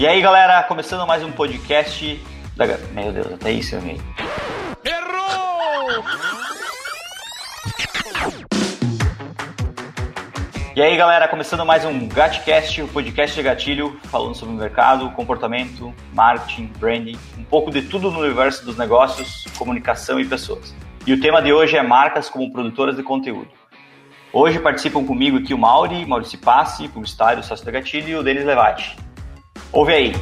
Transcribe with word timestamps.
E 0.00 0.06
aí, 0.06 0.22
galera, 0.22 0.62
começando 0.62 1.06
mais 1.06 1.22
um 1.22 1.30
podcast 1.30 2.18
da. 2.56 2.66
Meu 2.94 3.12
Deus, 3.12 3.34
até 3.34 3.52
isso 3.52 3.74
eu 3.74 3.80
errei. 3.80 4.00
Errou! 4.82 6.02
E 10.74 10.80
aí, 10.80 10.96
galera, 10.96 11.28
começando 11.28 11.66
mais 11.66 11.84
um 11.84 12.08
Gatcast, 12.08 12.80
o 12.80 12.88
podcast 12.88 13.36
de 13.36 13.42
gatilho, 13.42 14.00
falando 14.04 14.34
sobre 14.34 14.54
o 14.54 14.56
mercado, 14.56 15.10
comportamento, 15.10 15.94
marketing, 16.14 16.72
branding, 16.78 17.18
um 17.36 17.44
pouco 17.44 17.70
de 17.70 17.82
tudo 17.82 18.10
no 18.10 18.20
universo 18.20 18.64
dos 18.64 18.78
negócios, 18.78 19.44
comunicação 19.58 20.18
e 20.18 20.24
pessoas. 20.24 20.74
E 21.06 21.12
o 21.12 21.20
tema 21.20 21.42
de 21.42 21.52
hoje 21.52 21.76
é 21.76 21.82
marcas 21.82 22.30
como 22.30 22.50
produtoras 22.50 22.96
de 22.96 23.02
conteúdo. 23.02 23.50
Hoje 24.32 24.58
participam 24.60 25.04
comigo 25.04 25.36
aqui 25.36 25.52
o 25.52 25.58
Mauri, 25.58 26.06
Maurício 26.06 26.38
Passi, 26.38 26.88
publicitário, 26.88 27.44
sócio 27.44 27.66
da 27.66 27.70
Gatilho, 27.70 28.08
e 28.08 28.16
o 28.16 28.22
Denis 28.22 28.46
Levati. 28.46 29.09
Ouve 29.72 29.92
aí. 29.92 30.12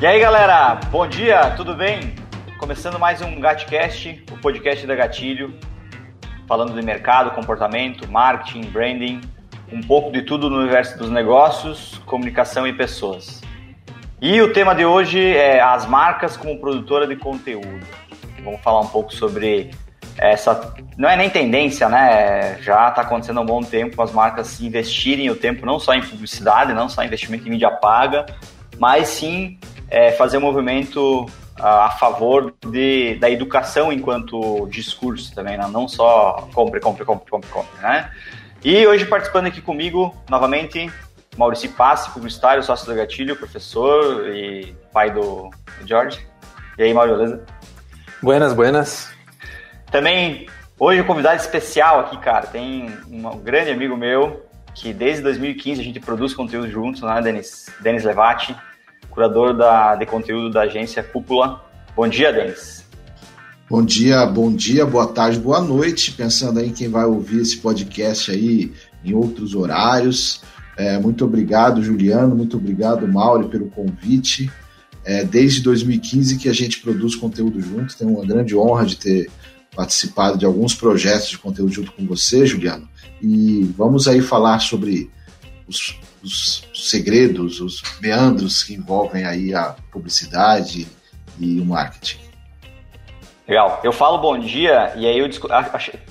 E 0.00 0.06
aí, 0.06 0.18
galera, 0.18 0.80
bom 0.90 1.06
dia, 1.06 1.52
tudo 1.52 1.72
bem? 1.72 2.16
Começando 2.58 2.98
mais 2.98 3.22
um 3.22 3.40
Gatcast, 3.40 4.24
o 4.32 4.38
podcast 4.38 4.84
da 4.88 4.96
Gatilho, 4.96 5.54
falando 6.48 6.74
de 6.74 6.84
mercado, 6.84 7.30
comportamento, 7.30 8.10
marketing, 8.10 8.62
branding, 8.62 9.20
um 9.72 9.80
pouco 9.80 10.10
de 10.10 10.22
tudo 10.22 10.50
no 10.50 10.58
universo 10.58 10.98
dos 10.98 11.10
negócios, 11.10 11.98
comunicação 12.06 12.66
e 12.66 12.72
pessoas. 12.72 13.40
E 14.20 14.42
o 14.42 14.52
tema 14.52 14.74
de 14.74 14.84
hoje 14.84 15.36
é 15.36 15.60
as 15.60 15.86
marcas 15.86 16.36
como 16.36 16.58
produtora 16.58 17.06
de 17.06 17.14
conteúdo. 17.14 17.86
Vamos 18.42 18.60
falar 18.62 18.80
um 18.80 18.88
pouco 18.88 19.14
sobre 19.14 19.70
essa. 20.18 20.74
Não 20.96 21.08
é 21.08 21.16
nem 21.16 21.28
tendência, 21.30 21.88
né? 21.88 22.58
Já 22.62 22.88
está 22.88 23.02
acontecendo 23.02 23.38
há 23.38 23.42
um 23.42 23.46
bom 23.46 23.62
tempo 23.62 24.00
as 24.02 24.12
marcas 24.12 24.60
investirem 24.60 25.30
o 25.30 25.36
tempo 25.36 25.66
não 25.66 25.78
só 25.78 25.94
em 25.94 26.02
publicidade, 26.02 26.72
não 26.72 26.88
só 26.88 27.02
investimento 27.04 27.46
em 27.46 27.50
mídia 27.50 27.70
paga, 27.70 28.26
mas 28.78 29.08
sim 29.08 29.58
é, 29.90 30.12
fazer 30.12 30.38
um 30.38 30.42
movimento 30.42 31.26
a 31.58 31.90
favor 31.90 32.54
de, 32.66 33.14
da 33.14 33.30
educação 33.30 33.90
enquanto 33.90 34.66
discurso 34.66 35.34
também, 35.34 35.56
né? 35.56 35.66
não 35.72 35.88
só 35.88 36.48
compre, 36.52 36.80
compre, 36.80 37.02
compre, 37.04 37.30
compre, 37.30 37.50
compre, 37.50 37.80
né? 37.80 38.10
E 38.62 38.86
hoje 38.86 39.06
participando 39.06 39.46
aqui 39.46 39.62
comigo, 39.62 40.14
novamente, 40.28 40.90
Maurício 41.36 41.70
Passi, 41.70 42.10
publicitário, 42.10 42.62
sócio 42.62 42.86
do 42.86 42.94
Gatilho, 42.94 43.36
professor 43.36 44.28
e 44.28 44.74
pai 44.92 45.10
do, 45.10 45.50
George. 45.84 46.26
E 46.78 46.82
aí, 46.82 46.92
Mauro, 46.92 47.16
beleza? 47.16 47.44
Buenas, 48.22 48.52
buenas. 48.52 49.15
Também, 49.90 50.46
hoje, 50.78 51.00
um 51.00 51.04
convidado 51.04 51.40
especial 51.40 52.00
aqui, 52.00 52.18
cara. 52.18 52.46
Tem 52.46 52.90
um 53.10 53.38
grande 53.38 53.70
amigo 53.70 53.96
meu 53.96 54.44
que 54.74 54.92
desde 54.92 55.22
2015 55.22 55.80
a 55.80 55.84
gente 55.84 56.00
produz 56.00 56.34
conteúdo 56.34 56.70
juntos, 56.70 57.00
né, 57.02 57.20
Denis? 57.22 57.66
Denis 57.80 58.04
Levati, 58.04 58.54
curador 59.10 59.56
da, 59.56 59.96
de 59.96 60.04
conteúdo 60.04 60.50
da 60.50 60.62
agência 60.62 61.02
Cúpula. 61.02 61.64
Bom 61.96 62.06
dia, 62.06 62.32
Denis. 62.32 62.84
Bom 63.68 63.84
dia, 63.84 64.24
bom 64.26 64.54
dia, 64.54 64.86
boa 64.86 65.08
tarde, 65.08 65.40
boa 65.40 65.60
noite. 65.60 66.12
Pensando 66.12 66.60
aí 66.60 66.68
em 66.68 66.72
quem 66.72 66.88
vai 66.88 67.04
ouvir 67.04 67.40
esse 67.40 67.56
podcast 67.56 68.30
aí 68.30 68.72
em 69.04 69.14
outros 69.14 69.54
horários. 69.54 70.42
É, 70.76 70.98
muito 70.98 71.24
obrigado, 71.24 71.82
Juliano, 71.82 72.36
muito 72.36 72.58
obrigado, 72.58 73.08
Mauro, 73.08 73.48
pelo 73.48 73.66
convite. 73.70 74.50
É, 75.04 75.24
desde 75.24 75.62
2015 75.62 76.36
que 76.36 76.48
a 76.48 76.52
gente 76.52 76.80
produz 76.80 77.16
conteúdo 77.16 77.60
junto, 77.60 77.96
tenho 77.96 78.10
uma 78.10 78.26
grande 78.26 78.54
honra 78.54 78.84
de 78.84 78.96
ter 78.96 79.30
participado 79.76 80.38
de 80.38 80.46
alguns 80.46 80.74
projetos 80.74 81.28
de 81.28 81.38
conteúdo 81.38 81.70
junto 81.70 81.92
com 81.92 82.06
você, 82.06 82.46
Juliano. 82.46 82.88
E 83.20 83.62
vamos 83.76 84.08
aí 84.08 84.22
falar 84.22 84.58
sobre 84.58 85.10
os, 85.68 86.00
os 86.22 86.66
segredos, 86.74 87.60
os 87.60 87.82
meandros 88.00 88.64
que 88.64 88.74
envolvem 88.74 89.24
aí 89.24 89.54
a 89.54 89.76
publicidade 89.92 90.88
e 91.38 91.60
o 91.60 91.64
marketing. 91.66 92.25
Legal. 93.48 93.80
Eu 93.84 93.92
falo 93.92 94.18
bom 94.18 94.36
dia 94.36 94.92
e 94.96 95.06
aí 95.06 95.18
eu 95.20 95.28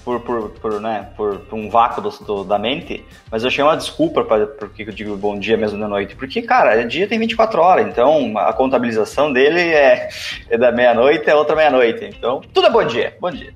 por, 0.05 0.21
por, 0.21 0.49
por, 0.51 0.79
né, 0.79 1.09
por, 1.17 1.39
por 1.39 1.59
um 1.59 1.69
vácuo 1.69 2.01
do, 2.01 2.09
do, 2.09 2.43
da 2.45 2.57
mente, 2.57 3.03
mas 3.29 3.43
eu 3.43 3.49
achei 3.49 3.61
uma 3.61 3.75
desculpa 3.75 4.23
para 4.23 4.47
porque 4.47 4.83
eu 4.83 4.93
digo 4.93 5.17
bom 5.17 5.37
dia 5.37 5.57
mesmo 5.57 5.77
da 5.77 5.87
noite. 5.87 6.15
Porque, 6.15 6.41
cara, 6.41 6.85
dia 6.85 7.07
tem 7.09 7.19
24 7.19 7.61
horas, 7.61 7.87
então 7.87 8.37
a 8.37 8.53
contabilização 8.53 9.33
dele 9.33 9.59
é, 9.59 10.07
é 10.49 10.57
da 10.57 10.71
meia-noite, 10.71 11.29
é 11.29 11.35
outra 11.35 11.57
meia-noite. 11.57 12.05
Então, 12.05 12.39
tudo 12.53 12.67
é 12.67 12.69
bom 12.69 12.85
dia. 12.85 13.17
Bom 13.19 13.31
dia. 13.31 13.53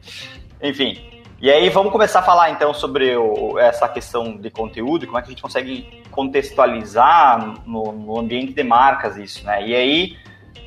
Enfim. 0.62 1.01
E 1.41 1.50
aí 1.50 1.69
vamos 1.69 1.94
começar 1.94 2.19
a 2.19 2.23
falar 2.23 2.50
então 2.50 2.73
sobre 2.73 3.16
o, 3.16 3.57
essa 3.57 3.88
questão 3.88 4.35
de 4.35 4.50
conteúdo, 4.50 5.06
como 5.06 5.18
é 5.18 5.22
que 5.22 5.28
a 5.28 5.31
gente 5.31 5.41
consegue 5.41 6.03
contextualizar 6.12 7.53
no, 7.66 7.94
no 7.94 8.19
ambiente 8.19 8.51
de 8.51 8.62
marcas 8.62 9.16
isso, 9.16 9.45
né? 9.45 9.66
E 9.66 9.73
aí, 9.73 10.18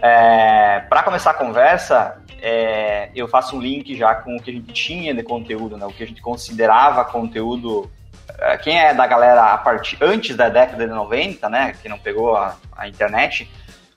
é, 0.00 0.80
para 0.88 1.02
começar 1.02 1.32
a 1.32 1.34
conversa, 1.34 2.21
é, 2.44 3.08
eu 3.14 3.28
faço 3.28 3.56
um 3.56 3.60
link 3.60 3.96
já 3.96 4.16
com 4.16 4.36
o 4.36 4.42
que 4.42 4.50
a 4.50 4.52
gente 4.52 4.72
tinha 4.72 5.14
de 5.14 5.22
conteúdo, 5.22 5.76
né? 5.76 5.86
O 5.86 5.92
que 5.92 6.02
a 6.02 6.06
gente 6.06 6.20
considerava 6.20 7.04
conteúdo. 7.04 7.88
É, 8.36 8.58
quem 8.58 8.76
é 8.80 8.92
da 8.92 9.06
galera 9.06 9.52
a 9.54 9.58
partir 9.58 9.96
antes 10.00 10.34
da 10.34 10.48
década 10.48 10.84
de 10.84 10.92
90, 10.92 11.48
né? 11.48 11.72
Que 11.80 11.88
não 11.88 11.98
pegou 11.98 12.34
a, 12.34 12.56
a 12.76 12.88
internet, 12.88 13.48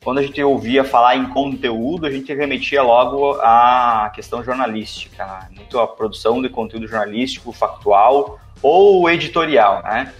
quando 0.03 0.19
a 0.19 0.21
gente 0.21 0.41
ouvia 0.43 0.83
falar 0.83 1.15
em 1.15 1.27
conteúdo, 1.29 2.05
a 2.05 2.11
gente 2.11 2.31
remetia 2.31 2.83
logo 2.83 3.31
à 3.41 4.11
questão 4.13 4.43
jornalística, 4.43 5.25
né? 5.25 5.47
muito 5.49 5.79
a 5.79 5.87
produção 5.87 6.39
de 6.39 6.47
conteúdo 6.47 6.87
jornalístico, 6.87 7.51
factual 7.51 8.39
ou 8.61 9.09
editorial, 9.09 9.81
né? 9.81 10.13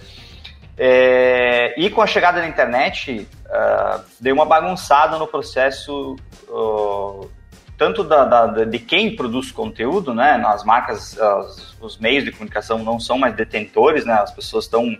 É, 0.76 1.72
e 1.80 1.88
com 1.88 2.02
a 2.02 2.06
chegada 2.06 2.40
da 2.40 2.48
internet, 2.48 3.28
uh, 3.46 4.04
deu 4.20 4.34
uma 4.34 4.44
bagunçada 4.44 5.16
no 5.16 5.26
processo 5.28 6.16
uh, 6.48 7.30
tanto 7.76 8.02
da, 8.02 8.24
da, 8.24 8.64
de 8.64 8.78
quem 8.78 9.14
produz 9.14 9.52
conteúdo, 9.52 10.14
né? 10.14 10.42
As 10.46 10.64
marcas, 10.64 11.18
as, 11.18 11.76
os 11.80 11.98
meios 11.98 12.24
de 12.24 12.32
comunicação 12.32 12.78
não 12.78 12.98
são 12.98 13.18
mais 13.18 13.34
detentores, 13.34 14.04
né? 14.04 14.14
As 14.14 14.32
pessoas 14.32 14.64
estão 14.64 14.96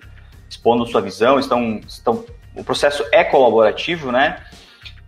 expondo 0.49 0.87
sua 0.87 1.01
visão, 1.01 1.39
estão, 1.39 1.81
estão 1.87 2.25
o 2.55 2.63
processo 2.63 3.05
é 3.13 3.25
colaborativo, 3.25 4.13
né? 4.13 4.43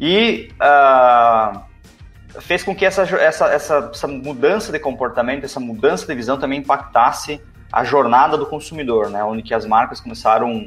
E 0.01 0.51
uh, 0.55 1.61
fez 2.41 2.63
com 2.63 2.75
que 2.75 2.85
essa, 2.85 3.03
essa, 3.03 3.47
essa, 3.47 3.91
essa 3.93 4.07
mudança 4.07 4.71
de 4.73 4.79
comportamento, 4.79 5.45
essa 5.45 5.61
mudança 5.61 6.07
de 6.07 6.15
visão 6.15 6.39
também 6.39 6.61
impactasse 6.61 7.41
a 7.73 7.85
jornada 7.85 8.37
do 8.37 8.47
consumidor, 8.47 9.11
né? 9.11 9.23
Onde 9.25 9.43
que 9.43 9.53
as 9.53 9.67
marcas 9.67 10.01
começaram 10.01 10.67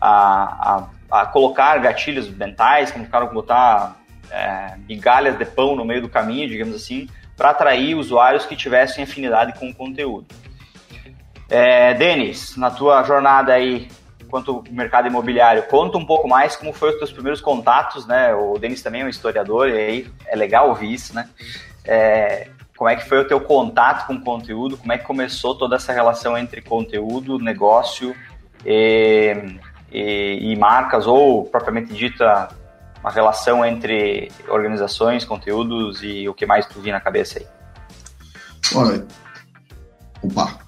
a, 0.00 0.88
a, 1.10 1.20
a 1.22 1.26
colocar 1.26 1.78
gatilhos 1.78 2.28
mentais, 2.28 2.90
começaram 2.90 3.28
a 3.28 3.30
botar 3.30 3.96
é, 4.32 4.76
migalhas 4.88 5.38
de 5.38 5.44
pão 5.44 5.76
no 5.76 5.84
meio 5.84 6.02
do 6.02 6.08
caminho, 6.08 6.48
digamos 6.48 6.74
assim, 6.74 7.08
para 7.36 7.50
atrair 7.50 7.94
usuários 7.94 8.46
que 8.46 8.56
tivessem 8.56 9.04
afinidade 9.04 9.58
com 9.58 9.68
o 9.68 9.74
conteúdo. 9.74 10.26
É, 11.48 11.92
Denis, 11.94 12.56
na 12.56 12.70
tua 12.70 13.02
jornada 13.02 13.52
aí 13.52 13.88
quanto 14.32 14.64
mercado 14.70 15.06
imobiliário, 15.06 15.64
conta 15.64 15.98
um 15.98 16.06
pouco 16.06 16.26
mais 16.26 16.56
como 16.56 16.72
foram 16.72 16.94
os 16.94 16.98
teus 16.98 17.12
primeiros 17.12 17.42
contatos, 17.42 18.06
né? 18.06 18.34
O 18.34 18.58
Denis 18.58 18.82
também 18.82 19.02
é 19.02 19.04
um 19.04 19.08
historiador 19.10 19.68
e 19.68 19.76
aí 19.76 20.06
é 20.26 20.34
legal 20.34 20.70
ouvir 20.70 20.90
isso, 20.90 21.14
né? 21.14 21.28
É, 21.84 22.48
como 22.74 22.88
é 22.88 22.96
que 22.96 23.06
foi 23.06 23.18
o 23.18 23.26
teu 23.26 23.38
contato 23.42 24.06
com 24.06 24.14
o 24.14 24.20
conteúdo? 24.22 24.78
Como 24.78 24.90
é 24.90 24.96
que 24.96 25.04
começou 25.04 25.54
toda 25.54 25.76
essa 25.76 25.92
relação 25.92 26.38
entre 26.38 26.62
conteúdo, 26.62 27.38
negócio 27.38 28.16
e, 28.64 29.36
e, 29.92 30.52
e 30.52 30.56
marcas 30.56 31.06
ou 31.06 31.44
propriamente 31.44 31.92
dita 31.92 32.48
uma 33.02 33.10
relação 33.10 33.64
entre 33.64 34.30
organizações, 34.48 35.24
conteúdos 35.24 36.02
e 36.02 36.28
o 36.28 36.34
que 36.34 36.46
mais 36.46 36.66
tu 36.66 36.80
vi 36.80 36.92
na 36.92 37.00
cabeça 37.00 37.40
aí? 37.40 37.46
Olha, 38.74 39.04
opa, 40.22 40.58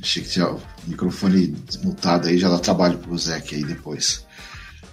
achei 0.00 0.22
que 0.22 0.28
tinha 0.30 0.48
o 0.48 0.60
microfone 0.86 1.48
desmutado 1.48 2.28
aí, 2.28 2.38
já 2.38 2.48
dá 2.48 2.58
trabalho 2.58 2.98
pro 2.98 3.18
Zeke 3.18 3.56
aí 3.56 3.64
depois. 3.64 4.24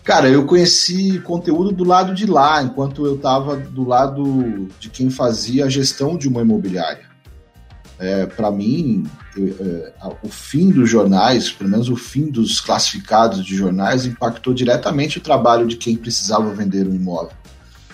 Cara, 0.04 0.28
eu 0.30 0.46
conheci 0.46 1.20
conteúdo 1.20 1.72
do 1.72 1.84
lado 1.84 2.16
de 2.16 2.26
lá, 2.26 2.64
enquanto 2.64 3.06
eu 3.06 3.16
estava 3.16 3.56
do 3.58 3.86
lado 3.86 4.70
de 4.80 4.90
quem 4.90 5.10
fazia 5.10 5.66
a 5.66 5.70
gestão 5.70 6.18
de 6.18 6.28
uma 6.28 6.42
imobiliária. 6.42 7.07
É, 8.00 8.26
Para 8.28 8.52
mim, 8.52 9.06
é, 9.38 9.92
o 10.22 10.30
fim 10.30 10.70
dos 10.70 10.90
jornais, 10.90 11.52
pelo 11.52 11.70
menos 11.70 11.90
o 11.90 11.96
fim 11.96 12.30
dos 12.30 12.60
classificados 12.60 13.44
de 13.44 13.56
jornais, 13.56 14.06
impactou 14.06 14.54
diretamente 14.54 15.18
o 15.18 15.22
trabalho 15.22 15.68
de 15.68 15.78
quem 15.78 15.96
precisava 15.96 16.54
vender 16.54 16.88
um 16.88 16.94
imóvel. 16.94 17.36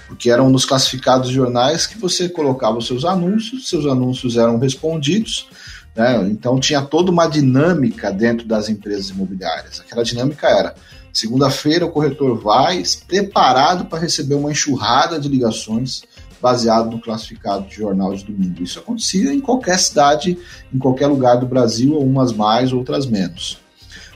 Porque 0.07 0.29
eram 0.29 0.49
nos 0.49 0.65
classificados 0.65 1.29
de 1.29 1.35
jornais 1.35 1.87
que 1.87 1.97
você 1.97 2.27
colocava 2.27 2.77
os 2.77 2.85
seus 2.85 3.05
anúncios, 3.05 3.69
seus 3.69 3.85
anúncios 3.85 4.37
eram 4.37 4.59
respondidos, 4.59 5.47
né? 5.95 6.27
então 6.29 6.59
tinha 6.59 6.81
toda 6.81 7.09
uma 7.09 7.27
dinâmica 7.27 8.11
dentro 8.11 8.45
das 8.45 8.67
empresas 8.67 9.09
imobiliárias. 9.09 9.79
Aquela 9.79 10.03
dinâmica 10.03 10.47
era: 10.47 10.75
segunda-feira 11.13 11.85
o 11.85 11.91
corretor 11.91 12.37
vai 12.37 12.83
preparado 13.07 13.85
para 13.85 13.99
receber 13.99 14.35
uma 14.35 14.51
enxurrada 14.51 15.19
de 15.19 15.29
ligações 15.29 16.03
baseado 16.43 16.91
no 16.91 16.99
classificado 16.99 17.69
de 17.69 17.75
jornal 17.75 18.13
de 18.13 18.25
domingo. 18.25 18.61
Isso 18.61 18.77
acontecia 18.77 19.33
em 19.33 19.39
qualquer 19.39 19.79
cidade, 19.79 20.37
em 20.73 20.77
qualquer 20.77 21.07
lugar 21.07 21.37
do 21.37 21.45
Brasil, 21.45 21.97
umas 21.97 22.33
mais, 22.33 22.73
outras 22.73 23.05
menos. 23.05 23.61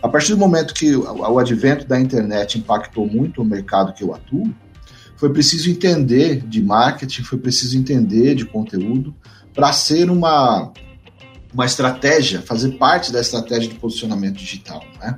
A 0.04 0.10
partir 0.10 0.34
do 0.34 0.38
momento 0.38 0.74
que 0.74 0.94
o 0.94 1.40
advento 1.40 1.88
da 1.88 1.98
internet 1.98 2.60
impactou 2.60 3.08
muito 3.08 3.42
o 3.42 3.46
mercado 3.46 3.94
que 3.94 4.04
eu 4.04 4.14
atuo, 4.14 4.54
foi 5.16 5.32
preciso 5.32 5.72
entender 5.72 6.46
de 6.46 6.62
marketing, 6.62 7.24
foi 7.24 7.38
preciso 7.40 7.78
entender 7.78 8.36
de 8.36 8.46
conteúdo 8.46 9.16
para 9.54 9.72
ser 9.72 10.12
uma, 10.12 10.74
uma 11.54 11.66
estratégia, 11.66 12.42
fazer 12.42 12.74
parte 12.74 13.10
da 13.10 13.22
estratégia 13.22 13.70
de 13.70 13.76
posicionamento 13.76 14.36
digital. 14.36 14.84
Né? 15.00 15.18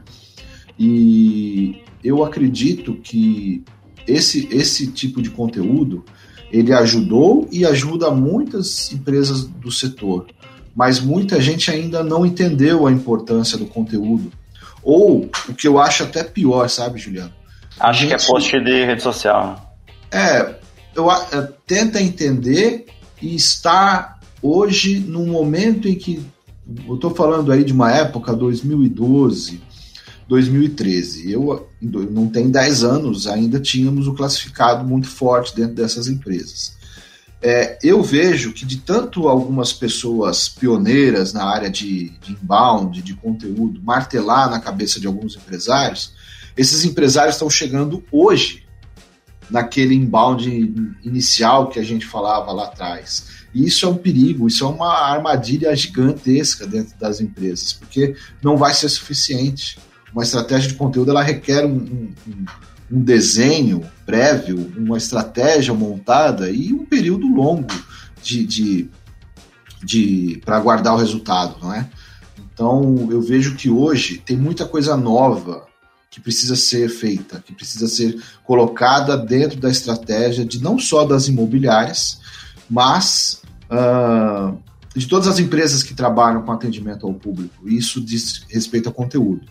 E 0.77 1.81
eu 2.03 2.23
acredito 2.23 2.94
que 2.95 3.63
esse, 4.07 4.47
esse 4.51 4.88
tipo 4.88 5.23
de 5.23 5.31
conteúdo 5.31 6.06
ele 6.51 6.73
ajudou 6.73 7.47
e 7.51 7.65
ajuda 7.65 8.09
muitas 8.11 8.91
empresas 8.91 9.43
do 9.43 9.71
setor, 9.71 10.27
mas 10.75 10.99
muita 10.99 11.41
gente 11.41 11.69
ainda 11.69 12.03
não 12.03 12.25
entendeu 12.25 12.87
a 12.87 12.91
importância 12.91 13.57
do 13.57 13.65
conteúdo. 13.65 14.31
Ou 14.81 15.29
o 15.47 15.53
que 15.53 15.67
eu 15.67 15.79
acho 15.79 16.03
até 16.03 16.23
pior, 16.23 16.69
sabe, 16.69 16.99
Juliano? 16.99 17.33
Acho 17.79 18.01
gente, 18.01 18.09
que 18.09 18.23
é 18.23 18.27
post 18.27 18.59
de 18.59 18.85
rede 18.85 19.03
social. 19.03 19.75
É, 20.11 20.55
eu, 20.95 21.07
eu 21.31 21.47
tenta 21.67 22.01
entender 22.01 22.85
e 23.21 23.35
estar 23.35 24.19
hoje 24.41 24.99
num 24.99 25.27
momento 25.27 25.87
em 25.87 25.95
que 25.95 26.25
eu 26.87 26.95
estou 26.95 27.13
falando 27.13 27.51
aí 27.51 27.63
de 27.63 27.73
uma 27.73 27.91
época 27.91 28.33
2012, 28.33 29.61
2013. 30.29 31.31
Eu 31.31 31.67
não 31.81 32.29
tem 32.29 32.51
10 32.51 32.83
anos, 32.83 33.25
ainda 33.25 33.59
tínhamos 33.59 34.07
o 34.07 34.13
classificado 34.13 34.87
muito 34.87 35.07
forte 35.07 35.55
dentro 35.55 35.73
dessas 35.73 36.07
empresas. 36.07 36.77
É, 37.41 37.79
eu 37.81 38.03
vejo 38.03 38.53
que 38.53 38.65
de 38.65 38.77
tanto 38.77 39.27
algumas 39.27 39.73
pessoas 39.73 40.47
pioneiras 40.47 41.33
na 41.33 41.45
área 41.45 41.69
de, 41.69 42.09
de 42.21 42.33
inbound, 42.33 43.01
de 43.01 43.15
conteúdo, 43.15 43.81
martelar 43.81 44.49
na 44.49 44.59
cabeça 44.59 44.99
de 44.99 45.07
alguns 45.07 45.35
empresários, 45.35 46.13
esses 46.55 46.85
empresários 46.85 47.35
estão 47.35 47.49
chegando 47.49 48.03
hoje 48.11 48.67
naquele 49.49 49.95
inbound 49.95 50.47
inicial 51.03 51.69
que 51.69 51.79
a 51.79 51.83
gente 51.83 52.05
falava 52.05 52.51
lá 52.51 52.65
atrás. 52.65 53.39
E 53.55 53.65
isso 53.65 53.85
é 53.85 53.89
um 53.89 53.95
perigo, 53.97 54.47
isso 54.47 54.63
é 54.63 54.67
uma 54.67 54.93
armadilha 55.09 55.75
gigantesca 55.75 56.67
dentro 56.67 56.99
das 56.99 57.19
empresas, 57.19 57.73
porque 57.73 58.15
não 58.43 58.57
vai 58.57 58.75
ser 58.75 58.89
suficiente 58.89 59.79
uma 60.13 60.23
estratégia 60.23 60.69
de 60.69 60.75
conteúdo 60.75 61.11
ela 61.11 61.23
requer 61.23 61.65
um, 61.65 61.77
um, 61.77 62.45
um 62.91 63.01
desenho 63.01 63.83
prévio, 64.06 64.71
uma 64.77 64.97
estratégia 64.97 65.73
montada 65.73 66.50
e 66.50 66.73
um 66.73 66.85
período 66.85 67.27
longo 67.27 67.67
de, 68.21 68.45
de, 68.45 68.89
de 69.83 70.41
para 70.44 70.59
guardar 70.59 70.94
o 70.94 70.97
resultado, 70.97 71.57
não 71.61 71.73
é? 71.73 71.88
Então 72.53 73.07
eu 73.11 73.21
vejo 73.21 73.56
que 73.56 73.69
hoje 73.69 74.17
tem 74.17 74.35
muita 74.35 74.65
coisa 74.65 74.97
nova 74.97 75.65
que 76.09 76.19
precisa 76.19 76.56
ser 76.56 76.89
feita, 76.89 77.41
que 77.45 77.53
precisa 77.53 77.88
ser 77.88 78.21
colocada 78.44 79.15
dentro 79.15 79.59
da 79.59 79.69
estratégia 79.69 80.44
de 80.44 80.61
não 80.61 80.79
só 80.79 81.06
das 81.06 81.27
imobiliárias, 81.27 82.19
mas 82.69 83.41
uh, 83.69 84.57
de 84.95 85.07
todas 85.07 85.27
as 85.27 85.39
empresas 85.39 85.83
que 85.83 85.94
trabalham 85.94 86.41
com 86.41 86.51
atendimento 86.51 87.06
ao 87.06 87.13
público. 87.13 87.69
Isso 87.69 88.01
diz 88.01 88.44
respeito 88.50 88.88
ao 88.88 88.94
conteúdo. 88.94 89.45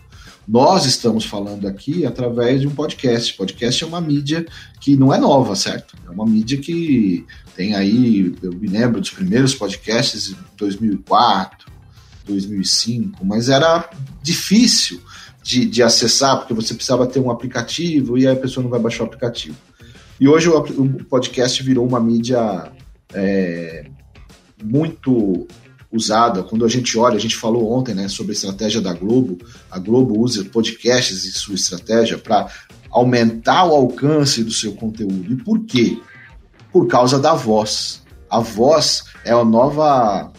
Nós 0.51 0.87
estamos 0.87 1.25
falando 1.25 1.67
aqui 1.67 2.07
através 2.07 2.59
de 2.59 2.67
um 2.67 2.71
podcast. 2.71 3.35
Podcast 3.35 3.83
é 3.83 3.85
uma 3.85 4.01
mídia 4.01 4.47
que 4.81 4.95
não 4.95 5.13
é 5.13 5.19
nova, 5.19 5.55
certo? 5.55 5.95
É 6.07 6.09
uma 6.09 6.25
mídia 6.25 6.57
que 6.57 7.23
tem 7.55 7.75
aí, 7.75 8.35
eu 8.41 8.51
me 8.53 8.67
lembro 8.67 8.99
dos 8.99 9.11
primeiros 9.11 9.53
podcasts 9.53 10.31
em 10.31 10.35
2004, 10.57 11.71
2005, 12.25 13.23
mas 13.23 13.47
era 13.47 13.87
difícil 14.23 14.99
de, 15.43 15.67
de 15.67 15.83
acessar, 15.83 16.39
porque 16.39 16.55
você 16.55 16.73
precisava 16.73 17.05
ter 17.05 17.19
um 17.19 17.29
aplicativo 17.29 18.17
e 18.17 18.25
a 18.25 18.35
pessoa 18.35 18.63
não 18.63 18.71
vai 18.71 18.79
baixar 18.79 19.03
o 19.03 19.05
aplicativo. 19.05 19.55
E 20.19 20.27
hoje 20.27 20.49
o, 20.49 20.57
o 20.57 21.03
podcast 21.03 21.61
virou 21.61 21.85
uma 21.85 21.99
mídia 21.99 22.71
é, 23.13 23.85
muito 24.63 25.47
usada. 25.91 26.43
Quando 26.43 26.65
a 26.65 26.69
gente 26.69 26.97
olha, 26.97 27.15
a 27.15 27.19
gente 27.19 27.35
falou 27.35 27.71
ontem 27.71 27.95
né, 27.95 28.07
sobre 28.07 28.31
a 28.31 28.35
estratégia 28.35 28.81
da 28.81 28.93
Globo. 28.93 29.37
A 29.71 29.79
Globo 29.79 30.19
usa 30.19 30.43
podcasts 30.45 31.25
e 31.25 31.31
sua 31.31 31.55
estratégia 31.55 32.17
para 32.17 32.47
aumentar 32.89 33.65
o 33.65 33.75
alcance 33.75 34.43
do 34.43 34.51
seu 34.51 34.73
conteúdo. 34.73 35.33
E 35.33 35.35
por 35.35 35.63
quê? 35.65 35.99
Por 36.71 36.87
causa 36.87 37.19
da 37.19 37.33
voz. 37.33 38.03
A 38.29 38.39
voz 38.39 39.05
é 39.25 39.31
a 39.31 39.43
nova 39.43 40.31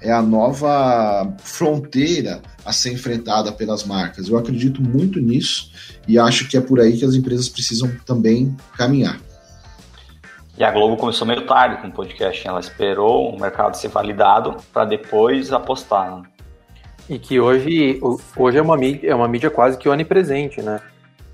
é 0.00 0.12
a 0.12 0.22
nova 0.22 1.34
fronteira 1.42 2.40
a 2.64 2.72
ser 2.72 2.92
enfrentada 2.92 3.50
pelas 3.50 3.82
marcas. 3.82 4.28
Eu 4.28 4.36
acredito 4.36 4.80
muito 4.80 5.20
nisso 5.20 5.72
e 6.06 6.16
acho 6.18 6.48
que 6.48 6.56
é 6.56 6.60
por 6.60 6.80
aí 6.80 6.96
que 6.96 7.04
as 7.04 7.14
empresas 7.14 7.48
precisam 7.48 7.90
também 8.06 8.56
caminhar. 8.76 9.20
E 10.58 10.64
a 10.64 10.72
Globo 10.72 10.96
começou 10.96 11.24
meio 11.24 11.46
tarde 11.46 11.80
com 11.80 11.86
o 11.86 11.92
podcast. 11.92 12.48
Ela 12.48 12.58
esperou 12.58 13.32
o 13.32 13.40
mercado 13.40 13.76
ser 13.76 13.86
validado 13.86 14.56
para 14.72 14.84
depois 14.84 15.52
apostar. 15.52 16.16
Né? 16.16 16.22
E 17.08 17.16
que 17.16 17.38
hoje, 17.38 18.00
hoje 18.36 18.58
é, 18.58 18.62
uma 18.62 18.76
mídia, 18.76 19.12
é 19.12 19.14
uma 19.14 19.28
mídia 19.28 19.50
quase 19.50 19.78
que 19.78 19.88
onipresente, 19.88 20.60
né? 20.60 20.80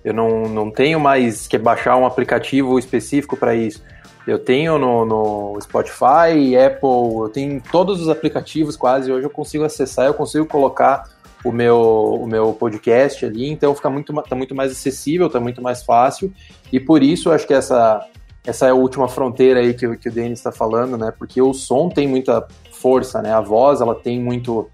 Eu 0.05 0.13
não, 0.13 0.43
não 0.43 0.71
tenho 0.71 1.01
mais 1.01 1.47
que 1.47 1.57
baixar 1.57 1.97
um 1.97 2.05
aplicativo 2.05 2.79
específico 2.79 3.35
para 3.35 3.55
isso. 3.55 3.83
Eu 4.27 4.39
tenho 4.39 4.77
no, 4.77 5.07
no, 5.07 5.59
Spotify, 5.63 6.55
Apple, 6.63 7.23
eu 7.23 7.31
tenho 7.33 7.63
todos 7.73 8.03
os 8.03 8.11
aplicativos 8.11 8.77
quase. 8.77 9.11
Hoje 9.11 9.25
eu 9.25 9.31
consigo 9.31 9.65
acessar, 9.65 10.05
eu 10.05 10.13
consigo 10.13 10.45
colocar 10.45 11.09
o 11.43 11.51
meu, 11.51 11.81
o 12.21 12.27
meu 12.27 12.53
podcast 12.53 13.25
ali, 13.25 13.49
então 13.49 13.75
fica 13.75 13.89
muito, 13.89 14.13
tá 14.23 14.37
muito 14.37 14.55
mais 14.55 14.71
acessível, 14.71 15.31
tá 15.31 15.41
muito 15.41 15.63
mais 15.63 15.83
fácil. 15.83 16.31
E 16.71 16.79
por 16.79 17.03
isso 17.03 17.33
acho 17.33 17.47
que 17.47 17.55
essa, 17.55 18.07
essa 18.47 18.67
é 18.67 18.71
a 18.71 18.75
última 18.75 19.09
fronteira 19.09 19.61
aí 19.61 19.73
que, 19.73 19.97
que 19.97 20.09
o 20.09 20.13
Denis 20.13 20.39
está 20.39 20.53
falando, 20.53 20.99
né? 20.99 21.13
Porque 21.17 21.41
o 21.41 21.55
som 21.55 21.89
tem 21.89 22.07
muita 22.07 22.47
força, 22.73 23.23
né? 23.23 23.33
A 23.33 23.41
voz, 23.41 23.81
ela 23.81 23.95
tem 23.95 24.21
muito... 24.21 24.69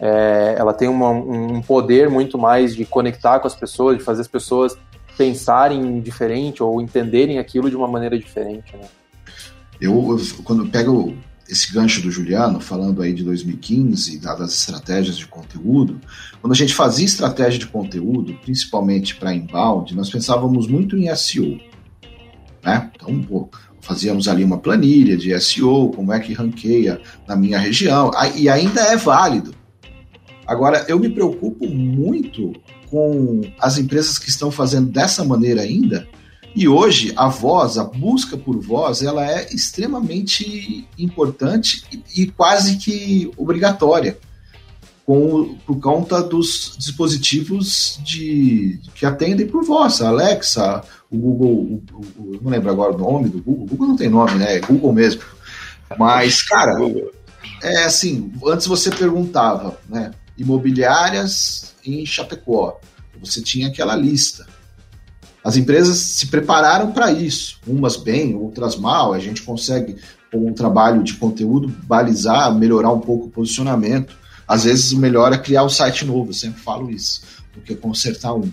É, 0.00 0.56
ela 0.58 0.74
tem 0.74 0.88
uma, 0.88 1.10
um 1.10 1.62
poder 1.62 2.10
muito 2.10 2.36
mais 2.36 2.74
de 2.74 2.84
conectar 2.84 3.38
com 3.38 3.46
as 3.46 3.54
pessoas, 3.54 3.98
de 3.98 4.02
fazer 4.02 4.22
as 4.22 4.28
pessoas 4.28 4.76
pensarem 5.16 6.00
diferente 6.00 6.60
ou 6.60 6.82
entenderem 6.82 7.38
aquilo 7.38 7.70
de 7.70 7.76
uma 7.76 7.86
maneira 7.86 8.18
diferente, 8.18 8.76
né? 8.76 8.88
Eu, 9.80 10.16
quando 10.42 10.66
pego 10.66 11.16
esse 11.48 11.72
gancho 11.72 12.00
do 12.00 12.10
Juliano, 12.10 12.60
falando 12.60 13.02
aí 13.02 13.12
de 13.12 13.22
2015, 13.22 14.18
das 14.18 14.52
estratégias 14.52 15.16
de 15.16 15.26
conteúdo, 15.26 16.00
quando 16.40 16.52
a 16.52 16.56
gente 16.56 16.74
fazia 16.74 17.04
estratégia 17.04 17.58
de 17.58 17.66
conteúdo, 17.66 18.34
principalmente 18.42 19.16
para 19.16 19.34
inbound, 19.34 19.94
nós 19.94 20.10
pensávamos 20.10 20.66
muito 20.66 20.96
em 20.96 21.14
SEO, 21.14 21.60
né? 22.62 22.90
Então, 22.94 23.20
pô, 23.22 23.48
fazíamos 23.80 24.28
ali 24.28 24.44
uma 24.44 24.58
planilha 24.58 25.16
de 25.16 25.38
SEO, 25.40 25.90
como 25.90 26.12
é 26.12 26.20
que 26.20 26.32
ranqueia 26.32 27.00
na 27.26 27.36
minha 27.36 27.58
região, 27.58 28.10
e 28.36 28.48
ainda 28.48 28.80
é 28.82 28.96
válido. 28.96 29.54
Agora, 30.46 30.84
eu 30.88 30.98
me 30.98 31.08
preocupo 31.08 31.66
muito 31.66 32.52
com 32.90 33.40
as 33.60 33.78
empresas 33.78 34.18
que 34.18 34.28
estão 34.28 34.50
fazendo 34.50 34.90
dessa 34.90 35.24
maneira 35.24 35.62
ainda, 35.62 36.06
e 36.54 36.68
hoje 36.68 37.12
a 37.16 37.28
voz, 37.28 37.78
a 37.78 37.84
busca 37.84 38.36
por 38.36 38.60
voz, 38.60 39.02
ela 39.02 39.26
é 39.26 39.48
extremamente 39.52 40.86
importante 40.98 41.82
e, 41.90 42.22
e 42.22 42.26
quase 42.26 42.76
que 42.76 43.30
obrigatória 43.38 44.18
com, 45.06 45.56
por 45.66 45.80
conta 45.80 46.22
dos 46.22 46.76
dispositivos 46.78 47.98
de, 48.04 48.78
que 48.94 49.06
atendem 49.06 49.46
por 49.46 49.64
voz, 49.64 50.00
Alexa, 50.00 50.82
o 51.12 51.18
Google, 51.18 51.82
o, 51.92 52.00
o, 52.18 52.38
não 52.42 52.50
lembro 52.50 52.70
agora 52.70 52.94
o 52.94 52.98
nome 52.98 53.28
do 53.28 53.42
Google, 53.42 53.64
o 53.64 53.68
Google 53.68 53.88
não 53.88 53.96
tem 53.96 54.08
nome, 54.08 54.34
né? 54.36 54.56
É 54.56 54.60
Google 54.60 54.92
mesmo. 54.92 55.22
Mas, 55.98 56.42
cara, 56.42 56.72
é 57.62 57.84
assim, 57.84 58.32
antes 58.46 58.66
você 58.66 58.90
perguntava, 58.90 59.78
né? 59.88 60.12
Imobiliárias 60.38 61.74
em 61.84 62.04
Chapecó. 62.06 62.80
Você 63.20 63.42
tinha 63.42 63.68
aquela 63.68 63.94
lista. 63.94 64.46
As 65.44 65.56
empresas 65.56 65.98
se 65.98 66.28
prepararam 66.28 66.92
para 66.92 67.12
isso, 67.12 67.58
umas 67.66 67.96
bem, 67.96 68.34
outras 68.34 68.76
mal. 68.76 69.12
A 69.12 69.18
gente 69.18 69.42
consegue, 69.42 69.96
com 70.30 70.46
um 70.48 70.54
trabalho 70.54 71.02
de 71.02 71.14
conteúdo, 71.14 71.68
balizar, 71.84 72.54
melhorar 72.54 72.90
um 72.90 73.00
pouco 73.00 73.26
o 73.26 73.30
posicionamento. 73.30 74.16
Às 74.46 74.64
vezes 74.64 74.92
o 74.92 74.98
melhor 74.98 75.32
é 75.32 75.38
criar 75.38 75.64
um 75.64 75.68
site 75.68 76.04
novo, 76.04 76.30
eu 76.30 76.34
sempre 76.34 76.60
falo 76.60 76.90
isso, 76.90 77.22
do 77.54 77.60
que 77.60 77.74
consertar 77.74 78.34
um. 78.34 78.50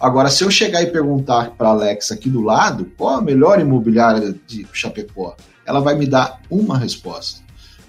Agora, 0.00 0.30
se 0.30 0.44
eu 0.44 0.50
chegar 0.50 0.82
e 0.82 0.86
perguntar 0.86 1.50
para 1.50 1.70
Alexa 1.70 2.14
aqui 2.14 2.30
do 2.30 2.40
lado, 2.40 2.90
qual 2.96 3.16
a 3.16 3.22
melhor 3.22 3.60
imobiliária 3.60 4.34
de 4.46 4.66
Chapecó? 4.72 5.36
Ela 5.66 5.80
vai 5.80 5.96
me 5.96 6.06
dar 6.06 6.40
uma 6.48 6.78
resposta. 6.78 7.40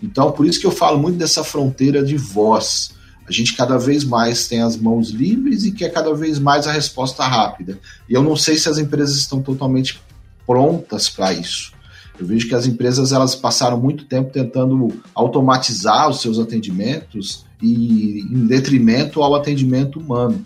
Então, 0.02 0.32
por 0.32 0.46
isso 0.46 0.60
que 0.60 0.66
eu 0.66 0.72
falo 0.72 0.98
muito 0.98 1.18
dessa 1.18 1.44
fronteira 1.44 2.04
de 2.04 2.18
voz. 2.18 2.92
A 3.28 3.32
gente 3.32 3.56
cada 3.56 3.78
vez 3.78 4.04
mais 4.04 4.48
tem 4.48 4.62
as 4.62 4.76
mãos 4.76 5.12
livres 5.12 5.64
e 5.64 5.72
quer 5.72 5.90
cada 5.90 6.14
vez 6.16 6.40
mais 6.40 6.66
a 6.66 6.72
resposta 6.72 7.24
rápida. 7.24 7.78
E 8.10 8.14
eu 8.14 8.24
não 8.24 8.36
sei 8.36 8.58
se 8.58 8.68
as 8.68 8.80
empresas 8.80 9.16
estão 9.16 9.40
totalmente 9.42 10.02
prontas 10.48 11.10
para 11.10 11.32
isso. 11.32 11.72
Eu 12.20 12.26
vejo 12.26 12.48
que 12.48 12.56
as 12.56 12.66
empresas 12.66 13.12
elas 13.12 13.36
passaram 13.36 13.80
muito 13.80 14.06
tempo 14.06 14.32
tentando 14.32 15.00
automatizar 15.14 16.10
os 16.10 16.22
seus 16.22 16.40
atendimentos 16.40 17.46
e 17.62 18.22
em 18.22 18.48
detrimento 18.48 19.22
ao 19.22 19.36
atendimento 19.36 20.00
humano. 20.00 20.44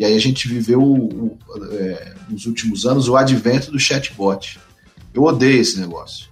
E 0.00 0.04
aí 0.06 0.16
a 0.16 0.18
gente 0.18 0.48
viveu 0.48 0.82
o, 0.82 1.38
é, 1.72 2.14
nos 2.30 2.46
últimos 2.46 2.86
anos 2.86 3.06
o 3.06 3.16
advento 3.18 3.70
do 3.70 3.78
chatbot. 3.78 4.58
Eu 5.12 5.24
odeio 5.24 5.60
esse 5.60 5.78
negócio. 5.78 6.28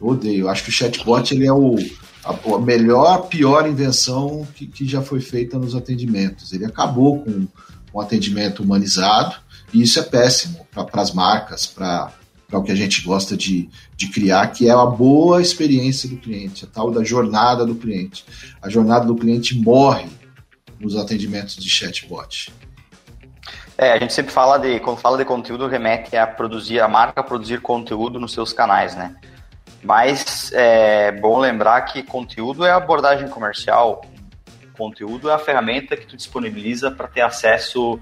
Eu 0.00 0.06
odeio. 0.06 0.46
Eu 0.46 0.48
acho 0.48 0.64
que 0.64 0.70
o 0.70 0.72
chatbot 0.72 1.34
ele 1.34 1.46
é 1.46 1.52
o, 1.52 1.76
a, 2.24 2.30
a 2.30 2.58
melhor, 2.58 3.28
pior 3.28 3.68
invenção 3.68 4.48
que, 4.54 4.66
que 4.66 4.88
já 4.88 5.02
foi 5.02 5.20
feita 5.20 5.58
nos 5.58 5.74
atendimentos. 5.74 6.54
Ele 6.54 6.64
acabou 6.64 7.22
com 7.22 7.46
o 7.92 8.00
atendimento 8.00 8.62
humanizado 8.62 9.36
e 9.74 9.82
isso 9.82 9.98
é 9.98 10.02
péssimo 10.02 10.66
para 10.72 11.02
as 11.02 11.12
marcas, 11.12 11.66
para 11.66 12.10
o 12.50 12.62
que 12.62 12.72
a 12.72 12.74
gente 12.74 13.02
gosta 13.02 13.36
de, 13.36 13.68
de 13.94 14.08
criar, 14.08 14.46
que 14.46 14.68
é 14.68 14.72
a 14.72 14.86
boa 14.86 15.42
experiência 15.42 16.08
do 16.08 16.16
cliente, 16.16 16.64
a 16.64 16.66
tal 16.66 16.90
da 16.90 17.04
jornada 17.04 17.66
do 17.66 17.74
cliente. 17.74 18.24
A 18.62 18.70
jornada 18.70 19.04
do 19.04 19.14
cliente 19.14 19.54
morre 19.54 20.08
nos 20.80 20.96
atendimentos 20.96 21.56
de 21.56 21.68
chatbot. 21.68 22.50
É, 23.76 23.92
a 23.92 23.98
gente 23.98 24.12
sempre 24.12 24.32
fala 24.32 24.58
de, 24.58 24.78
quando 24.80 24.98
fala 24.98 25.16
de 25.16 25.24
conteúdo, 25.24 25.66
remete 25.66 26.16
a 26.16 26.26
produzir, 26.26 26.80
a 26.80 26.88
marca 26.88 27.22
produzir 27.22 27.60
conteúdo 27.60 28.20
nos 28.20 28.32
seus 28.32 28.52
canais, 28.52 28.94
né? 28.94 29.16
Mas 29.82 30.52
é 30.52 31.10
bom 31.12 31.38
lembrar 31.38 31.80
que 31.82 32.02
conteúdo 32.02 32.64
é 32.64 32.70
abordagem 32.70 33.28
comercial, 33.28 34.02
conteúdo 34.76 35.30
é 35.30 35.34
a 35.34 35.38
ferramenta 35.38 35.96
que 35.96 36.06
tu 36.06 36.16
disponibiliza 36.16 36.90
para 36.90 37.08
ter 37.08 37.20
acesso 37.20 38.00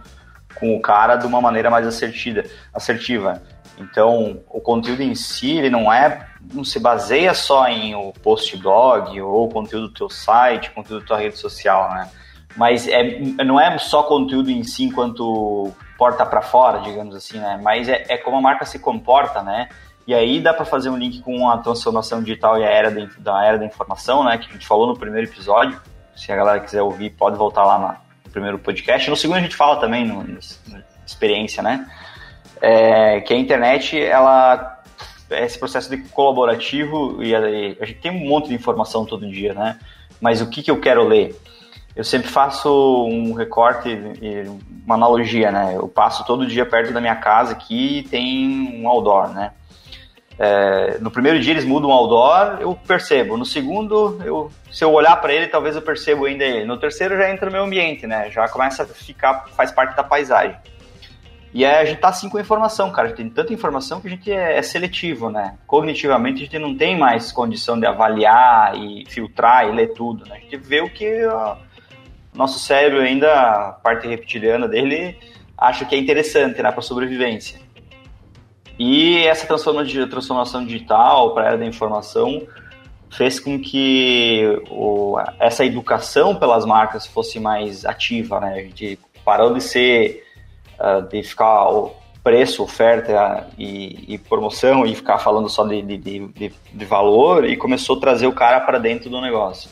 com 0.55 0.77
o 0.77 0.81
cara 0.81 1.17
de 1.17 1.27
uma 1.27 1.41
maneira 1.41 1.71
mais 1.71 1.87
assertiva. 1.87 2.45
assertiva. 2.73 3.43
Então, 3.79 4.41
o 4.49 4.61
conteúdo 4.61 5.03
em 5.03 5.15
si, 5.15 5.57
ele 5.57 5.71
não 5.71 5.91
é, 5.91 6.27
não 6.53 6.63
se 6.65 6.79
baseia 6.79 7.33
só 7.33 7.67
em 7.67 7.95
o 7.95 8.13
post 8.13 8.57
blog 8.59 9.21
ou 9.23 9.49
conteúdo 9.49 9.89
do 9.89 9.95
teu 9.95 10.11
site, 10.11 10.71
conteúdo 10.71 11.01
da 11.01 11.07
tua 11.07 11.19
rede 11.19 11.39
social, 11.39 11.91
né? 11.95 12.11
Mas 12.57 12.89
é, 12.89 13.21
não 13.45 13.61
é 13.61 13.77
só 13.79 14.03
conteúdo 14.03 14.51
em 14.51 14.63
si 14.63 14.85
enquanto 14.85 15.73
porta 15.97 16.27
para 16.27 16.43
fora, 16.43 16.81
digamos 16.81 17.15
assim, 17.15 17.39
né? 17.39 17.59
Mas 17.63 17.89
é, 17.89 18.05
é 18.09 18.17
como 18.17 18.37
a 18.37 18.41
marca 18.41 18.65
se 18.65 18.79
comporta, 18.79 19.43
né? 19.43 19.69
E 20.07 20.15
aí 20.15 20.41
dá 20.41 20.53
para 20.53 20.65
fazer 20.65 20.91
um 20.91 20.97
link 20.97 21.21
com 21.21 21.49
a 21.49 21.59
transformação 21.59 22.23
digital 22.23 22.59
e 22.59 22.65
a 22.65 22.69
era 22.69 22.91
da, 22.91 23.07
da 23.19 23.45
era 23.45 23.59
da 23.59 23.65
informação, 23.65 24.25
né? 24.25 24.39
Que 24.39 24.49
a 24.49 24.53
gente 24.53 24.67
falou 24.67 24.87
no 24.87 24.99
primeiro 24.99 25.29
episódio. 25.29 25.81
Se 26.17 26.33
a 26.33 26.37
galera 26.37 26.61
quiser 26.61 26.83
ouvir, 26.83 27.11
pode 27.11 27.37
voltar 27.37 27.65
lá 27.65 27.79
na, 27.79 28.01
no 28.25 28.31
primeiro 28.31 28.59
podcast. 28.59 29.09
No 29.09 29.17
segundo 29.17 29.37
a 29.37 29.41
gente 29.41 29.55
fala 29.57 29.77
também 29.77 30.05
no, 30.05 30.25
no 30.25 30.39
experiência, 31.07 31.63
né? 31.63 31.89
É, 32.61 33.21
que 33.21 33.33
a 33.33 33.37
internet, 33.37 34.01
ela 34.01 34.81
esse 35.31 35.59
processo 35.59 35.89
de 35.89 35.99
colaborativo 36.09 37.23
e 37.23 37.35
a, 37.35 37.39
a, 37.39 37.87
gente 37.87 38.01
tem 38.01 38.11
um 38.11 38.27
monte 38.27 38.49
de 38.49 38.55
informação 38.55 39.05
todo 39.05 39.31
dia, 39.31 39.55
né? 39.55 39.79
Mas 40.21 40.41
o 40.41 40.49
que, 40.49 40.63
que 40.63 40.71
eu 40.71 40.81
quero 40.81 41.07
ler? 41.07 41.41
Eu 41.95 42.05
sempre 42.05 42.29
faço 42.29 42.71
um 43.07 43.33
recorte, 43.33 43.99
uma 44.85 44.95
analogia, 44.95 45.51
né? 45.51 45.75
Eu 45.77 45.89
passo 45.89 46.25
todo 46.25 46.47
dia 46.47 46.65
perto 46.65 46.93
da 46.93 47.01
minha 47.01 47.17
casa 47.17 47.53
aqui 47.53 47.99
e 47.99 48.03
tem 48.05 48.81
um 48.81 48.89
outdoor, 48.89 49.29
né? 49.29 49.53
É, 50.43 50.97
no 51.01 51.11
primeiro 51.11 51.39
dia 51.39 51.53
eles 51.53 51.67
mudam 51.67 51.91
o 51.91 51.93
outdoor, 51.93 52.61
eu 52.61 52.75
percebo. 52.75 53.37
No 53.37 53.45
segundo, 53.45 54.19
eu, 54.25 54.51
se 54.71 54.83
eu 54.83 54.91
olhar 54.91 55.15
para 55.17 55.35
ele, 55.35 55.49
talvez 55.49 55.77
eu 55.77 55.83
percebo 55.83 56.25
ainda 56.25 56.45
ele. 56.45 56.65
No 56.65 56.79
terceiro 56.79 57.15
já 57.17 57.31
entra 57.31 57.47
no 57.47 57.53
meu 57.53 57.65
ambiente, 57.65 58.07
né? 58.07 58.31
Já 58.31 58.49
começa 58.49 58.85
a 58.85 58.87
ficar, 58.87 59.49
faz 59.49 59.71
parte 59.71 59.95
da 59.95 60.03
paisagem. 60.03 60.57
E 61.53 61.67
a 61.67 61.85
gente 61.85 62.01
tá 62.01 62.09
assim 62.09 62.29
com 62.29 62.39
informação, 62.39 62.91
cara. 62.91 63.09
A 63.09 63.09
gente 63.09 63.19
tem 63.19 63.29
tanta 63.29 63.53
informação 63.53 64.01
que 64.01 64.07
a 64.07 64.11
gente 64.11 64.33
é, 64.33 64.57
é, 64.57 64.63
seletivo, 64.63 65.29
né? 65.29 65.59
Cognitivamente 65.67 66.41
a 66.41 66.45
gente 66.45 66.59
não 66.59 66.75
tem 66.75 66.97
mais 66.97 67.33
condição 67.33 67.79
de 67.79 67.85
avaliar 67.85 68.75
e 68.77 69.05
filtrar 69.09 69.69
e 69.69 69.73
ler 69.73 69.93
tudo, 69.93 70.25
né? 70.27 70.37
A 70.37 70.41
gente 70.41 70.57
vê 70.57 70.81
o 70.81 70.89
que 70.89 71.05
nosso 72.35 72.59
cérebro 72.59 73.01
ainda, 73.01 73.33
a 73.33 73.73
parte 73.73 74.07
reptiliana 74.07 74.69
dele, 74.69 75.19
acha 75.57 75.85
que 75.85 75.95
é 75.95 75.99
interessante, 75.99 76.63
né? 76.63 76.71
Para 76.71 76.83
sobrevivência. 76.83 77.61
E 78.79 79.19
essa 79.27 79.47
transformação 79.47 80.65
digital 80.65 81.35
para 81.35 81.45
a 81.45 81.47
era 81.49 81.59
da 81.59 81.67
informação 81.67 82.47
fez 83.11 83.39
com 83.41 83.61
que 83.61 84.63
o, 84.71 85.17
essa 85.39 85.65
educação 85.65 86.35
pelas 86.35 86.65
marcas 86.65 87.07
fosse 87.07 87.39
mais 87.39 87.85
ativa, 87.85 88.41
né? 88.41 88.55
A 88.55 88.63
gente 88.63 88.99
parou 89.25 89.53
de 89.53 89.63
ser, 89.63 90.25
uh, 90.79 91.03
de 91.03 91.23
ficar 91.23 91.67
preço, 92.23 92.63
oferta 92.63 93.49
e, 93.59 94.15
e, 94.15 94.19
promoção 94.19 94.87
e 94.87 94.95
ficar 94.95 95.19
falando 95.19 95.49
só 95.49 95.67
de, 95.67 95.83
de, 95.83 95.99
de, 95.99 96.53
de, 96.73 96.85
valor 96.85 97.45
e 97.45 97.57
começou 97.57 97.97
a 97.97 98.01
trazer 98.01 98.27
o 98.27 98.33
cara 98.33 98.61
para 98.61 98.79
dentro 98.79 99.09
do 99.09 99.21
negócio. 99.21 99.71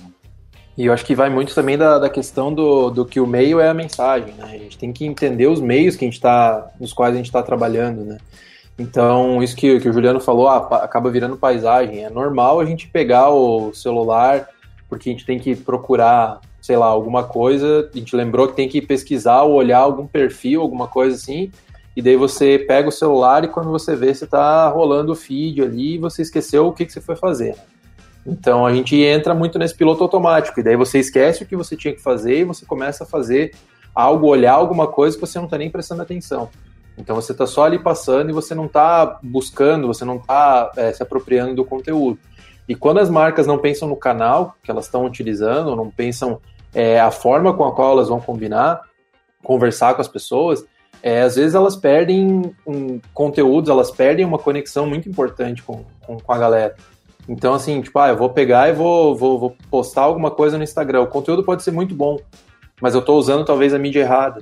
Né? 0.79 0.85
E 0.85 0.87
eu 0.87 0.93
acho 0.93 1.05
que 1.05 1.15
vai 1.15 1.29
muito 1.29 1.55
também 1.55 1.77
da, 1.77 1.99
da 1.99 2.09
questão 2.09 2.55
do, 2.55 2.91
do 2.91 3.05
que 3.05 3.19
o 3.19 3.27
meio 3.27 3.59
é 3.59 3.69
a 3.69 3.75
mensagem, 3.75 4.33
né? 4.35 4.45
A 4.45 4.59
gente 4.59 4.79
tem 4.79 4.93
que 4.93 5.05
entender 5.05 5.49
os 5.49 5.61
meios 5.61 5.97
que 5.97 6.05
a 6.05 6.09
gente 6.09 6.21
tá, 6.21 6.71
nos 6.81 6.93
quais 6.93 7.15
a 7.15 7.17
gente 7.17 7.27
está 7.27 7.43
trabalhando, 7.43 8.05
né? 8.05 8.19
Então, 8.79 9.43
isso 9.43 9.57
que, 9.57 9.81
que 9.81 9.89
o 9.89 9.93
Juliano 9.93 10.21
falou, 10.21 10.47
ah, 10.47 10.59
acaba 10.85 11.11
virando 11.11 11.37
paisagem. 11.37 12.05
É 12.05 12.11
normal 12.11 12.61
a 12.61 12.65
gente 12.65 12.89
pegar 12.89 13.29
o 13.29 13.75
celular, 13.75 14.49
porque 14.89 15.11
a 15.11 15.13
gente 15.13 15.27
tem 15.27 15.37
que 15.37 15.57
procurar, 15.57 16.41
sei 16.63 16.77
lá, 16.77 16.87
alguma 16.87 17.25
coisa, 17.25 17.91
a 17.93 17.99
gente 17.99 18.15
lembrou 18.15 18.47
que 18.47 18.55
tem 18.55 18.69
que 18.69 18.81
pesquisar 18.81 19.43
ou 19.43 19.55
olhar 19.55 19.79
algum 19.79 20.07
perfil, 20.07 20.61
alguma 20.61 20.87
coisa 20.87 21.17
assim, 21.17 21.51
e 21.97 22.01
daí 22.01 22.15
você 22.15 22.57
pega 22.57 22.89
o 22.89 22.93
celular 22.93 23.43
e 23.43 23.49
quando 23.49 23.69
você 23.71 23.97
vê, 23.97 24.15
você 24.15 24.25
está 24.25 24.69
rolando 24.69 25.11
o 25.11 25.17
feed 25.17 25.61
ali 25.61 25.95
e 25.97 25.99
você 25.99 26.23
esqueceu 26.23 26.69
o 26.69 26.73
que, 26.73 26.87
que 26.87 26.93
você 26.93 27.01
foi 27.01 27.17
fazer. 27.17 27.57
Então, 28.29 28.67
a 28.67 28.75
gente 28.75 28.95
entra 29.01 29.35
muito 29.35 29.59
nesse 29.59 29.75
piloto 29.75 30.03
automático, 30.03 30.61
e 30.61 30.63
daí 30.63 30.77
você 30.77 30.99
esquece 30.99 31.43
o 31.43 31.47
que 31.47 31.57
você 31.57 31.75
tinha 31.75 31.95
que 31.95 32.03
fazer 32.03 32.41
e 32.41 32.45
você 32.45 32.67
começa 32.67 33.05
a 33.05 33.07
fazer 33.07 33.53
algo, 33.95 34.27
olhar 34.27 34.53
alguma 34.53 34.87
coisa 34.87 35.17
que 35.17 35.21
você 35.21 35.39
não 35.39 35.47
está 35.47 35.57
nem 35.57 35.71
prestando 35.71 36.03
atenção. 36.03 36.51
Então 36.99 37.17
você 37.17 37.33
está 37.33 37.47
só 37.47 37.65
ali 37.65 37.79
passando 37.79 38.31
e 38.31 38.33
você 38.33 38.55
não 38.55 38.67
está 38.67 39.19
buscando, 39.23 39.87
você 39.87 40.05
não 40.05 40.17
está 40.17 40.71
é, 40.77 40.93
se 40.93 41.03
apropriando 41.03 41.55
do 41.55 41.65
conteúdo. 41.65 42.19
E 42.69 42.75
quando 42.75 42.99
as 42.99 43.09
marcas 43.09 43.47
não 43.47 43.57
pensam 43.57 43.89
no 43.89 43.97
canal 43.97 44.57
que 44.63 44.71
elas 44.71 44.85
estão 44.85 45.07
utilizando, 45.07 45.75
não 45.75 45.91
pensam 45.91 46.41
é, 46.75 47.01
a 47.01 47.11
forma 47.11 47.55
com 47.55 47.65
a 47.65 47.73
qual 47.73 47.93
elas 47.93 48.09
vão 48.09 48.21
combinar, 48.21 48.83
conversar 49.43 49.95
com 49.95 50.03
as 50.03 50.09
pessoas, 50.09 50.65
é, 51.03 51.23
às 51.23 51.37
vezes 51.37 51.55
elas 51.55 51.77
perdem 51.77 52.53
um, 52.67 53.01
conteúdos, 53.15 53.71
elas 53.71 53.91
perdem 53.91 54.25
uma 54.25 54.39
conexão 54.39 54.87
muito 54.87 55.09
importante 55.09 55.63
com, 55.63 55.85
com, 56.05 56.19
com, 56.19 56.33
a 56.33 56.39
galera. 56.39 56.75
Então, 57.29 57.53
assim, 57.53 57.81
tipo, 57.83 57.99
ah, 57.99 58.09
eu 58.09 58.17
vou 58.17 58.31
pegar 58.31 58.69
e 58.69 58.73
vou, 58.73 59.15
vou, 59.15 59.39
vou 59.39 59.57
postar 59.71 60.03
alguma 60.03 60.31
coisa 60.31 60.57
no 60.57 60.65
Instagram. 60.65 61.03
O 61.03 61.07
conteúdo 61.07 61.45
pode 61.45 61.63
ser 61.63 61.73
muito 61.73 61.95
bom, 61.95 62.19
mas 62.81 62.95
eu 62.95 63.01
estou 63.01 63.19
usando 63.19 63.45
talvez 63.45 63.75
a 63.75 63.79
mídia 63.79 64.01
errada. 64.01 64.41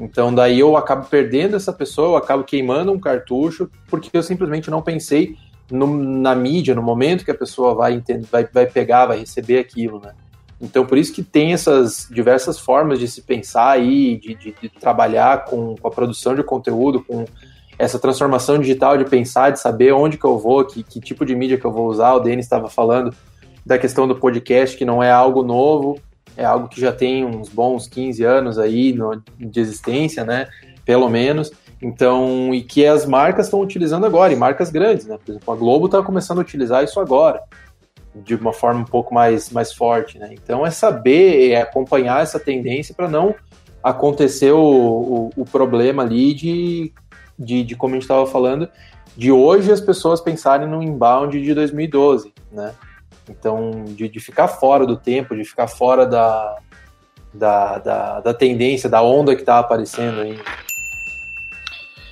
Então 0.00 0.32
daí 0.32 0.60
eu 0.60 0.76
acabo 0.76 1.06
perdendo 1.06 1.56
essa 1.56 1.72
pessoa, 1.72 2.10
eu 2.10 2.16
acabo 2.16 2.44
queimando 2.44 2.92
um 2.92 3.00
cartucho, 3.00 3.68
porque 3.88 4.16
eu 4.16 4.22
simplesmente 4.22 4.70
não 4.70 4.80
pensei 4.80 5.36
no, 5.70 5.86
na 5.86 6.34
mídia, 6.34 6.74
no 6.74 6.82
momento 6.82 7.24
que 7.24 7.30
a 7.30 7.34
pessoa 7.34 7.74
vai, 7.74 7.94
entender, 7.94 8.26
vai, 8.30 8.46
vai 8.46 8.66
pegar, 8.66 9.06
vai 9.06 9.18
receber 9.18 9.58
aquilo, 9.58 10.00
né? 10.00 10.14
Então 10.60 10.86
por 10.86 10.98
isso 10.98 11.12
que 11.12 11.22
tem 11.22 11.52
essas 11.52 12.08
diversas 12.10 12.58
formas 12.58 12.98
de 12.98 13.08
se 13.08 13.22
pensar 13.22 13.70
aí, 13.70 14.16
de, 14.16 14.34
de, 14.34 14.54
de 14.60 14.68
trabalhar 14.68 15.44
com, 15.44 15.74
com, 15.76 15.88
a 15.88 15.90
produção 15.90 16.34
de 16.34 16.42
conteúdo, 16.42 17.02
com 17.02 17.24
essa 17.78 17.98
transformação 17.98 18.58
digital 18.58 18.98
de 18.98 19.04
pensar, 19.04 19.50
de 19.50 19.60
saber 19.60 19.92
onde 19.92 20.18
que 20.18 20.24
eu 20.24 20.36
vou, 20.38 20.64
que, 20.64 20.82
que 20.82 21.00
tipo 21.00 21.24
de 21.24 21.34
mídia 21.34 21.56
que 21.56 21.64
eu 21.64 21.72
vou 21.72 21.86
usar. 21.86 22.14
O 22.14 22.20
Denis 22.20 22.44
estava 22.44 22.68
falando 22.68 23.14
da 23.64 23.78
questão 23.78 24.08
do 24.08 24.16
podcast, 24.16 24.76
que 24.76 24.84
não 24.84 25.02
é 25.02 25.10
algo 25.10 25.42
novo, 25.42 26.00
é 26.36 26.44
algo 26.44 26.68
que 26.68 26.80
já 26.80 26.92
tem 26.92 27.24
uns 27.24 27.48
bons 27.48 27.86
15 27.86 28.24
anos 28.24 28.58
aí 28.58 28.92
no, 28.92 29.22
de 29.38 29.60
existência, 29.60 30.24
né? 30.24 30.48
Pelo 30.84 31.08
menos. 31.08 31.52
Então, 31.80 32.52
e 32.52 32.62
que 32.62 32.84
as 32.84 33.06
marcas 33.06 33.46
estão 33.46 33.60
utilizando 33.60 34.06
agora, 34.06 34.32
e 34.32 34.36
marcas 34.36 34.70
grandes, 34.70 35.06
né? 35.06 35.16
Por 35.24 35.30
exemplo, 35.30 35.54
a 35.54 35.56
Globo 35.56 35.86
está 35.86 36.02
começando 36.02 36.38
a 36.38 36.40
utilizar 36.40 36.82
isso 36.82 36.98
agora, 36.98 37.40
de 38.14 38.34
uma 38.34 38.52
forma 38.52 38.80
um 38.80 38.84
pouco 38.84 39.14
mais, 39.14 39.50
mais 39.50 39.72
forte, 39.72 40.18
né? 40.18 40.30
Então, 40.32 40.66
é 40.66 40.70
saber, 40.70 41.52
é 41.52 41.62
acompanhar 41.62 42.22
essa 42.22 42.40
tendência 42.40 42.94
para 42.94 43.08
não 43.08 43.34
acontecer 43.82 44.50
o, 44.50 44.60
o, 44.60 45.30
o, 45.36 45.44
problema 45.44 46.02
ali 46.02 46.34
de, 46.34 46.92
de, 47.38 47.62
de 47.62 47.76
como 47.76 47.94
a 47.94 47.96
gente 47.96 48.02
estava 48.02 48.26
falando, 48.26 48.68
de 49.16 49.32
hoje 49.32 49.72
as 49.72 49.80
pessoas 49.80 50.20
pensarem 50.20 50.68
no 50.68 50.82
inbound 50.82 51.40
de 51.40 51.54
2012, 51.54 52.32
né? 52.52 52.74
Então, 53.28 53.84
de, 53.86 54.08
de 54.08 54.20
ficar 54.20 54.48
fora 54.48 54.86
do 54.86 54.96
tempo, 54.96 55.36
de 55.36 55.44
ficar 55.44 55.68
fora 55.68 56.06
da, 56.06 56.56
da, 57.32 57.78
da, 57.78 58.20
da 58.20 58.34
tendência, 58.34 58.88
da 58.88 59.02
onda 59.02 59.34
que 59.34 59.42
está 59.42 59.58
aparecendo 59.58 60.20
aí. 60.20 60.38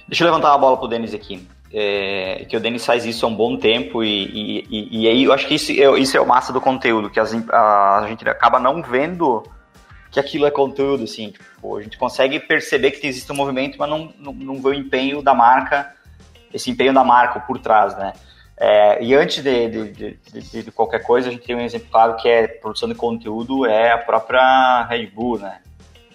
Deixa 0.09 0.23
eu 0.23 0.26
levantar 0.26 0.54
a 0.54 0.59
bola 0.59 0.76
pro 0.76 0.88
Denis 0.88 1.14
aqui. 1.14 1.47
É, 1.73 2.47
que 2.49 2.56
o 2.56 2.61
Denis 2.61 2.87
faz 2.87 3.04
isso 3.04 3.26
há 3.26 3.28
um 3.28 3.35
bom 3.35 3.56
tempo 3.56 4.02
e, 4.02 4.64
e, 4.71 5.02
e, 5.02 5.09
aí 5.09 5.25
eu 5.25 5.33
acho 5.33 5.47
que 5.49 5.54
isso, 5.56 5.73
é, 5.73 5.99
isso 5.99 6.16
é 6.16 6.21
o 6.21 6.26
massa 6.26 6.52
do 6.52 6.61
conteúdo, 6.61 7.11
que 7.11 7.18
as, 7.18 7.35
a, 7.50 7.99
a, 7.99 8.09
gente 8.09 8.26
acaba 8.28 8.61
não 8.61 8.80
vendo 8.80 9.42
que 10.10 10.20
aquilo 10.20 10.46
é 10.46 10.50
conteúdo, 10.50 11.04
assim, 11.04 11.30
tipo, 11.30 11.76
a 11.76 11.82
gente 11.82 11.98
consegue 11.98 12.40
perceber 12.40 12.92
que 12.92 13.06
existe 13.06 13.30
um 13.30 13.34
movimento, 13.34 13.76
mas 13.78 13.88
não, 13.88 14.12
não, 14.18 14.32
não 14.32 14.62
vê 14.62 14.68
o 14.68 14.75
empenho 14.75 15.22
da 15.22 15.34
marca, 15.34 15.94
esse 16.52 16.70
empenho 16.70 16.92
da 16.92 17.04
marca 17.04 17.40
por 17.40 17.58
trás, 17.58 17.96
né? 17.96 18.12
É, 18.58 19.04
e 19.04 19.14
antes 19.14 19.42
de, 19.42 19.68
de, 19.68 20.18
de, 20.32 20.62
de, 20.62 20.72
qualquer 20.72 21.02
coisa, 21.02 21.28
a 21.28 21.32
gente 21.32 21.44
tem 21.44 21.54
um 21.54 21.60
exemplo 21.60 21.88
claro 21.90 22.16
que 22.16 22.26
é 22.26 22.48
produção 22.48 22.88
de 22.88 22.94
conteúdo, 22.94 23.66
é 23.66 23.92
a 23.92 23.98
própria 23.98 24.84
Red 24.84 25.08
Bull, 25.08 25.38
né? 25.38 25.60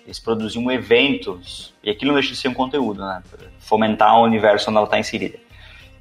Eles 0.04 0.20
produziam 0.20 0.72
eventos, 0.72 1.74
e 1.84 1.92
aquilo 1.92 2.12
não 2.12 2.20
deixa 2.20 2.34
de 2.34 2.40
ser 2.40 2.48
um 2.48 2.54
conteúdo, 2.54 3.06
né? 3.06 3.22
Fomentar 3.60 4.18
o 4.18 4.24
universo 4.24 4.70
onde 4.70 4.78
ela 4.78 4.86
está 4.86 4.98
inserida. 4.98 5.38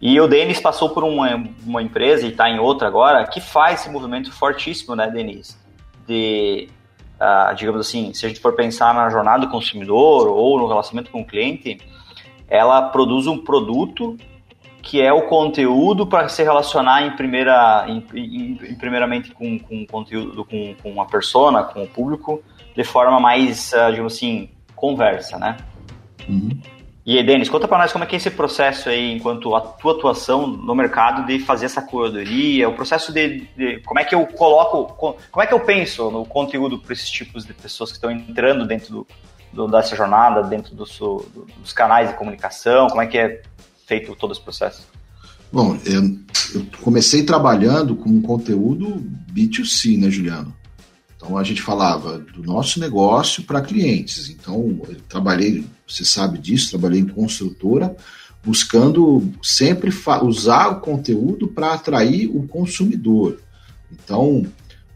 E 0.01 0.19
o 0.19 0.27
Denis 0.27 0.59
passou 0.59 0.89
por 0.89 1.05
uma, 1.05 1.45
uma 1.63 1.83
empresa, 1.83 2.27
e 2.27 2.31
está 2.31 2.49
em 2.49 2.59
outra 2.59 2.89
agora, 2.89 3.27
que 3.27 3.41
faz 3.41 3.81
esse 3.81 3.91
movimento 3.91 4.33
fortíssimo, 4.33 4.97
né, 4.97 5.11
Denis? 5.11 5.61
De, 6.07 6.71
uh, 7.21 7.55
digamos 7.55 7.81
assim, 7.81 8.13
se 8.15 8.25
a 8.25 8.29
gente 8.29 8.41
for 8.41 8.55
pensar 8.55 8.95
na 8.95 9.09
jornada 9.11 9.47
do 9.47 9.51
consumidor 9.51 10.29
ou 10.29 10.59
no 10.59 10.67
relacionamento 10.67 11.11
com 11.11 11.21
o 11.21 11.27
cliente, 11.27 11.79
ela 12.49 12.83
produz 12.83 13.27
um 13.27 13.39
produto 13.39 14.17
que 14.83 15.01
é 15.01 15.13
o 15.13 15.29
conteúdo 15.29 16.07
para 16.07 16.29
se 16.29 16.43
relacionar 16.43 17.03
em 17.03 17.15
primeira, 17.15 17.85
em, 17.87 18.05
em, 18.15 18.59
em 18.71 18.75
primeiramente 18.77 19.31
com, 19.33 19.59
com 19.59 19.87
conteúdo, 19.87 20.45
com, 20.45 20.75
com 20.83 20.91
uma 20.91 21.07
persona, 21.07 21.63
com 21.63 21.83
o 21.83 21.87
público, 21.87 22.43
de 22.75 22.83
forma 22.83 23.21
mais, 23.21 23.73
uh, 23.73 23.91
digamos 23.91 24.15
assim, 24.15 24.49
conversa, 24.75 25.39
né? 25.39 25.59
Uhum. 26.27 26.59
E 27.05 27.17
aí, 27.17 27.25
Denis, 27.25 27.49
conta 27.49 27.67
para 27.67 27.79
nós 27.79 27.93
como 27.93 28.05
é 28.05 28.07
que 28.07 28.15
é 28.15 28.19
esse 28.19 28.31
processo 28.31 28.91
aí, 28.91 29.13
enquanto 29.13 29.55
a 29.55 29.61
tua 29.61 29.93
atuação 29.93 30.47
no 30.47 30.75
mercado 30.75 31.27
de 31.27 31.39
fazer 31.39 31.67
essa 31.67 31.81
curadoria, 31.81 32.69
o 32.69 32.75
processo 32.75 33.11
de, 33.11 33.49
de 33.57 33.81
como 33.87 33.99
é 33.99 34.05
que 34.05 34.15
eu 34.15 34.27
coloco, 34.27 34.95
como 34.95 35.43
é 35.43 35.47
que 35.47 35.55
eu 35.55 35.61
penso 35.61 36.11
no 36.11 36.27
conteúdo 36.27 36.79
para 36.79 36.93
esses 36.93 37.09
tipos 37.11 37.47
de 37.47 37.55
pessoas 37.55 37.91
que 37.91 37.97
estão 37.97 38.11
entrando 38.11 38.67
dentro 38.67 38.93
do, 38.93 39.07
do, 39.51 39.67
dessa 39.67 39.97
jornada, 39.97 40.43
dentro 40.43 40.75
do, 40.75 40.85
do, 40.85 41.47
dos 41.59 41.73
canais 41.73 42.11
de 42.11 42.17
comunicação, 42.17 42.89
como 42.89 43.01
é 43.01 43.07
que 43.07 43.17
é 43.17 43.43
feito 43.87 44.15
todo 44.15 44.33
esse 44.33 44.41
processo? 44.41 44.87
Bom, 45.51 45.77
eu, 45.87 46.03
eu 46.55 46.67
comecei 46.83 47.23
trabalhando 47.23 47.97
com 47.97 48.21
conteúdo 48.21 49.03
B2C, 49.33 49.99
né, 49.99 50.11
Juliano? 50.11 50.55
Então 51.21 51.37
a 51.37 51.45
gente 51.45 51.61
falava 51.61 52.19
do 52.19 52.43
nosso 52.43 52.81
negócio 52.81 53.43
para 53.43 53.61
clientes. 53.61 54.31
Então 54.31 54.81
eu 54.89 54.97
trabalhei, 55.07 55.67
você 55.87 56.03
sabe 56.03 56.39
disso, 56.39 56.71
trabalhei 56.71 57.01
em 57.01 57.07
construtora, 57.07 57.95
buscando 58.43 59.31
sempre 59.43 59.93
usar 60.23 60.69
o 60.69 60.81
conteúdo 60.81 61.47
para 61.47 61.75
atrair 61.75 62.27
o 62.27 62.49
consumidor. 62.49 63.39
Então 63.93 64.47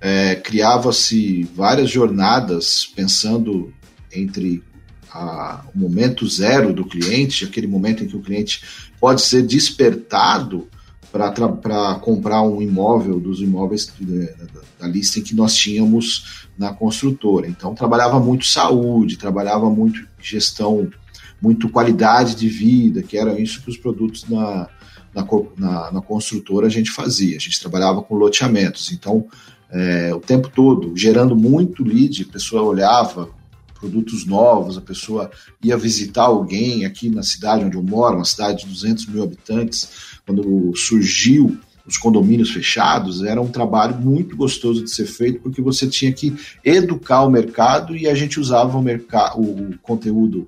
é, 0.00 0.34
criava-se 0.36 1.44
várias 1.54 1.90
jornadas 1.90 2.90
pensando 2.96 3.70
entre 4.10 4.62
a, 5.12 5.62
o 5.74 5.78
momento 5.78 6.26
zero 6.26 6.72
do 6.72 6.86
cliente, 6.86 7.44
aquele 7.44 7.66
momento 7.66 8.02
em 8.02 8.08
que 8.08 8.16
o 8.16 8.22
cliente 8.22 8.62
pode 8.98 9.20
ser 9.20 9.42
despertado 9.42 10.68
para 11.14 11.94
comprar 12.00 12.42
um 12.42 12.60
imóvel 12.60 13.20
dos 13.20 13.40
imóveis 13.40 13.92
da, 14.00 14.62
da 14.80 14.88
lista 14.88 15.20
que 15.20 15.32
nós 15.32 15.54
tínhamos 15.54 16.48
na 16.58 16.72
construtora. 16.72 17.46
Então, 17.46 17.72
trabalhava 17.72 18.18
muito 18.18 18.44
saúde, 18.44 19.16
trabalhava 19.16 19.70
muito 19.70 20.04
gestão, 20.20 20.90
muito 21.40 21.68
qualidade 21.68 22.34
de 22.34 22.48
vida, 22.48 23.00
que 23.00 23.16
era 23.16 23.38
isso 23.38 23.62
que 23.62 23.70
os 23.70 23.76
produtos 23.76 24.28
na, 24.28 24.68
na, 25.14 25.24
na, 25.56 25.92
na 25.92 26.02
construtora 26.02 26.66
a 26.66 26.70
gente 26.70 26.90
fazia. 26.90 27.36
A 27.36 27.40
gente 27.40 27.60
trabalhava 27.60 28.02
com 28.02 28.16
loteamentos. 28.16 28.90
Então, 28.90 29.28
é, 29.70 30.12
o 30.12 30.18
tempo 30.18 30.50
todo, 30.52 30.96
gerando 30.96 31.36
muito 31.36 31.84
lead, 31.84 32.26
a 32.28 32.32
pessoa 32.32 32.62
olhava, 32.62 33.30
produtos 33.84 34.24
novos, 34.24 34.78
a 34.78 34.80
pessoa 34.80 35.30
ia 35.62 35.76
visitar 35.76 36.22
alguém 36.22 36.86
aqui 36.86 37.10
na 37.10 37.22
cidade 37.22 37.64
onde 37.64 37.76
eu 37.76 37.82
moro, 37.82 38.16
uma 38.16 38.24
cidade 38.24 38.64
de 38.64 38.70
200 38.70 39.06
mil 39.08 39.22
habitantes, 39.22 40.18
quando 40.24 40.72
surgiu 40.74 41.58
os 41.86 41.98
condomínios 41.98 42.50
fechados, 42.50 43.22
era 43.22 43.42
um 43.42 43.50
trabalho 43.50 43.96
muito 43.96 44.34
gostoso 44.34 44.82
de 44.82 44.90
ser 44.90 45.04
feito, 45.04 45.40
porque 45.40 45.60
você 45.60 45.86
tinha 45.86 46.10
que 46.10 46.34
educar 46.64 47.24
o 47.24 47.30
mercado 47.30 47.94
e 47.94 48.08
a 48.08 48.14
gente 48.14 48.40
usava 48.40 48.78
o, 48.78 48.82
mercado, 48.82 49.38
o 49.38 49.78
conteúdo 49.82 50.46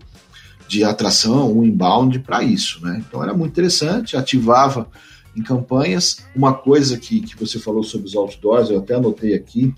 de 0.66 0.82
atração, 0.82 1.52
o 1.52 1.62
inbound 1.62 2.20
para 2.20 2.42
isso, 2.42 2.82
né? 2.82 3.04
Então 3.06 3.22
era 3.22 3.34
muito 3.34 3.52
interessante, 3.52 4.16
ativava 4.16 4.88
em 5.36 5.42
campanhas. 5.42 6.24
Uma 6.34 6.54
coisa 6.54 6.96
que, 6.96 7.20
que 7.20 7.38
você 7.38 7.58
falou 7.58 7.82
sobre 7.82 8.06
os 8.06 8.16
outdoors, 8.16 8.70
eu 8.70 8.78
até 8.78 8.94
anotei 8.94 9.34
aqui, 9.34 9.74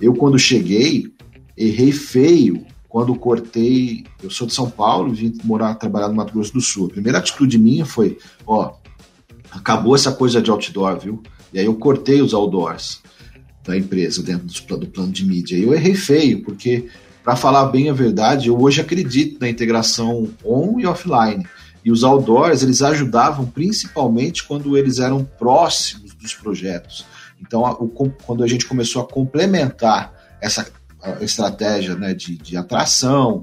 eu 0.00 0.12
quando 0.14 0.36
cheguei, 0.36 1.12
errei 1.56 1.92
feio 1.92 2.66
quando 2.88 3.14
cortei, 3.14 4.04
eu 4.22 4.30
sou 4.30 4.46
de 4.46 4.54
São 4.54 4.70
Paulo, 4.70 5.12
vim 5.12 5.36
morar, 5.44 5.74
trabalhar 5.74 6.08
no 6.08 6.14
Mato 6.14 6.32
Grosso 6.32 6.54
do 6.54 6.60
Sul. 6.60 6.86
A 6.86 6.92
primeira 6.92 7.18
atitude 7.18 7.58
minha 7.58 7.84
foi, 7.84 8.18
ó, 8.46 8.72
acabou 9.50 9.94
essa 9.94 10.10
coisa 10.10 10.40
de 10.40 10.50
outdoor, 10.50 10.98
viu? 10.98 11.22
E 11.52 11.58
aí 11.58 11.66
eu 11.66 11.74
cortei 11.74 12.22
os 12.22 12.32
outdoors 12.32 13.02
da 13.62 13.76
empresa 13.76 14.22
dentro 14.22 14.46
do, 14.78 14.86
plano 14.86 15.12
de 15.12 15.26
mídia. 15.26 15.56
E 15.56 15.64
eu 15.64 15.74
errei 15.74 15.94
feio, 15.94 16.42
porque, 16.42 16.88
para 17.22 17.36
falar 17.36 17.66
bem 17.66 17.90
a 17.90 17.92
verdade, 17.92 18.48
eu 18.48 18.58
hoje 18.58 18.80
acredito 18.80 19.38
na 19.38 19.48
integração 19.48 20.28
on 20.42 20.80
e 20.80 20.86
offline. 20.86 21.46
E 21.84 21.92
os 21.92 22.02
outdoors, 22.02 22.62
eles 22.62 22.80
ajudavam 22.80 23.44
principalmente 23.44 24.44
quando 24.44 24.76
eles 24.78 24.98
eram 24.98 25.24
próximos 25.24 26.14
dos 26.14 26.34
projetos. 26.34 27.04
Então, 27.40 27.62
quando 28.24 28.42
a 28.42 28.46
gente 28.46 28.66
começou 28.66 29.02
a 29.02 29.06
complementar 29.06 30.12
essa 30.40 30.66
estratégia 31.20 31.94
né, 31.94 32.14
de, 32.14 32.36
de 32.36 32.56
atração, 32.56 33.42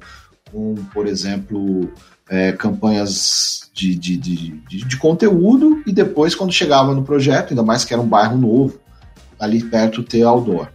com, 0.51 0.75
por 0.93 1.07
exemplo, 1.07 1.91
é, 2.29 2.51
campanhas 2.51 3.69
de, 3.73 3.95
de, 3.95 4.17
de, 4.17 4.49
de, 4.85 4.97
conteúdo 4.97 5.83
e 5.85 5.91
depois, 5.91 6.33
quando 6.33 6.51
chegava 6.51 6.93
no 6.93 7.03
projeto, 7.03 7.51
ainda 7.51 7.63
mais 7.63 7.83
que 7.83 7.93
era 7.93 8.01
um 8.01 8.07
bairro 8.07 8.37
novo, 8.37 8.79
ali 9.39 9.63
perto 9.63 10.03
ter 10.03 10.23
outdoor. 10.23 10.69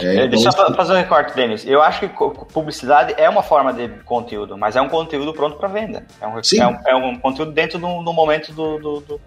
É, 0.00 0.26
então 0.26 0.28
Deixa 0.28 0.48
eu 0.48 0.74
fazer 0.74 0.92
um 0.92 0.96
recorte, 0.96 1.34
Denis. 1.34 1.66
Eu 1.66 1.82
acho 1.82 2.00
que 2.00 2.08
publicidade 2.52 3.14
é 3.16 3.28
uma 3.28 3.42
forma 3.42 3.72
de 3.72 3.88
conteúdo, 4.04 4.56
mas 4.56 4.76
é 4.76 4.80
um 4.80 4.88
conteúdo 4.88 5.32
pronto 5.32 5.56
para 5.56 5.68
venda. 5.68 6.06
É 6.20 6.26
um, 6.26 6.38
é 6.38 6.66
um, 6.66 6.78
é, 6.86 6.94
um, 6.94 7.18
conteúdo 7.18 7.52
dentro 7.52 7.78
do, 7.78 8.02
do 8.02 8.12
momento 8.12 8.52
do, 8.52 8.78
do, 8.78 9.00
do, 9.00 9.20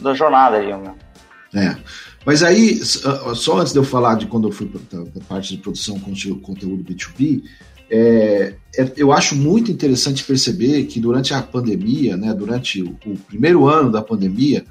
da 0.00 0.14
jornada 0.14 0.56
ali. 0.56 0.72
Né? 0.72 0.94
É. 1.54 1.76
Mas 2.24 2.42
aí, 2.42 2.80
só 2.84 3.58
antes 3.58 3.72
de 3.72 3.78
eu 3.78 3.84
falar 3.84 4.14
de 4.14 4.26
quando 4.26 4.48
eu 4.48 4.52
fui 4.52 4.66
para 4.66 5.00
a 5.00 5.24
parte 5.28 5.54
de 5.54 5.62
produção 5.62 5.98
conteúdo 5.98 6.82
B2B, 6.82 7.42
é, 7.90 8.54
é, 8.76 8.92
eu 8.96 9.12
acho 9.12 9.36
muito 9.36 9.70
interessante 9.70 10.24
perceber 10.24 10.84
que 10.84 10.98
durante 10.98 11.34
a 11.34 11.42
pandemia, 11.42 12.16
né, 12.16 12.32
durante 12.32 12.82
o, 12.82 12.96
o 13.06 13.16
primeiro 13.28 13.68
ano 13.68 13.90
da 13.92 14.00
pandemia, 14.00 14.64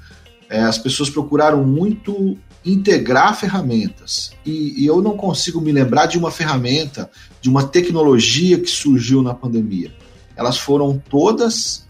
é, 0.50 0.60
as 0.60 0.78
pessoas 0.78 1.08
procuraram 1.08 1.64
muito 1.64 2.36
integrar 2.64 3.38
ferramentas. 3.38 4.32
E, 4.44 4.82
e 4.82 4.86
eu 4.86 5.00
não 5.00 5.16
consigo 5.16 5.60
me 5.60 5.70
lembrar 5.70 6.06
de 6.06 6.18
uma 6.18 6.30
ferramenta, 6.30 7.10
de 7.40 7.48
uma 7.48 7.64
tecnologia 7.64 8.58
que 8.58 8.70
surgiu 8.70 9.22
na 9.22 9.34
pandemia. 9.34 9.92
Elas 10.36 10.58
foram 10.58 11.00
todas 11.08 11.83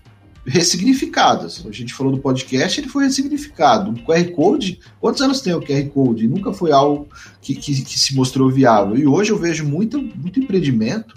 ressignificadas. 0.46 1.64
A 1.66 1.72
gente 1.72 1.94
falou 1.94 2.12
do 2.12 2.18
podcast, 2.18 2.80
ele 2.80 2.88
foi 2.88 3.04
ressignificado. 3.04 3.90
O 3.90 3.94
QR 3.94 4.30
Code, 4.33 4.80
quantos 5.00 5.22
anos 5.22 5.40
tem 5.40 5.54
o 5.54 5.61
QR 5.61 5.88
Code? 5.88 6.28
Nunca 6.28 6.52
foi 6.52 6.72
algo 6.72 7.09
que, 7.40 7.54
que, 7.54 7.83
que 7.83 7.98
se 7.98 8.14
mostrou 8.14 8.50
viável. 8.50 8.96
E 8.96 9.07
hoje 9.07 9.33
eu 9.33 9.38
vejo 9.38 9.64
muito, 9.64 10.00
muito 10.00 10.40
empreendimento 10.40 11.14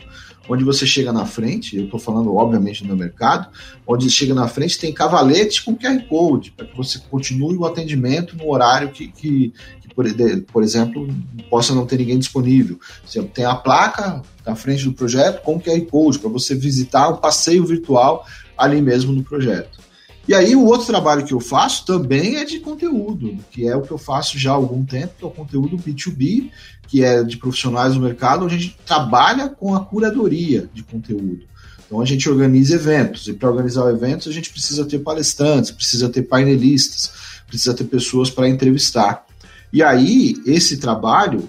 onde 0.50 0.64
você 0.64 0.86
chega 0.86 1.12
na 1.12 1.26
frente, 1.26 1.76
eu 1.76 1.86
estou 1.86 2.00
falando 2.00 2.34
obviamente 2.36 2.86
no 2.86 2.96
mercado, 2.96 3.50
onde 3.86 4.10
chega 4.10 4.34
na 4.34 4.48
frente 4.48 4.80
tem 4.80 4.94
cavalete 4.94 5.64
com 5.64 5.76
QR 5.76 6.02
Code, 6.08 6.52
para 6.52 6.66
que 6.66 6.78
você 6.78 7.00
continue 7.10 7.58
o 7.58 7.66
atendimento 7.66 8.36
no 8.38 8.50
horário 8.50 8.90
que, 8.90 9.10
que, 9.10 9.54
que 9.82 9.94
por, 9.94 10.06
por, 10.52 10.64
exemplo, 10.64 11.08
possa 11.50 11.76
não 11.76 11.86
ter 11.86 11.98
ninguém 11.98 12.18
disponível. 12.18 12.80
Você 13.06 13.22
tem 13.24 13.46
a 13.46 13.56
placa 13.56 14.22
na 14.46 14.56
frente 14.56 14.86
do 14.86 14.94
projeto 14.94 15.42
com 15.42 15.60
QR 15.60 15.82
Code, 15.82 16.20
para 16.20 16.30
você 16.30 16.56
visitar 16.56 17.10
um 17.10 17.18
passeio 17.18 17.66
virtual 17.66 18.26
ali 18.58 18.82
mesmo 18.82 19.14
no 19.14 19.24
projeto. 19.24 19.80
E 20.28 20.34
aí 20.34 20.56
o 20.56 20.66
outro 20.66 20.86
trabalho 20.86 21.26
que 21.26 21.34
eu 21.34 21.40
faço 21.40 21.86
também 21.86 22.36
é 22.36 22.44
de 22.44 22.60
conteúdo, 22.60 23.38
que 23.50 23.66
é 23.66 23.76
o 23.76 23.82
que 23.82 23.92
eu 23.92 23.98
faço 23.98 24.38
já 24.38 24.52
há 24.52 24.56
algum 24.56 24.84
tempo, 24.84 25.14
que 25.18 25.24
é 25.24 25.28
o 25.28 25.32
conteúdo 25.32 25.78
B2B, 25.78 26.52
que 26.86 27.04
é 27.04 27.24
de 27.24 27.38
profissionais 27.38 27.94
do 27.94 28.02
mercado, 28.02 28.44
onde 28.44 28.56
a 28.56 28.58
gente 28.58 28.78
trabalha 28.86 29.48
com 29.48 29.74
a 29.74 29.80
curadoria 29.80 30.70
de 30.74 30.84
conteúdo. 30.84 31.46
Então 31.86 32.02
a 32.02 32.06
gente 32.06 32.30
organiza 32.30 32.76
eventos, 32.76 33.30
e 33.30 33.34
para 33.34 33.50
organizar 33.50 33.90
eventos 33.90 34.28
a 34.28 34.32
gente 34.32 34.50
precisa 34.50 34.84
ter 34.84 35.00
palestrantes, 35.00 35.72
precisa 35.72 36.10
ter 36.10 36.24
painelistas, 36.24 37.10
precisa 37.48 37.74
ter 37.74 37.86
pessoas 37.86 38.30
para 38.30 38.50
entrevistar. 38.50 39.26
E 39.72 39.82
aí 39.82 40.36
esse 40.46 40.76
trabalho 40.78 41.48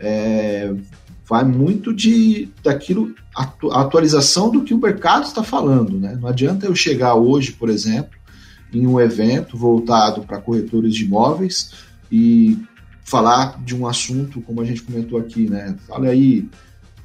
é, 0.00 0.72
vai 1.28 1.44
muito 1.44 1.92
de 1.92 2.48
daquilo 2.62 3.14
atu, 3.34 3.70
a 3.70 3.82
atualização 3.82 4.50
do 4.50 4.62
que 4.62 4.72
o 4.72 4.78
mercado 4.78 5.24
está 5.24 5.42
falando, 5.42 5.98
né? 5.98 6.16
Não 6.20 6.28
adianta 6.28 6.66
eu 6.66 6.74
chegar 6.74 7.14
hoje, 7.14 7.52
por 7.52 7.68
exemplo, 7.68 8.16
em 8.72 8.86
um 8.86 9.00
evento 9.00 9.56
voltado 9.56 10.22
para 10.22 10.40
corretores 10.40 10.94
de 10.94 11.04
imóveis 11.04 11.72
e 12.10 12.58
falar 13.04 13.62
de 13.64 13.74
um 13.74 13.86
assunto 13.86 14.40
como 14.40 14.60
a 14.60 14.64
gente 14.64 14.82
comentou 14.82 15.18
aqui, 15.18 15.48
né? 15.48 15.76
Fala 15.86 16.08
aí 16.08 16.48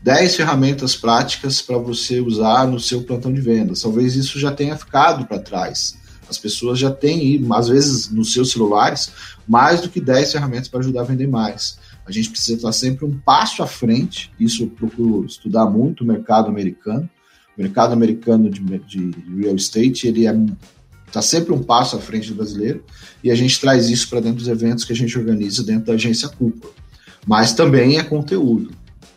10 0.04 0.36
ferramentas 0.36 0.96
práticas 0.96 1.62
para 1.62 1.78
você 1.78 2.20
usar 2.20 2.68
no 2.68 2.80
seu 2.80 3.04
plantão 3.04 3.32
de 3.32 3.42
vendas. 3.42 3.82
Talvez 3.82 4.16
isso 4.16 4.40
já 4.40 4.52
tenha 4.52 4.76
ficado 4.76 5.26
para 5.26 5.40
trás. 5.40 5.98
As 6.30 6.38
pessoas 6.38 6.80
já 6.80 6.90
têm, 6.90 7.46
às 7.54 7.68
vezes, 7.68 8.10
nos 8.10 8.34
seus 8.34 8.52
celulares, 8.52 9.12
mais 9.48 9.82
do 9.82 9.90
que 9.90 10.00
10 10.00 10.32
ferramentas 10.32 10.68
para 10.68 10.80
ajudar 10.80 11.02
a 11.02 11.06
vender 11.06 11.28
mais. 11.28 11.78
A 12.06 12.12
gente 12.12 12.30
precisa 12.30 12.58
estar 12.58 12.72
sempre 12.72 13.06
um 13.06 13.18
passo 13.18 13.62
à 13.62 13.68
frente. 13.68 14.32
Isso 14.40 14.64
eu 14.64 14.68
procuro 14.68 15.26
estudar 15.26 15.66
muito 15.66 16.04
o 16.04 16.08
mercado 16.08 16.50
americano. 16.50 17.10
O 17.58 17.62
mercado 17.62 17.94
americano 17.94 18.50
de, 18.50 18.62
de 18.62 19.12
real 19.40 19.56
estate 19.56 20.08
ele 20.08 20.26
é 20.26 20.36
está 21.12 21.22
sempre 21.22 21.54
um 21.54 21.62
passo 21.62 21.98
à 21.98 22.00
frente 22.00 22.30
do 22.30 22.36
brasileiro 22.36 22.84
e 23.22 23.30
a 23.30 23.36
gente 23.36 23.60
traz 23.60 23.90
isso 23.90 24.10
para 24.10 24.22
dentro 24.22 24.38
dos 24.38 24.48
eventos 24.48 24.86
que 24.86 24.94
a 24.94 24.96
gente 24.96 25.18
organiza 25.18 25.62
dentro 25.64 25.88
da 25.88 25.94
agência 25.94 26.30
Cúpula. 26.30 26.74
Mas 27.28 27.54
também 27.54 28.00
é 28.00 28.04
conteúdo. 28.04 28.72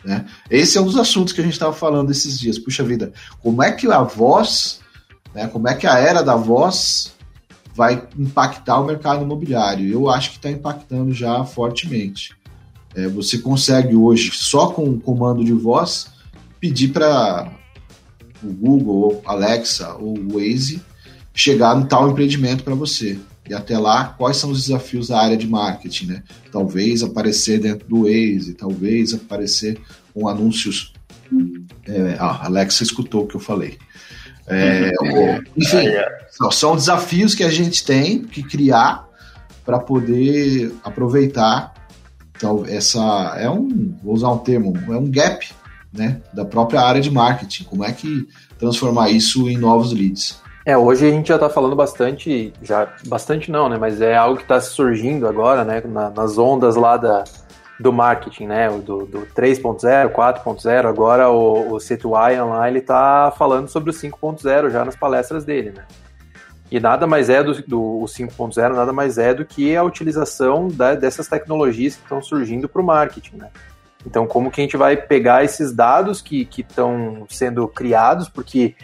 Né? 0.05 0.27
Esse 0.51 0.77
é 0.77 0.81
um 0.81 0.85
dos 0.85 0.97
assuntos 0.97 1.33
que 1.33 1.40
a 1.40 1.44
gente 1.44 1.55
estava 1.55 1.73
falando 1.73 2.11
esses 2.11 2.38
dias. 2.38 2.59
Puxa 2.59 2.83
vida, 2.83 3.12
como 3.40 3.62
é 3.62 3.73
que 3.73 3.87
a 3.90 4.03
voz, 4.03 4.81
né, 5.35 5.47
como 5.47 5.68
é 5.68 5.75
que 5.75 5.87
a 5.87 5.99
era 5.99 6.23
da 6.23 6.37
voz 6.37 7.14
vai 7.75 8.07
impactar 8.18 8.81
o 8.81 8.85
mercado 8.85 9.23
imobiliário? 9.23 9.88
Eu 9.88 10.11
acho 10.11 10.31
que 10.31 10.37
está 10.37 10.51
impactando 10.51 11.12
já 11.14 11.44
fortemente. 11.44 12.35
É, 12.94 13.09
você 13.09 13.38
consegue 13.38 13.96
hoje, 13.96 14.30
só 14.33 14.68
com 14.68 14.88
o 14.88 15.00
comando 15.00 15.44
de 15.44 15.52
voz, 15.52 16.09
pedir 16.61 16.88
para 16.88 17.52
o 18.42 18.52
Google, 18.52 18.96
ou 18.96 19.22
Alexa 19.26 19.94
ou 19.94 20.16
o 20.16 20.35
Waze 20.35 20.80
chegar 21.35 21.76
no 21.76 21.87
tal 21.87 22.09
empreendimento 22.09 22.62
para 22.62 22.74
você. 22.74 23.18
E 23.48 23.52
até 23.52 23.76
lá, 23.78 24.14
quais 24.16 24.37
são 24.37 24.50
os 24.50 24.62
desafios 24.62 25.09
da 25.09 25.20
área 25.20 25.37
de 25.37 25.46
marketing, 25.46 26.07
né? 26.07 26.22
Talvez 26.50 27.02
aparecer 27.02 27.61
dentro 27.61 27.87
do 27.88 28.04
Waze, 28.04 28.54
talvez 28.54 29.12
aparecer 29.12 29.78
com 30.14 30.28
anúncios. 30.28 30.92
É, 31.87 32.16
ah, 32.18 32.46
Alexa 32.46 32.85
escutou 32.85 33.24
o 33.24 33.26
que 33.26 33.35
eu 33.35 33.40
falei. 33.40 33.76
É, 34.46 34.92
enfim, 35.57 35.88
são 36.52 36.76
desafios 36.76 37.35
que 37.35 37.42
a 37.42 37.50
gente 37.50 37.85
tem 37.85 38.22
que 38.22 38.42
criar 38.42 39.07
para 39.64 39.78
poder 39.78 40.72
aproveitar 40.83 41.74
essa 42.68 43.37
é 43.38 43.48
um, 43.48 43.94
vou 44.02 44.14
usar 44.14 44.30
um 44.30 44.38
termo, 44.38 44.72
é 44.88 44.96
um 44.96 45.11
gap, 45.11 45.46
né, 45.92 46.20
da 46.33 46.44
própria 46.44 46.80
área 46.80 47.00
de 47.00 47.11
marketing. 47.11 47.64
Como 47.64 47.85
é 47.85 47.92
que 47.92 48.26
transformar 48.59 49.11
isso 49.11 49.48
em 49.48 49.57
novos 49.57 49.92
leads? 49.92 50.42
É, 50.66 50.76
hoje 50.76 51.07
a 51.07 51.11
gente 51.11 51.28
já 51.28 51.35
está 51.35 51.50
falando 51.50 51.76
bastante, 51.76 52.52
já 52.62 52.88
bastante 53.07 53.50
não, 53.50 53.68
né? 53.68 53.76
Mas 53.78 54.00
é 54.00 54.16
algo 54.16 54.38
que 54.38 54.44
está 54.44 54.61
surgindo 54.61 55.28
agora, 55.28 55.62
né? 55.62 55.83
Na, 55.85 56.09
nas 56.09 56.38
ondas 56.38 56.74
lá 56.74 56.96
da, 56.96 57.24
do 57.78 57.92
marketing, 57.92 58.46
né? 58.46 58.70
Do, 58.70 59.04
do 59.04 59.26
3.0, 59.37 60.11
4.0, 60.11 60.87
agora 60.87 61.28
o, 61.28 61.74
o 61.74 61.76
C2I 61.76 62.42
lá, 62.48 62.66
ele 62.66 62.78
está 62.78 63.30
falando 63.37 63.68
sobre 63.68 63.90
o 63.90 63.92
5.0 63.92 64.70
já 64.70 64.85
nas 64.87 64.96
palestras 64.96 65.44
dele, 65.44 65.70
né? 65.76 65.85
E 66.70 66.81
nada 66.81 67.07
mais 67.07 67.29
é 67.29 67.42
do, 67.42 67.53
do 67.62 68.05
5.0, 68.07 68.74
nada 68.74 68.92
mais 68.92 69.18
é 69.18 69.35
do 69.35 69.44
que 69.44 69.77
a 69.77 69.83
utilização 69.83 70.68
da, 70.68 70.94
dessas 70.94 71.29
tecnologias 71.29 71.96
que 71.96 72.03
estão 72.03 72.22
surgindo 72.22 72.68
para 72.68 72.81
o 72.83 72.85
marketing, 72.85 73.37
né? 73.37 73.50
Então, 74.07 74.27
como 74.27 74.50
que 74.50 74.61
a 74.61 74.64
gente 74.64 74.77
vai 74.77 74.96
pegar 74.96 75.44
esses 75.44 75.72
dados 75.72 76.20
que 76.20 76.48
estão 76.59 77.27
sendo 77.29 77.66
criados, 77.66 78.29
porque 78.29 78.74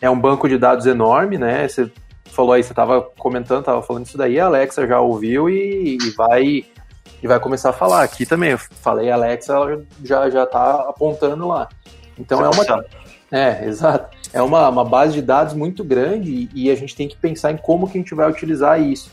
é 0.00 0.08
um 0.08 0.18
banco 0.18 0.48
de 0.48 0.56
dados 0.56 0.86
enorme, 0.86 1.36
né? 1.36 1.68
Você 1.68 1.90
falou 2.26 2.52
aí, 2.52 2.62
você 2.62 2.72
estava 2.72 3.02
comentando, 3.02 3.60
estava 3.60 3.82
falando 3.82 4.06
isso 4.06 4.16
daí, 4.16 4.40
a 4.40 4.46
Alexa 4.46 4.86
já 4.86 5.00
ouviu 5.00 5.50
e, 5.50 5.98
e, 6.00 6.10
vai 6.10 6.64
e 7.22 7.26
vai 7.26 7.38
começar 7.38 7.70
a 7.70 7.74
falar. 7.74 8.02
Aqui 8.02 8.24
também, 8.24 8.52
eu 8.52 8.58
falei 8.58 9.10
Alexa, 9.10 9.52
ela 9.52 9.82
já 10.02 10.30
já 10.30 10.44
está 10.44 10.88
apontando 10.88 11.46
lá. 11.48 11.68
Então 12.18 12.42
é 12.44 12.48
uma 12.48 12.84
é 13.30 13.64
exato, 13.68 14.16
é 14.32 14.40
uma, 14.40 14.68
uma 14.68 14.84
base 14.84 15.14
de 15.14 15.22
dados 15.22 15.54
muito 15.54 15.82
grande 15.82 16.48
e, 16.54 16.70
a 16.70 16.74
gente 16.74 16.94
tem 16.94 17.08
que 17.08 17.16
pensar 17.16 17.52
em 17.52 17.56
como 17.56 17.88
que 17.88 17.98
a 17.98 18.00
gente 18.00 18.14
vai 18.14 18.30
utilizar 18.30 18.80
isso. 18.80 19.10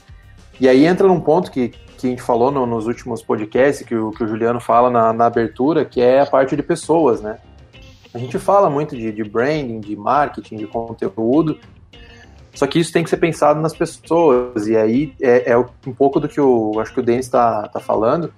E 0.60 0.68
aí 0.68 0.86
entra 0.86 1.08
num 1.08 1.20
ponto 1.20 1.52
que, 1.52 1.70
que 1.70 2.08
a 2.08 2.10
gente 2.10 2.22
falou 2.22 2.52
no, 2.52 2.66
nos 2.66 2.88
últimos 2.88 3.22
podcasts, 3.22 3.86
que 3.86 3.96
o, 3.96 4.12
que 4.12 4.24
o 4.24 4.28
Juliano 4.28 4.60
fala 4.60 4.90
na, 4.90 5.14
na 5.14 5.26
abertura, 5.26 5.86
que 5.86 6.02
é 6.02 6.22
a 6.22 6.26
parte 6.26 6.56
de 6.56 6.64
pessoas, 6.64 7.22
né? 7.22 7.38
A 8.14 8.18
gente 8.18 8.40
fala 8.40 8.70
muito 8.70 8.96
de, 8.96 9.12
de 9.12 9.24
branding, 9.24 9.80
de 9.80 9.96
marketing, 9.96 10.58
de 10.58 10.68
conteúdo, 10.68 11.60
só 12.54 12.66
que 12.66 12.80
isso 12.80 12.92
tem 12.92 13.04
que 13.04 13.10
ser 13.10 13.18
pensado 13.18 13.60
nas 13.60 13.76
pessoas, 13.76 14.68
e 14.68 14.76
aí 14.76 15.14
é, 15.22 15.52
é 15.52 15.58
um 15.58 15.94
pouco 15.96 16.20
do 16.20 16.28
que 16.28 16.42
o, 16.42 16.80
acho 16.80 16.92
que 16.92 17.00
o 17.00 17.04
Denis 17.04 17.28
está 17.28 17.68
tá 17.68 17.80
falando, 17.80 18.34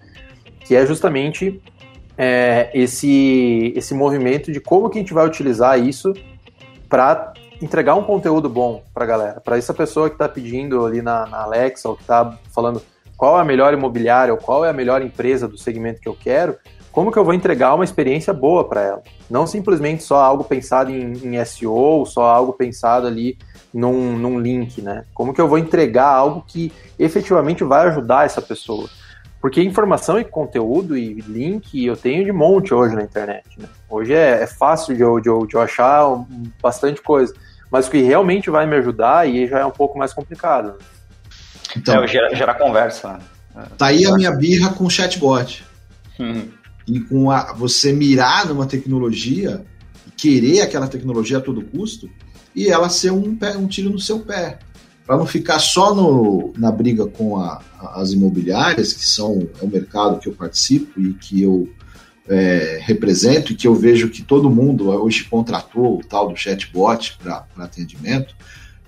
que 0.65 0.75
é 0.75 0.85
justamente 0.85 1.61
é, 2.17 2.69
esse, 2.73 3.71
esse 3.77 3.93
movimento 3.93 4.51
de 4.51 4.59
como 4.59 4.89
que 4.89 4.97
a 4.97 5.01
gente 5.01 5.13
vai 5.13 5.25
utilizar 5.25 5.79
isso 5.79 6.13
para 6.89 7.33
entregar 7.61 7.95
um 7.95 8.03
conteúdo 8.03 8.49
bom 8.49 8.83
para 8.93 9.03
a 9.03 9.07
galera. 9.07 9.41
Para 9.41 9.57
essa 9.57 9.73
pessoa 9.73 10.09
que 10.09 10.15
está 10.15 10.27
pedindo 10.27 10.85
ali 10.85 11.01
na, 11.01 11.25
na 11.27 11.43
Alexa, 11.43 11.87
ou 11.87 11.95
que 11.95 12.01
está 12.01 12.37
falando 12.53 12.81
qual 13.15 13.37
é 13.37 13.41
a 13.41 13.45
melhor 13.45 13.73
imobiliária, 13.73 14.33
ou 14.33 14.39
qual 14.39 14.65
é 14.65 14.69
a 14.69 14.73
melhor 14.73 15.01
empresa 15.01 15.47
do 15.47 15.57
segmento 15.57 16.01
que 16.01 16.07
eu 16.07 16.17
quero, 16.19 16.57
como 16.91 17.11
que 17.11 17.19
eu 17.19 17.23
vou 17.23 17.33
entregar 17.33 17.75
uma 17.75 17.83
experiência 17.83 18.33
boa 18.33 18.67
para 18.67 18.81
ela? 18.81 19.03
Não 19.29 19.45
simplesmente 19.45 20.03
só 20.03 20.19
algo 20.21 20.43
pensado 20.43 20.89
em, 20.89 21.11
em 21.13 21.45
SEO, 21.45 22.05
só 22.05 22.23
algo 22.23 22.53
pensado 22.53 23.05
ali 23.05 23.37
num, 23.73 24.17
num 24.17 24.39
link, 24.39 24.81
né? 24.81 25.05
Como 25.13 25.33
que 25.33 25.39
eu 25.39 25.47
vou 25.47 25.57
entregar 25.57 26.07
algo 26.07 26.43
que 26.47 26.71
efetivamente 26.97 27.63
vai 27.63 27.87
ajudar 27.87 28.25
essa 28.25 28.41
pessoa? 28.41 28.89
Porque 29.39 29.61
informação 29.61 30.19
e 30.19 30.23
conteúdo 30.25 30.97
e 30.97 31.13
link 31.21 31.85
eu 31.85 31.95
tenho 31.95 32.25
de 32.25 32.31
monte 32.31 32.73
hoje 32.73 32.95
na 32.95 33.03
internet. 33.03 33.47
Né? 33.57 33.67
Hoje 33.89 34.13
é, 34.13 34.43
é 34.43 34.47
fácil 34.47 34.95
de 34.95 35.01
eu, 35.01 35.19
de, 35.19 35.29
eu, 35.29 35.45
de 35.45 35.55
eu 35.55 35.61
achar 35.61 36.05
bastante 36.61 37.01
coisa. 37.01 37.33
Mas 37.71 37.87
o 37.87 37.91
que 37.91 38.01
realmente 38.01 38.49
vai 38.49 38.65
me 38.65 38.75
ajudar 38.77 39.19
aí 39.19 39.47
já 39.47 39.59
é 39.59 39.65
um 39.65 39.71
pouco 39.71 39.97
mais 39.97 40.13
complicado. 40.13 40.75
Então, 41.75 42.03
é, 42.03 42.07
gera, 42.07 42.35
gera 42.35 42.53
conversa. 42.53 43.19
Né? 43.55 43.65
Tá 43.77 43.87
aí 43.87 44.05
a 44.05 44.13
minha 44.13 44.31
birra 44.31 44.73
com 44.73 44.85
o 44.85 44.89
chatbot. 44.89 45.65
Uhum 46.19 46.59
e 46.89 46.99
com 46.99 47.29
a, 47.29 47.53
você 47.53 47.93
mirar 47.93 48.47
numa 48.47 48.65
tecnologia 48.65 49.63
e 50.07 50.11
querer 50.11 50.61
aquela 50.61 50.87
tecnologia 50.87 51.37
a 51.37 51.41
todo 51.41 51.61
custo 51.61 52.09
e 52.55 52.67
ela 52.67 52.89
ser 52.89 53.11
um, 53.11 53.35
pé, 53.35 53.55
um 53.55 53.67
tiro 53.67 53.91
no 53.91 53.99
seu 53.99 54.19
pé. 54.19 54.59
Para 55.05 55.17
não 55.17 55.25
ficar 55.25 55.59
só 55.59 55.93
no, 55.93 56.53
na 56.57 56.71
briga 56.71 57.05
com 57.05 57.37
a, 57.37 57.61
as 57.95 58.11
imobiliárias, 58.11 58.93
que 58.93 59.05
são 59.05 59.47
é 59.59 59.63
o 59.63 59.67
mercado 59.67 60.19
que 60.19 60.27
eu 60.27 60.33
participo 60.33 60.99
e 60.99 61.13
que 61.13 61.41
eu 61.41 61.69
é, 62.29 62.79
represento 62.83 63.51
e 63.51 63.55
que 63.55 63.67
eu 63.67 63.73
vejo 63.73 64.09
que 64.09 64.21
todo 64.21 64.49
mundo 64.49 64.89
hoje 64.89 65.23
contratou 65.23 65.99
o 65.99 66.03
tal 66.03 66.29
do 66.29 66.37
chatbot 66.37 67.17
para 67.21 67.45
atendimento, 67.57 68.35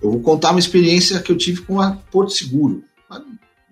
eu 0.01 0.11
vou 0.11 0.19
contar 0.19 0.51
uma 0.51 0.59
experiência 0.59 1.19
que 1.19 1.31
eu 1.31 1.37
tive 1.37 1.61
com 1.61 1.81
a 1.81 1.97
Porto 2.11 2.31
Seguro. 2.31 2.83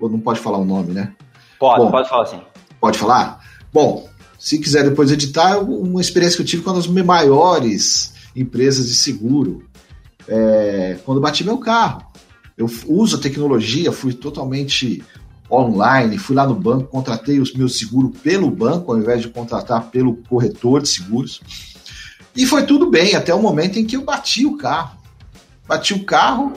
Não 0.02 0.20
pode 0.20 0.40
falar 0.40 0.58
o 0.58 0.66
nome, 0.66 0.94
né? 0.94 1.14
Pode, 1.60 1.84
Bom, 1.84 1.92
pode 1.92 2.10
falar 2.10 2.26
sim. 2.26 2.42
Pode 2.80 2.98
falar? 2.98 3.40
Bom, 3.72 4.10
se 4.40 4.58
quiser 4.58 4.84
depois 4.84 5.12
editar, 5.12 5.60
uma 5.60 6.02
experiência 6.02 6.38
que 6.38 6.42
eu 6.42 6.48
tive 6.48 6.64
com 6.64 6.70
uma 6.72 6.78
das 6.78 6.88
maiores 6.88 8.14
empresas 8.36 8.88
de 8.88 8.96
seguro, 8.96 9.66
é, 10.28 10.98
quando 11.06 11.22
bati 11.22 11.44
meu 11.44 11.58
carro. 11.58 12.08
Eu 12.58 12.70
uso 12.88 13.18
a 13.18 13.20
tecnologia, 13.20 13.92
fui 13.92 14.14
totalmente 14.14 15.04
online, 15.52 16.18
fui 16.18 16.36
lá 16.36 16.46
no 16.46 16.56
banco, 16.56 16.90
contratei 16.90 17.40
o 17.40 17.44
meu 17.56 17.68
seguro 17.68 18.10
pelo 18.10 18.52
banco, 18.52 18.92
ao 18.92 19.00
invés 19.00 19.22
de 19.22 19.30
contratar 19.30 19.90
pelo 19.90 20.16
corretor 20.16 20.82
de 20.82 20.90
seguros. 20.90 21.42
E 22.36 22.46
foi 22.46 22.66
tudo 22.66 22.90
bem, 22.90 23.16
até 23.16 23.34
o 23.34 23.42
momento 23.42 23.80
em 23.80 23.86
que 23.86 23.98
eu 23.98 24.04
bati 24.04 24.46
o 24.46 24.58
carro. 24.58 24.98
Bati 25.68 25.94
o 25.94 26.04
carro, 26.04 26.54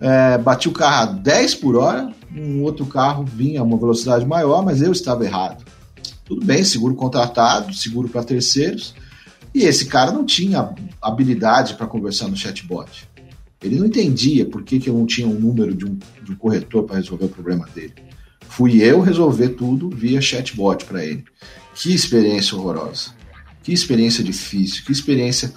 é, 0.00 0.38
bati 0.38 0.68
o 0.68 0.72
carro 0.72 1.02
a 1.02 1.12
10 1.12 1.54
por 1.56 1.76
hora, 1.76 2.12
um 2.34 2.62
outro 2.62 2.86
carro 2.86 3.24
vinha 3.24 3.60
a 3.60 3.64
uma 3.64 3.76
velocidade 3.76 4.24
maior, 4.24 4.64
mas 4.64 4.80
eu 4.80 4.92
estava 4.92 5.24
errado. 5.24 5.64
Tudo 6.24 6.44
bem, 6.44 6.64
seguro 6.64 6.94
contratado, 6.94 7.74
seguro 7.74 8.08
para 8.08 8.24
terceiros. 8.24 8.94
E 9.54 9.64
esse 9.64 9.86
cara 9.86 10.10
não 10.10 10.24
tinha 10.24 10.74
habilidade 11.00 11.74
para 11.74 11.86
conversar 11.86 12.28
no 12.28 12.36
chatbot. 12.36 13.06
Ele 13.62 13.78
não 13.78 13.86
entendia 13.86 14.44
por 14.44 14.62
que, 14.62 14.78
que 14.78 14.90
eu 14.90 14.94
não 14.94 15.06
tinha 15.06 15.26
um 15.26 15.38
número 15.38 15.74
de 15.74 15.84
um, 15.84 15.98
de 16.22 16.32
um 16.32 16.36
corretor 16.36 16.84
para 16.84 16.96
resolver 16.96 17.26
o 17.26 17.28
problema 17.28 17.66
dele. 17.74 17.94
Fui 18.48 18.82
eu 18.82 19.00
resolver 19.00 19.50
tudo 19.50 19.88
via 19.88 20.20
chatbot 20.20 20.84
para 20.84 21.04
ele. 21.04 21.24
Que 21.74 21.94
experiência 21.94 22.56
horrorosa. 22.56 23.10
Que 23.62 23.72
experiência 23.72 24.22
difícil. 24.22 24.84
Que 24.84 24.92
experiência 24.92 25.52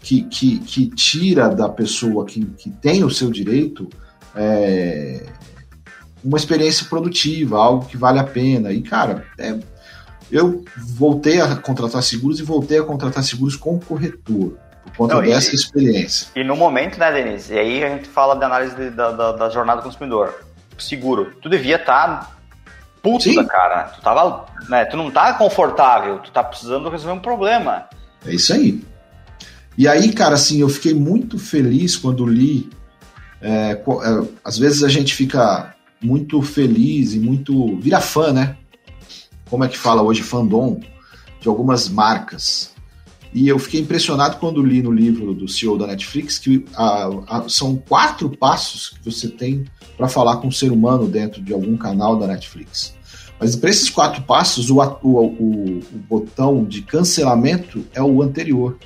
que, 0.00 0.22
que, 0.24 0.58
que 0.60 0.86
tira 0.88 1.48
da 1.48 1.68
pessoa 1.68 2.24
que, 2.24 2.44
que 2.44 2.70
tem 2.70 3.04
o 3.04 3.10
seu 3.10 3.30
direito 3.30 3.88
é, 4.34 5.26
uma 6.24 6.38
experiência 6.38 6.86
produtiva, 6.86 7.58
algo 7.58 7.86
que 7.86 7.96
vale 7.96 8.18
a 8.18 8.24
pena. 8.24 8.72
E, 8.72 8.82
cara, 8.82 9.26
é, 9.38 9.58
eu 10.30 10.64
voltei 10.76 11.40
a 11.40 11.56
contratar 11.56 12.02
seguros 12.02 12.40
e 12.40 12.42
voltei 12.42 12.78
a 12.78 12.84
contratar 12.84 13.22
seguros 13.22 13.56
com 13.56 13.78
corretor, 13.78 14.56
por 14.84 14.96
conta 14.96 15.14
Não, 15.14 15.22
dessa 15.22 15.52
e, 15.52 15.54
experiência. 15.54 16.28
E 16.34 16.44
no 16.44 16.56
momento, 16.56 16.98
né, 16.98 17.12
Denise? 17.12 17.54
E 17.54 17.58
aí 17.58 17.84
a 17.84 17.88
gente 17.90 18.08
fala 18.08 18.34
da 18.34 18.46
análise 18.46 18.74
de, 18.74 18.90
da, 18.90 19.12
da, 19.12 19.32
da, 19.32 19.50
jornada 19.50 19.80
do 19.80 19.84
consumidor. 19.84 20.44
Seguro, 20.78 21.32
tu 21.40 21.48
devia 21.48 21.76
estar 21.76 22.20
tá 22.20 22.30
puto 23.02 23.24
Sim. 23.24 23.36
da 23.36 23.44
cara, 23.44 23.76
né? 23.76 23.90
Tu, 23.94 24.00
tava, 24.02 24.46
né, 24.68 24.84
tu 24.84 24.96
não 24.96 25.10
tá 25.10 25.34
confortável, 25.34 26.18
tu 26.18 26.30
tá 26.30 26.42
precisando 26.42 26.88
resolver 26.88 27.18
um 27.18 27.22
problema. 27.22 27.88
É 28.26 28.34
isso 28.34 28.52
aí. 28.52 28.82
E 29.76 29.88
aí, 29.88 30.12
cara, 30.12 30.34
assim, 30.34 30.60
eu 30.60 30.68
fiquei 30.68 30.94
muito 30.94 31.38
feliz 31.38 31.96
quando 31.96 32.26
li 32.26 32.70
É, 33.40 33.72
é, 33.72 33.78
às 34.44 34.56
vezes 34.56 34.84
a 34.84 34.88
gente 34.88 35.14
fica 35.14 35.74
muito 36.00 36.40
feliz 36.42 37.14
e 37.14 37.18
muito. 37.18 37.76
vira 37.80 38.00
fã, 38.00 38.32
né? 38.32 38.56
Como 39.48 39.64
é 39.64 39.68
que 39.68 39.76
fala 39.76 40.02
hoje, 40.02 40.22
fandom, 40.22 40.80
de 41.40 41.48
algumas 41.48 41.88
marcas. 41.88 42.71
E 43.34 43.48
eu 43.48 43.58
fiquei 43.58 43.80
impressionado 43.80 44.36
quando 44.36 44.62
li 44.62 44.82
no 44.82 44.90
livro 44.90 45.32
do 45.32 45.48
CEO 45.48 45.78
da 45.78 45.86
Netflix 45.86 46.38
que 46.38 46.64
a, 46.74 47.08
a, 47.26 47.48
são 47.48 47.76
quatro 47.76 48.28
passos 48.28 48.90
que 48.90 49.10
você 49.10 49.28
tem 49.28 49.64
para 49.96 50.06
falar 50.06 50.36
com 50.36 50.48
um 50.48 50.52
ser 50.52 50.70
humano 50.70 51.08
dentro 51.08 51.42
de 51.42 51.52
algum 51.52 51.76
canal 51.76 52.18
da 52.18 52.26
Netflix. 52.26 52.94
Mas 53.40 53.56
para 53.56 53.70
esses 53.70 53.88
quatro 53.88 54.22
passos, 54.22 54.70
o, 54.70 54.80
o, 55.02 55.18
o, 55.18 55.78
o 55.78 55.98
botão 56.08 56.64
de 56.64 56.82
cancelamento 56.82 57.84
é 57.94 58.02
o 58.02 58.22
anterior, 58.22 58.78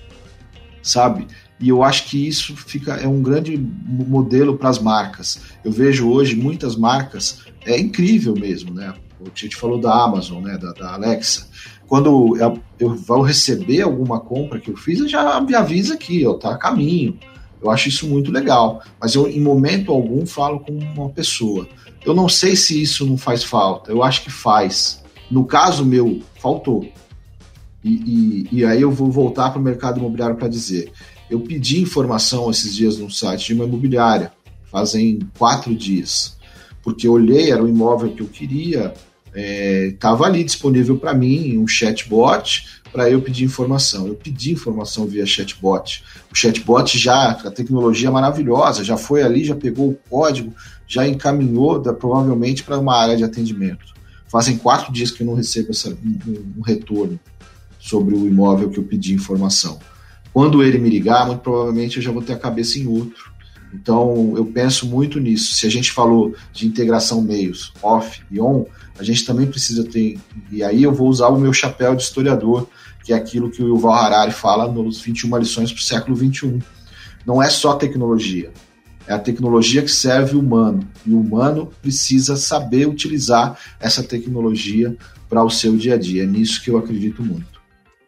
sabe? 0.82 1.26
E 1.58 1.68
eu 1.68 1.82
acho 1.82 2.06
que 2.06 2.26
isso 2.26 2.54
fica 2.56 2.94
é 2.94 3.08
um 3.08 3.22
grande 3.22 3.56
modelo 3.56 4.56
para 4.56 4.68
as 4.68 4.78
marcas. 4.78 5.40
Eu 5.64 5.72
vejo 5.72 6.08
hoje 6.08 6.36
muitas 6.36 6.76
marcas, 6.76 7.40
é 7.64 7.78
incrível 7.78 8.34
mesmo, 8.34 8.72
né? 8.72 8.94
O 9.18 9.30
Tite 9.30 9.56
falou 9.56 9.80
da 9.80 9.92
Amazon, 9.92 10.42
né? 10.42 10.56
Da, 10.58 10.72
da 10.72 10.94
Alexa. 10.94 11.48
Quando 11.88 12.36
eu, 12.36 12.58
eu 12.78 12.94
vou 12.94 13.22
receber 13.22 13.82
alguma 13.82 14.20
compra 14.20 14.58
que 14.58 14.70
eu 14.70 14.76
fiz, 14.76 14.98
eu 14.98 15.08
já 15.08 15.40
me 15.40 15.54
avisa 15.54 15.94
aqui, 15.94 16.26
ó, 16.26 16.34
tá 16.34 16.50
a 16.50 16.58
caminho. 16.58 17.18
Eu 17.62 17.70
acho 17.70 17.88
isso 17.88 18.06
muito 18.06 18.30
legal. 18.30 18.82
Mas 19.00 19.14
eu, 19.14 19.28
em 19.28 19.40
momento 19.40 19.92
algum, 19.92 20.26
falo 20.26 20.60
com 20.60 20.72
uma 20.72 21.08
pessoa. 21.08 21.66
Eu 22.04 22.14
não 22.14 22.28
sei 22.28 22.54
se 22.56 22.80
isso 22.80 23.06
não 23.06 23.16
faz 23.16 23.42
falta. 23.44 23.90
Eu 23.90 24.02
acho 24.02 24.22
que 24.22 24.30
faz. 24.30 25.02
No 25.30 25.44
caso 25.44 25.84
meu, 25.84 26.20
faltou. 26.40 26.86
E, 27.82 27.90
e, 28.52 28.58
e 28.58 28.64
aí 28.64 28.82
eu 28.82 28.90
vou 28.90 29.10
voltar 29.10 29.50
para 29.50 29.60
o 29.60 29.62
mercado 29.62 29.98
imobiliário 29.98 30.36
para 30.36 30.48
dizer 30.48 30.92
eu 31.28 31.40
pedi 31.40 31.80
informação 31.80 32.50
esses 32.50 32.74
dias 32.74 32.98
no 32.98 33.10
site 33.10 33.46
de 33.46 33.54
uma 33.54 33.64
imobiliária, 33.64 34.32
fazem 34.70 35.18
quatro 35.38 35.74
dias, 35.74 36.36
porque 36.82 37.06
eu 37.06 37.12
olhei, 37.12 37.50
era 37.50 37.62
o 37.62 37.68
imóvel 37.68 38.12
que 38.12 38.22
eu 38.22 38.28
queria, 38.28 38.94
estava 39.36 40.24
é, 40.24 40.28
ali 40.28 40.44
disponível 40.44 40.96
para 40.96 41.12
mim, 41.12 41.58
um 41.58 41.66
chatbot, 41.66 42.80
para 42.92 43.10
eu 43.10 43.20
pedir 43.20 43.44
informação. 43.44 44.06
Eu 44.06 44.14
pedi 44.14 44.52
informação 44.52 45.06
via 45.06 45.26
chatbot. 45.26 46.02
O 46.32 46.34
chatbot 46.34 46.98
já, 46.98 47.30
a 47.32 47.50
tecnologia 47.50 48.10
maravilhosa, 48.10 48.82
já 48.82 48.96
foi 48.96 49.22
ali, 49.22 49.44
já 49.44 49.54
pegou 49.54 49.90
o 49.90 49.98
código, 50.08 50.54
já 50.88 51.06
encaminhou 51.06 51.80
da, 51.80 51.92
provavelmente 51.92 52.62
para 52.62 52.78
uma 52.78 52.96
área 52.96 53.16
de 53.16 53.24
atendimento. 53.24 53.94
Fazem 54.28 54.56
quatro 54.56 54.92
dias 54.92 55.10
que 55.10 55.22
eu 55.22 55.26
não 55.26 55.34
recebo 55.34 55.70
essa, 55.70 55.90
um, 55.90 56.54
um 56.58 56.62
retorno 56.62 57.20
sobre 57.78 58.14
o 58.14 58.26
imóvel 58.26 58.70
que 58.70 58.78
eu 58.78 58.84
pedi 58.84 59.14
informação. 59.14 59.78
Quando 60.32 60.62
ele 60.62 60.78
me 60.78 60.90
ligar, 60.90 61.26
muito 61.26 61.40
provavelmente 61.40 61.98
eu 61.98 62.02
já 62.02 62.10
vou 62.10 62.22
ter 62.22 62.32
a 62.32 62.38
cabeça 62.38 62.78
em 62.78 62.86
outro. 62.86 63.32
Então, 63.80 64.32
eu 64.36 64.44
penso 64.46 64.86
muito 64.86 65.20
nisso. 65.20 65.54
Se 65.54 65.66
a 65.66 65.70
gente 65.70 65.92
falou 65.92 66.34
de 66.52 66.66
integração 66.66 67.20
meios 67.20 67.72
off 67.82 68.22
e 68.30 68.40
on, 68.40 68.64
a 68.98 69.02
gente 69.02 69.24
também 69.26 69.46
precisa 69.46 69.84
ter. 69.84 70.18
E 70.50 70.62
aí 70.62 70.82
eu 70.82 70.92
vou 70.92 71.08
usar 71.08 71.28
o 71.28 71.38
meu 71.38 71.52
chapéu 71.52 71.94
de 71.94 72.02
historiador, 72.02 72.66
que 73.04 73.12
é 73.12 73.16
aquilo 73.16 73.50
que 73.50 73.62
o 73.62 73.68
Yuval 73.68 73.92
Harari 73.92 74.32
fala 74.32 74.66
nos 74.66 75.00
21 75.00 75.36
lições 75.36 75.70
para 75.70 75.80
o 75.80 75.84
século 75.84 76.16
21. 76.16 76.58
Não 77.26 77.42
é 77.42 77.50
só 77.50 77.74
tecnologia. 77.74 78.50
É 79.06 79.12
a 79.12 79.18
tecnologia 79.18 79.82
que 79.82 79.90
serve 79.90 80.36
o 80.36 80.40
humano. 80.40 80.80
E 81.04 81.12
o 81.12 81.20
humano 81.20 81.70
precisa 81.82 82.34
saber 82.36 82.88
utilizar 82.88 83.56
essa 83.78 84.02
tecnologia 84.02 84.96
para 85.28 85.44
o 85.44 85.50
seu 85.50 85.76
dia 85.76 85.94
a 85.94 85.98
dia. 85.98 86.22
É 86.22 86.26
nisso 86.26 86.62
que 86.62 86.70
eu 86.70 86.78
acredito 86.78 87.22
muito. 87.22 87.60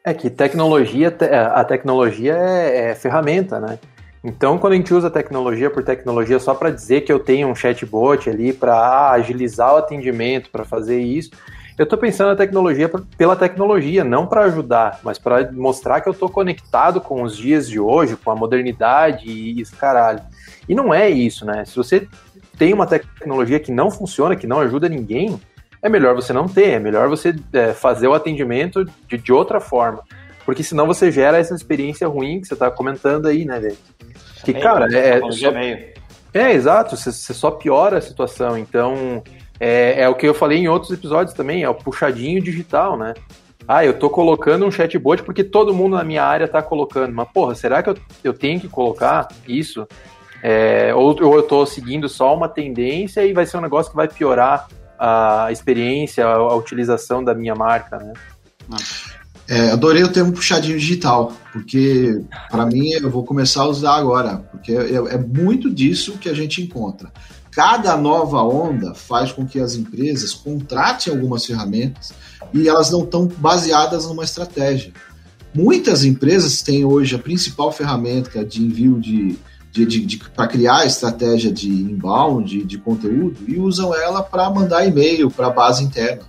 É 0.03 0.15
que 0.15 0.31
tecnologia, 0.31 1.15
a 1.53 1.63
tecnologia 1.63 2.33
é, 2.35 2.91
é 2.91 2.95
ferramenta, 2.95 3.61
né? 3.61 3.79
Então, 4.23 4.59
quando 4.59 4.73
a 4.73 4.77
gente 4.77 4.93
usa 4.93 5.11
tecnologia 5.11 5.71
por 5.71 5.85
tecnologia 5.85 6.39
só 6.39 6.55
para 6.55 6.71
dizer 6.71 7.03
que 7.03 7.13
eu 7.13 7.21
tenho 7.21 7.49
um 7.49 7.55
chatbot 7.55 8.29
ali 8.29 8.53
para 8.53 9.11
agilizar 9.11 9.75
o 9.75 9.77
atendimento, 9.77 10.51
para 10.51 10.65
fazer 10.65 11.01
isso, 11.01 11.31
eu 11.79 11.85
estou 11.85 11.97
pensando 11.97 12.31
na 12.31 12.37
tecnologia 12.37 12.91
pela 13.17 13.37
tecnologia, 13.37 14.03
não 14.03 14.27
para 14.27 14.43
ajudar, 14.43 14.99
mas 15.05 15.17
para 15.17 15.53
mostrar 15.53 16.01
que 16.01 16.09
eu 16.09 16.13
estou 16.13 16.29
conectado 16.29 17.01
com 17.01 17.23
os 17.23 17.37
dias 17.37 17.69
de 17.69 17.79
hoje, 17.79 18.17
com 18.17 18.33
a 18.33 18.37
modernidade 18.37 19.31
e 19.31 19.61
isso, 19.61 19.77
caralho. 19.77 20.21
E 20.69 20.75
não 20.75 20.93
é 20.93 21.09
isso, 21.09 21.45
né? 21.45 21.65
Se 21.65 21.77
você 21.77 22.09
tem 22.59 22.75
uma 22.75 22.87
tecnologia 22.87 23.61
que 23.61 23.71
não 23.71 23.93
funciona, 23.93 24.35
que 24.35 24.47
não 24.47 24.59
ajuda 24.59 24.89
ninguém, 24.89 25.41
é 25.81 25.89
melhor 25.89 26.17
você 26.17 26.33
não 26.33 26.49
ter, 26.49 26.71
é 26.71 26.79
melhor 26.81 27.09
você 27.09 27.37
é, 27.53 27.73
fazer 27.73 28.09
o 28.09 28.15
atendimento 28.15 28.85
de, 29.07 29.17
de 29.17 29.33
outra 29.33 29.61
forma. 29.61 30.03
Porque 30.49 30.63
senão 30.63 30.87
você 30.87 31.13
gera 31.13 31.37
essa 31.37 31.55
experiência 31.55 32.09
ruim 32.09 32.41
que 32.41 32.47
você 32.47 32.55
está 32.55 32.71
comentando 32.71 33.27
aí, 33.27 33.45
né, 33.45 33.61
velho? 33.61 33.77
Que, 34.43 34.53
é 34.53 34.59
cara, 34.59 34.87
é. 34.97 35.21
Tá 35.21 35.31
só, 35.31 35.51
é, 36.33 36.53
exato, 36.55 36.97
você, 36.97 37.13
você, 37.13 37.35
só 37.35 37.51
piora 37.51 37.99
a 37.99 38.01
situação. 38.01 38.57
Então, 38.57 39.23
é, 39.61 40.01
é 40.01 40.09
o 40.09 40.15
que 40.15 40.27
eu 40.27 40.33
falei 40.33 40.57
em 40.57 40.67
outros 40.67 40.91
episódios 40.91 41.37
também, 41.37 41.65
é 41.65 41.69
o 41.69 41.75
puxadinho 41.75 42.41
digital, 42.41 42.97
né? 42.97 43.13
Ah, 43.69 43.85
eu 43.85 43.99
tô 43.99 44.09
colocando 44.09 44.65
um 44.65 44.71
chatbot 44.71 45.23
porque 45.23 45.45
todo 45.45 45.75
mundo 45.75 45.97
na 45.97 46.03
minha 46.03 46.25
área 46.25 46.49
tá 46.49 46.63
colocando. 46.63 47.13
Mas, 47.13 47.29
porra, 47.31 47.55
será 47.55 47.83
que 47.83 47.91
eu, 47.91 47.99
eu 48.25 48.33
tenho 48.33 48.59
que 48.59 48.69
colocar 48.69 49.29
isso? 49.47 49.87
É, 50.43 50.95
ou, 50.95 51.09
ou 51.25 51.35
eu 51.35 51.43
tô 51.43 51.67
seguindo 51.67 52.09
só 52.09 52.35
uma 52.35 52.49
tendência 52.49 53.23
e 53.23 53.35
vai 53.35 53.45
ser 53.45 53.59
um 53.59 53.61
negócio 53.61 53.91
que 53.91 53.97
vai 53.99 54.09
piorar 54.09 54.67
a 54.99 55.49
experiência, 55.53 56.27
a, 56.27 56.37
a 56.37 56.55
utilização 56.55 57.23
da 57.23 57.35
minha 57.35 57.55
marca, 57.55 57.99
né? 57.99 58.15
É, 59.49 59.71
adorei 59.71 60.03
o 60.03 60.13
termo 60.13 60.31
puxadinho 60.31 60.79
digital, 60.79 61.33
porque 61.55 62.23
para 62.51 62.67
mim 62.67 62.91
eu 62.91 63.11
vou 63.11 63.25
começar 63.25 63.63
a 63.63 63.69
usar 63.69 63.97
agora, 63.97 64.37
porque 64.37 64.73
é, 64.73 64.97
é, 64.97 65.17
muito 65.17 65.71
disso 65.71 66.19
que 66.19 66.29
a 66.29 66.35
gente 66.35 66.61
encontra. 66.61 67.11
Cada 67.51 67.97
nova 67.97 68.43
onda 68.43 68.95
faz 68.95 69.33
com 69.33 69.47
que 69.47 69.59
as 69.59 69.75
empresas 69.75 70.35
contratem 70.35 71.11
algumas 71.11 71.47
ferramentas 71.47 72.13
e 72.53 72.69
elas 72.69 72.91
não 72.91 73.05
estão 73.05 73.27
baseadas 73.27 74.05
numa 74.05 74.23
estratégia. 74.23 74.93
Muitas 75.55 76.05
empresas 76.05 76.61
têm 76.61 76.85
hoje 76.85 77.17
a 77.17 77.19
principal 77.19 77.73
ferramenta 77.73 78.45
de 78.45 78.63
envio 78.63 79.01
de, 79.01 79.39
de, 79.73 79.87
de, 79.87 80.05
de 80.05 80.19
para 80.19 80.47
criar 80.47 80.85
estratégia 80.85 81.51
de 81.51 81.71
inbound, 81.71 82.51
de, 82.51 82.65
de 82.65 82.77
conteúdo, 82.77 83.39
e 83.49 83.59
usam 83.59 83.95
ela 83.95 84.23
para 84.23 84.51
mandar 84.51 84.87
e-mail 84.87 85.31
para 85.31 85.47
a 85.47 85.51
base 85.51 85.83
interna. 85.83 86.25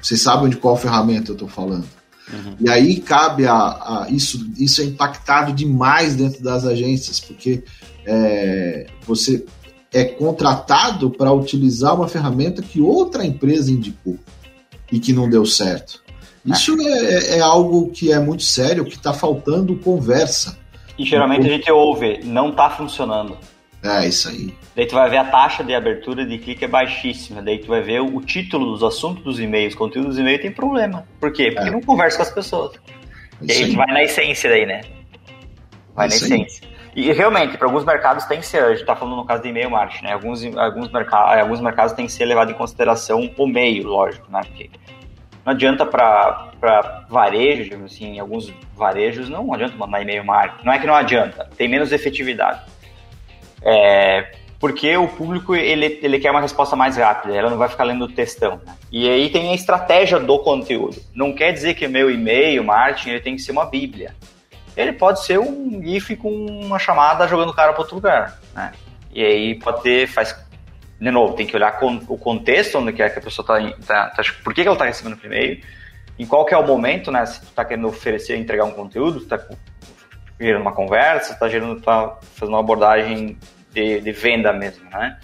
Vocês 0.00 0.22
sabem 0.22 0.48
de 0.48 0.56
qual 0.56 0.74
ferramenta 0.74 1.32
eu 1.32 1.34
estou 1.34 1.46
falando. 1.48 1.99
Uhum. 2.32 2.56
E 2.60 2.68
aí 2.68 3.00
cabe 3.00 3.46
a, 3.46 3.54
a, 3.54 4.06
isso, 4.10 4.50
isso 4.58 4.80
é 4.80 4.84
impactado 4.84 5.52
demais 5.52 6.14
dentro 6.14 6.42
das 6.42 6.64
agências, 6.64 7.20
porque 7.20 7.64
é, 8.06 8.86
você 9.06 9.44
é 9.92 10.04
contratado 10.04 11.10
para 11.10 11.32
utilizar 11.32 11.94
uma 11.94 12.08
ferramenta 12.08 12.62
que 12.62 12.80
outra 12.80 13.24
empresa 13.26 13.70
indicou 13.70 14.18
e 14.90 15.00
que 15.00 15.12
não 15.12 15.28
deu 15.28 15.44
certo. 15.44 16.02
Isso 16.44 16.80
é, 16.80 17.34
é, 17.34 17.38
é 17.38 17.40
algo 17.40 17.90
que 17.90 18.12
é 18.12 18.18
muito 18.18 18.42
sério, 18.42 18.84
que 18.84 18.94
está 18.94 19.12
faltando 19.12 19.76
conversa. 19.76 20.58
E 20.98 21.04
geralmente 21.04 21.46
a 21.46 21.50
gente 21.50 21.70
ouve, 21.70 22.20
não 22.24 22.52
tá 22.52 22.70
funcionando. 22.70 23.36
É, 23.82 24.06
isso 24.06 24.28
aí. 24.28 24.54
Daí 24.76 24.86
tu 24.86 24.94
vai 24.94 25.08
ver 25.08 25.16
a 25.16 25.24
taxa 25.24 25.64
de 25.64 25.74
abertura 25.74 26.24
de 26.24 26.38
clique 26.38 26.64
é 26.64 26.68
baixíssima. 26.68 27.40
Daí 27.40 27.58
tu 27.58 27.68
vai 27.68 27.80
ver 27.80 28.00
o 28.00 28.20
título 28.20 28.72
dos 28.72 28.82
assuntos 28.82 29.24
dos 29.24 29.40
e-mails, 29.40 29.74
conteúdo 29.74 30.08
dos 30.08 30.18
e-mails 30.18 30.42
tem 30.42 30.52
problema. 30.52 31.06
Por 31.18 31.32
quê? 31.32 31.50
Porque 31.50 31.68
é. 31.68 31.72
não 31.72 31.80
conversa 31.80 32.18
com 32.18 32.22
as 32.22 32.30
pessoas. 32.30 32.76
e 33.40 33.50
aí, 33.50 33.64
aí 33.64 33.76
vai 33.76 33.86
na 33.86 34.02
essência 34.02 34.50
daí, 34.50 34.66
né? 34.66 34.82
Vai 35.94 36.08
na 36.08 36.14
essência. 36.14 36.66
Aí. 36.66 36.70
E 36.94 37.12
realmente, 37.12 37.56
para 37.56 37.68
alguns 37.68 37.84
mercados 37.84 38.24
tem 38.24 38.40
que 38.40 38.46
ser, 38.46 38.62
a 38.62 38.70
gente 38.70 38.80
está 38.80 38.96
falando 38.96 39.16
no 39.16 39.24
caso 39.24 39.42
de 39.42 39.48
e-mail 39.48 39.70
marketing, 39.70 40.04
né? 40.04 40.12
Alguns, 40.12 40.44
alguns, 40.56 40.90
mercados, 40.90 41.40
alguns 41.40 41.60
mercados 41.60 41.92
tem 41.92 42.06
que 42.06 42.12
ser 42.12 42.24
levado 42.24 42.50
em 42.50 42.54
consideração 42.54 43.30
o 43.38 43.46
meio, 43.46 43.86
lógico, 43.86 44.30
né? 44.30 44.40
Porque 44.44 44.70
não 45.46 45.52
adianta 45.52 45.86
para 45.86 47.06
varejo, 47.08 47.82
assim, 47.84 48.18
alguns 48.18 48.52
varejos 48.76 49.28
não 49.28 49.52
adianta 49.54 49.76
mandar 49.76 50.02
e-mail 50.02 50.24
marketing. 50.24 50.66
Não 50.66 50.72
é 50.72 50.78
que 50.78 50.86
não 50.86 50.94
adianta, 50.94 51.48
tem 51.56 51.68
menos 51.68 51.92
efetividade. 51.92 52.60
É, 53.62 54.32
porque 54.58 54.94
o 54.96 55.08
público 55.08 55.54
ele, 55.54 55.98
ele 56.02 56.18
quer 56.18 56.30
uma 56.30 56.40
resposta 56.40 56.76
mais 56.76 56.96
rápida, 56.96 57.34
ela 57.34 57.50
não 57.50 57.56
vai 57.56 57.68
ficar 57.68 57.84
lendo 57.84 58.04
o 58.04 58.12
textão. 58.12 58.60
Né? 58.64 58.76
E 58.92 59.08
aí 59.08 59.30
tem 59.30 59.50
a 59.50 59.54
estratégia 59.54 60.18
do 60.18 60.38
conteúdo. 60.40 61.00
Não 61.14 61.32
quer 61.32 61.52
dizer 61.52 61.74
que 61.74 61.88
meu 61.88 62.10
e-mail 62.10 62.62
marketing 62.62 63.10
ele 63.10 63.20
tem 63.20 63.36
que 63.36 63.42
ser 63.42 63.52
uma 63.52 63.64
bíblia. 63.64 64.14
Ele 64.76 64.92
pode 64.92 65.24
ser 65.24 65.38
um 65.38 65.80
GIF 65.82 66.14
com 66.16 66.30
uma 66.30 66.78
chamada 66.78 67.26
jogando 67.26 67.50
o 67.50 67.54
cara 67.54 67.72
para 67.72 67.80
outro 67.80 67.96
lugar. 67.96 68.38
Né? 68.54 68.72
E 69.12 69.24
aí 69.24 69.54
pode 69.58 69.82
ter, 69.82 70.06
faz 70.06 70.36
de 71.00 71.10
novo, 71.10 71.34
tem 71.34 71.46
que 71.46 71.56
olhar 71.56 71.78
o 71.82 72.18
contexto 72.18 72.78
onde 72.78 72.92
que, 72.92 73.02
é 73.02 73.08
que 73.08 73.18
a 73.18 73.22
pessoa 73.22 73.42
está, 73.42 73.86
tá, 73.86 74.10
tá, 74.10 74.22
por 74.44 74.52
que, 74.52 74.60
que 74.60 74.68
ela 74.68 74.74
está 74.74 74.84
recebendo 74.84 75.18
o 75.18 75.26
e-mail, 75.26 75.62
em 76.18 76.26
qual 76.26 76.44
que 76.44 76.52
é 76.52 76.58
o 76.58 76.66
momento, 76.66 77.10
né? 77.10 77.24
Se 77.24 77.40
tu 77.40 77.46
está 77.46 77.64
querendo 77.64 77.88
oferecer, 77.88 78.36
entregar 78.36 78.66
um 78.66 78.72
conteúdo, 78.72 79.18
se 79.18 79.24
está 79.24 79.38
gerando 80.40 80.62
uma 80.62 80.72
conversa, 80.72 81.34
está 81.34 81.48
gerando, 81.48 81.80
tá 81.80 82.16
fazendo 82.34 82.54
uma 82.54 82.60
abordagem 82.60 83.38
de, 83.72 84.00
de, 84.00 84.12
venda 84.12 84.52
mesmo, 84.52 84.88
né? 84.90 85.18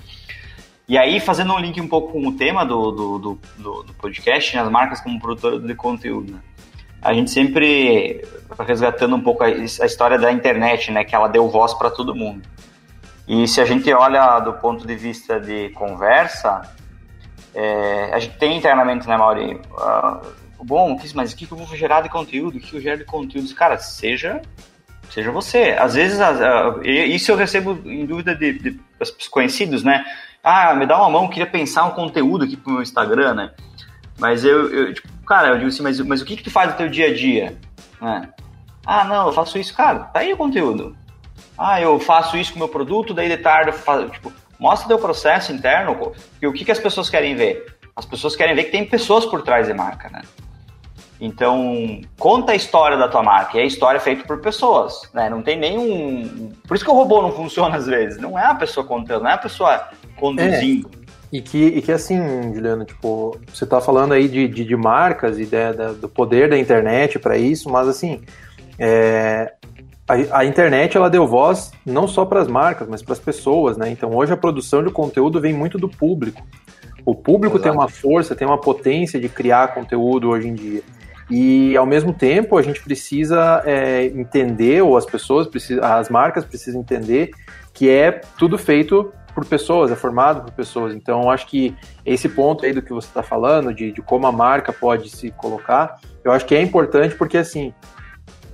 E 0.87 0.97
aí, 0.97 1.19
fazendo 1.19 1.53
um 1.55 1.59
link 1.59 1.81
um 1.81 1.89
pouco 1.89 2.13
com 2.13 2.29
o 2.29 2.33
tema 2.37 2.65
do, 2.65 2.93
do, 2.93 3.19
do, 3.19 3.39
do, 3.57 3.83
do 3.83 3.95
podcast, 3.95 4.55
né, 4.55 4.63
as 4.63 4.71
marcas 4.71 5.01
como 5.01 5.19
produtora 5.19 5.59
de 5.59 5.75
conteúdo, 5.75 6.33
né? 6.33 6.39
A 7.03 7.13
gente 7.13 7.31
sempre 7.31 8.23
resgatando 8.67 9.17
um 9.17 9.21
pouco 9.21 9.43
a, 9.43 9.47
a 9.47 9.87
história 9.87 10.19
da 10.19 10.31
internet, 10.31 10.93
né? 10.93 11.03
Que 11.03 11.15
ela 11.15 11.29
deu 11.29 11.49
voz 11.49 11.75
para 11.75 11.91
todo 11.91 12.15
mundo. 12.15 12.43
E 13.27 13.49
se 13.49 13.61
a 13.61 13.65
gente 13.65 13.93
olha 13.93 14.39
do 14.41 14.53
ponto 14.53 14.87
de 14.87 14.95
vista 14.95 15.41
de 15.41 15.71
conversa, 15.71 16.63
é, 17.55 18.11
a 18.13 18.19
gente 18.19 18.37
tem 18.39 18.57
internamente, 18.57 19.09
né, 19.09 19.17
Mauri? 19.17 19.55
Uh, 19.55 20.65
bom, 20.65 20.97
mas 21.15 21.33
o 21.33 21.37
que, 21.37 21.51
eu 21.51 21.57
vou 21.57 21.77
gerar 21.77 22.03
de 22.03 22.09
conteúdo? 22.09 22.59
O 22.59 22.61
que 22.61 22.75
eu 22.75 22.81
gero 22.81 22.99
de 22.99 23.05
conteúdo? 23.05 23.53
Cara, 23.55 23.79
seja 23.79 24.41
seja 25.11 25.31
você. 25.31 25.77
Às 25.79 25.95
vezes, 25.95 26.19
isso 26.85 27.33
eu 27.33 27.37
recebo 27.37 27.79
em 27.85 28.07
dúvida 28.07 28.35
de, 28.35 28.53
de, 28.59 28.71
de 28.71 29.31
conhecidos, 29.31 29.83
né? 29.83 30.05
Ah, 30.43 30.75
me 30.75 30.87
dá 30.87 30.97
uma 30.99 31.11
mão, 31.11 31.29
queria 31.29 31.47
pensar 31.47 31.85
um 31.85 31.91
conteúdo 31.91 32.45
aqui 32.45 32.57
pro 32.57 32.73
meu 32.73 32.83
Instagram, 32.83 33.35
né? 33.35 33.51
Mas 34.19 34.45
eu, 34.45 34.73
eu 34.73 34.95
tipo, 34.95 35.09
cara, 35.27 35.49
eu 35.49 35.57
digo 35.57 35.69
assim, 35.69 35.83
mas, 35.83 36.01
mas 36.01 36.23
o 36.23 36.25
que 36.25 36.37
que 36.37 36.45
tu 36.45 36.51
faz 36.51 36.71
no 36.71 36.77
teu 36.77 36.89
dia 36.89 37.09
a 37.09 37.15
dia? 37.15 37.57
Né? 38.01 38.29
Ah, 38.87 39.05
não, 39.05 39.27
eu 39.27 39.33
faço 39.33 39.59
isso, 39.59 39.75
cara, 39.75 40.05
tá 40.05 40.21
aí 40.21 40.33
o 40.33 40.37
conteúdo. 40.37 40.97
Ah, 41.59 41.81
eu 41.81 41.99
faço 41.99 42.37
isso 42.37 42.53
com 42.53 42.57
o 42.57 42.61
meu 42.61 42.69
produto, 42.69 43.13
daí 43.13 43.29
de 43.29 43.37
tarde 43.37 43.71
eu 43.71 43.75
faço, 43.75 44.09
tipo, 44.11 44.33
mostra 44.59 44.89
teu 44.89 44.99
processo 44.99 45.53
interno, 45.53 46.13
e 46.41 46.47
o 46.47 46.53
que 46.53 46.65
que 46.65 46.71
as 46.71 46.79
pessoas 46.79 47.11
querem 47.11 47.35
ver? 47.35 47.77
As 47.95 48.05
pessoas 48.05 48.37
querem 48.37 48.55
ver 48.55 48.65
que 48.65 48.71
tem 48.71 48.85
pessoas 48.85 49.27
por 49.27 49.43
trás 49.43 49.67
da 49.67 49.75
marca, 49.75 50.09
né? 50.11 50.23
Então, 51.21 52.01
conta 52.19 52.53
a 52.53 52.55
história 52.55 52.97
da 52.97 53.09
tua 53.09 53.23
marca. 53.23 53.57
E 53.57 53.61
a 53.61 53.65
história 53.65 53.99
é 53.99 54.01
feita 54.01 54.25
por 54.25 54.41
pessoas, 54.41 55.03
né? 55.15 55.31
Não 55.31 55.43
tem 55.43 55.59
nenhum. 55.59 56.53
Por 56.67 56.75
isso 56.75 56.85
que 56.85 56.91
o 56.91 56.95
robô 56.95 57.23
não 57.23 57.33
funciona 57.33 57.77
às 57.77 57.87
vezes. 57.87 58.21
Não 58.21 58.39
é 58.39 58.45
a 58.45 58.55
pessoa 58.55 58.87
contando, 58.87 59.23
não 59.23 59.31
é 59.31 59.35
a 59.35 59.39
pessoa 59.39 59.89
conduzindo. 60.17 60.91
É. 61.03 61.07
E 61.33 61.41
que, 61.41 61.59
e 61.59 61.83
que 61.83 61.91
assim, 61.91 62.55
Juliano, 62.55 62.85
tipo, 62.85 63.39
você 63.53 63.65
está 63.65 63.81
falando 63.81 64.13
aí 64.13 64.29
de, 64.29 64.47
de, 64.47 64.65
de 64.65 64.77
marcas 64.77 65.39
e 65.39 65.45
de, 65.45 65.73
de, 65.73 65.95
do 66.01 66.09
poder 66.09 66.49
da 66.49 66.57
internet 66.57 67.19
para 67.19 67.37
isso, 67.37 67.69
mas 67.69 67.89
assim, 67.89 68.23
é, 68.79 69.53
a, 70.09 70.39
a, 70.39 70.45
internet 70.45 70.97
ela 70.97 71.11
deu 71.11 71.27
voz 71.27 71.73
não 71.85 72.07
só 72.07 72.25
para 72.25 72.41
as 72.41 72.49
marcas, 72.49 72.89
mas 72.89 73.03
para 73.03 73.13
as 73.13 73.19
pessoas, 73.19 73.77
né? 73.77 73.91
Então 73.91 74.15
hoje 74.15 74.33
a 74.33 74.37
produção 74.37 74.85
de 74.85 74.91
conteúdo 74.91 75.41
vem 75.41 75.53
muito 75.53 75.79
do 75.79 75.89
público. 75.89 76.47
O 77.05 77.15
público 77.15 77.57
Exato. 77.57 77.63
tem 77.63 77.73
uma 77.73 77.89
força, 77.89 78.35
tem 78.35 78.47
uma 78.47 78.61
potência 78.61 79.21
de 79.21 79.29
criar 79.29 79.75
conteúdo 79.75 80.29
hoje 80.29 80.49
em 80.49 80.55
dia. 80.55 80.83
E 81.29 81.77
ao 81.77 81.87
mesmo 81.87 82.13
tempo 82.13 82.57
a 82.57 82.63
gente 82.63 82.81
precisa 82.83 83.63
é, 83.65 84.05
entender, 84.07 84.83
ou 84.83 84.97
as 84.97 85.05
pessoas, 85.05 85.47
precisam, 85.47 85.85
as 85.85 86.09
marcas 86.09 86.45
precisam 86.45 86.81
entender 86.81 87.31
que 87.75 87.91
é 87.91 88.21
tudo 88.39 88.57
feito 88.57 89.13
por 89.35 89.45
pessoas, 89.45 89.91
é 89.91 89.97
formado 89.97 90.45
por 90.45 90.53
pessoas. 90.53 90.95
Então, 90.95 91.31
acho 91.31 91.47
que 91.47 91.77
esse 92.07 92.27
ponto 92.27 92.65
aí 92.65 92.73
do 92.73 92.81
que 92.81 92.93
você 92.93 93.09
está 93.09 93.23
falando, 93.23 93.75
de, 93.75 93.93
de 93.93 94.01
como 94.01 94.27
a 94.27 94.33
marca 94.33 94.73
pode 94.73 95.11
se 95.11 95.31
colocar, 95.33 95.99
eu 96.25 96.33
acho 96.33 96.47
que 96.47 96.55
é 96.55 96.63
importante 96.63 97.15
porque, 97.15 97.37
assim, 97.37 97.75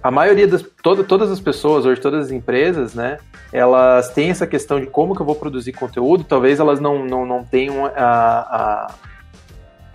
a 0.02 0.10
maioria 0.10 0.48
das, 0.48 0.64
toda, 0.82 1.04
todas 1.04 1.30
as 1.30 1.38
pessoas, 1.38 1.86
hoje 1.86 2.00
todas 2.00 2.26
as 2.26 2.32
empresas, 2.32 2.94
né, 2.94 3.18
elas 3.52 4.10
têm 4.10 4.30
essa 4.30 4.46
questão 4.46 4.80
de 4.80 4.86
como 4.86 5.14
que 5.14 5.22
eu 5.22 5.26
vou 5.26 5.36
produzir 5.36 5.72
conteúdo, 5.72 6.24
talvez 6.24 6.58
elas 6.58 6.80
não, 6.80 7.06
não, 7.06 7.24
não 7.24 7.44
tenham 7.44 7.86
a, 7.86 7.90
a, 7.96 8.94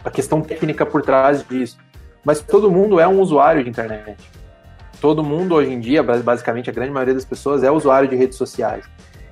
a 0.05 0.09
questão 0.09 0.41
técnica 0.41 0.85
por 0.85 1.01
trás 1.01 1.45
disso, 1.45 1.77
mas 2.27 2.41
todo 2.41 2.69
mundo 2.69 2.99
é 2.99 3.07
um 3.07 3.21
usuário 3.21 3.63
de 3.63 3.69
internet. 3.69 4.17
Todo 4.99 5.23
mundo 5.23 5.55
hoje 5.55 5.71
em 5.71 5.79
dia, 5.79 6.03
basicamente 6.03 6.69
a 6.69 6.73
grande 6.73 6.91
maioria 6.91 7.13
das 7.13 7.23
pessoas 7.23 7.63
é 7.63 7.71
usuário 7.71 8.09
de 8.09 8.17
redes 8.17 8.37
sociais. 8.37 8.83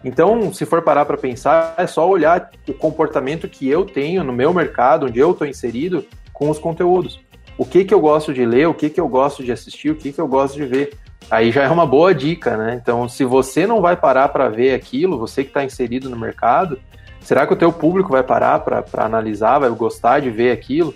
Então, 0.01 0.53
se 0.53 0.65
for 0.65 0.81
parar 0.81 1.03
para 1.03 1.17
pensar, 1.17 1.75
é 1.77 1.85
só 1.87 2.07
olhar 2.07 2.49
o 2.65 2.73
comportamento 2.73 3.49
que 3.49 3.67
eu 3.67 3.83
tenho 3.83 4.23
no 4.23 4.31
meu 4.31 4.53
mercado, 4.53 5.07
onde 5.07 5.19
eu 5.19 5.31
estou 5.31 5.45
inserido, 5.45 6.05
com 6.31 6.49
os 6.49 6.57
conteúdos. 6.57 7.19
O 7.57 7.65
que, 7.65 7.83
que 7.83 7.93
eu 7.93 7.99
gosto 7.99 8.33
de 8.33 8.45
ler, 8.45 8.69
o 8.69 8.73
que, 8.73 8.89
que 8.89 9.01
eu 9.01 9.09
gosto 9.09 9.43
de 9.43 9.51
assistir, 9.51 9.89
o 9.89 9.95
que, 9.95 10.13
que 10.13 10.21
eu 10.21 10.27
gosto 10.27 10.55
de 10.55 10.65
ver. 10.65 10.93
Aí 11.29 11.51
já 11.51 11.63
é 11.63 11.69
uma 11.69 11.85
boa 11.85 12.15
dica, 12.15 12.55
né? 12.55 12.79
Então, 12.81 13.09
se 13.09 13.25
você 13.25 13.67
não 13.67 13.81
vai 13.81 13.97
parar 13.97 14.29
para 14.29 14.47
ver 14.47 14.73
aquilo, 14.73 15.19
você 15.19 15.43
que 15.43 15.49
está 15.49 15.65
inserido 15.65 16.09
no 16.09 16.15
mercado, 16.15 16.79
será 17.19 17.45
que 17.45 17.51
o 17.51 17.57
teu 17.57 17.73
público 17.73 18.13
vai 18.13 18.23
parar 18.23 18.59
para 18.61 18.85
analisar, 19.03 19.59
vai 19.59 19.69
gostar 19.71 20.21
de 20.21 20.29
ver 20.29 20.51
aquilo? 20.51 20.95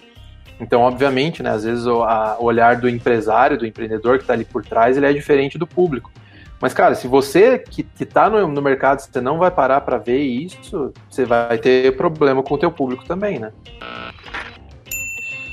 Então, 0.60 0.82
obviamente, 0.82 1.42
né, 1.42 1.52
às 1.52 1.64
vezes 1.64 1.86
o, 1.86 2.04
a, 2.04 2.38
o 2.40 2.46
olhar 2.46 2.76
do 2.76 2.90
empresário, 2.90 3.58
do 3.58 3.66
empreendedor 3.66 4.18
que 4.18 4.24
está 4.24 4.34
ali 4.34 4.44
por 4.44 4.64
trás, 4.64 4.98
ele 4.98 5.06
é 5.06 5.14
diferente 5.14 5.58
do 5.58 5.66
público. 5.66 6.12
Mas, 6.62 6.74
cara, 6.74 6.94
se 6.94 7.08
você 7.08 7.58
que, 7.58 7.84
que 7.84 8.06
tá 8.06 8.30
no, 8.30 8.46
no 8.48 8.62
mercado, 8.62 9.00
você 9.00 9.22
não 9.22 9.38
vai 9.38 9.50
parar 9.50 9.80
para 9.82 9.98
ver 9.98 10.20
isso, 10.20 10.94
você 11.10 11.24
vai 11.24 11.58
ter 11.58 11.96
problema 11.96 12.44
com 12.44 12.54
o 12.56 12.58
teu 12.58 12.70
público 12.70 13.06
também, 13.06 13.40
né? 13.40 13.54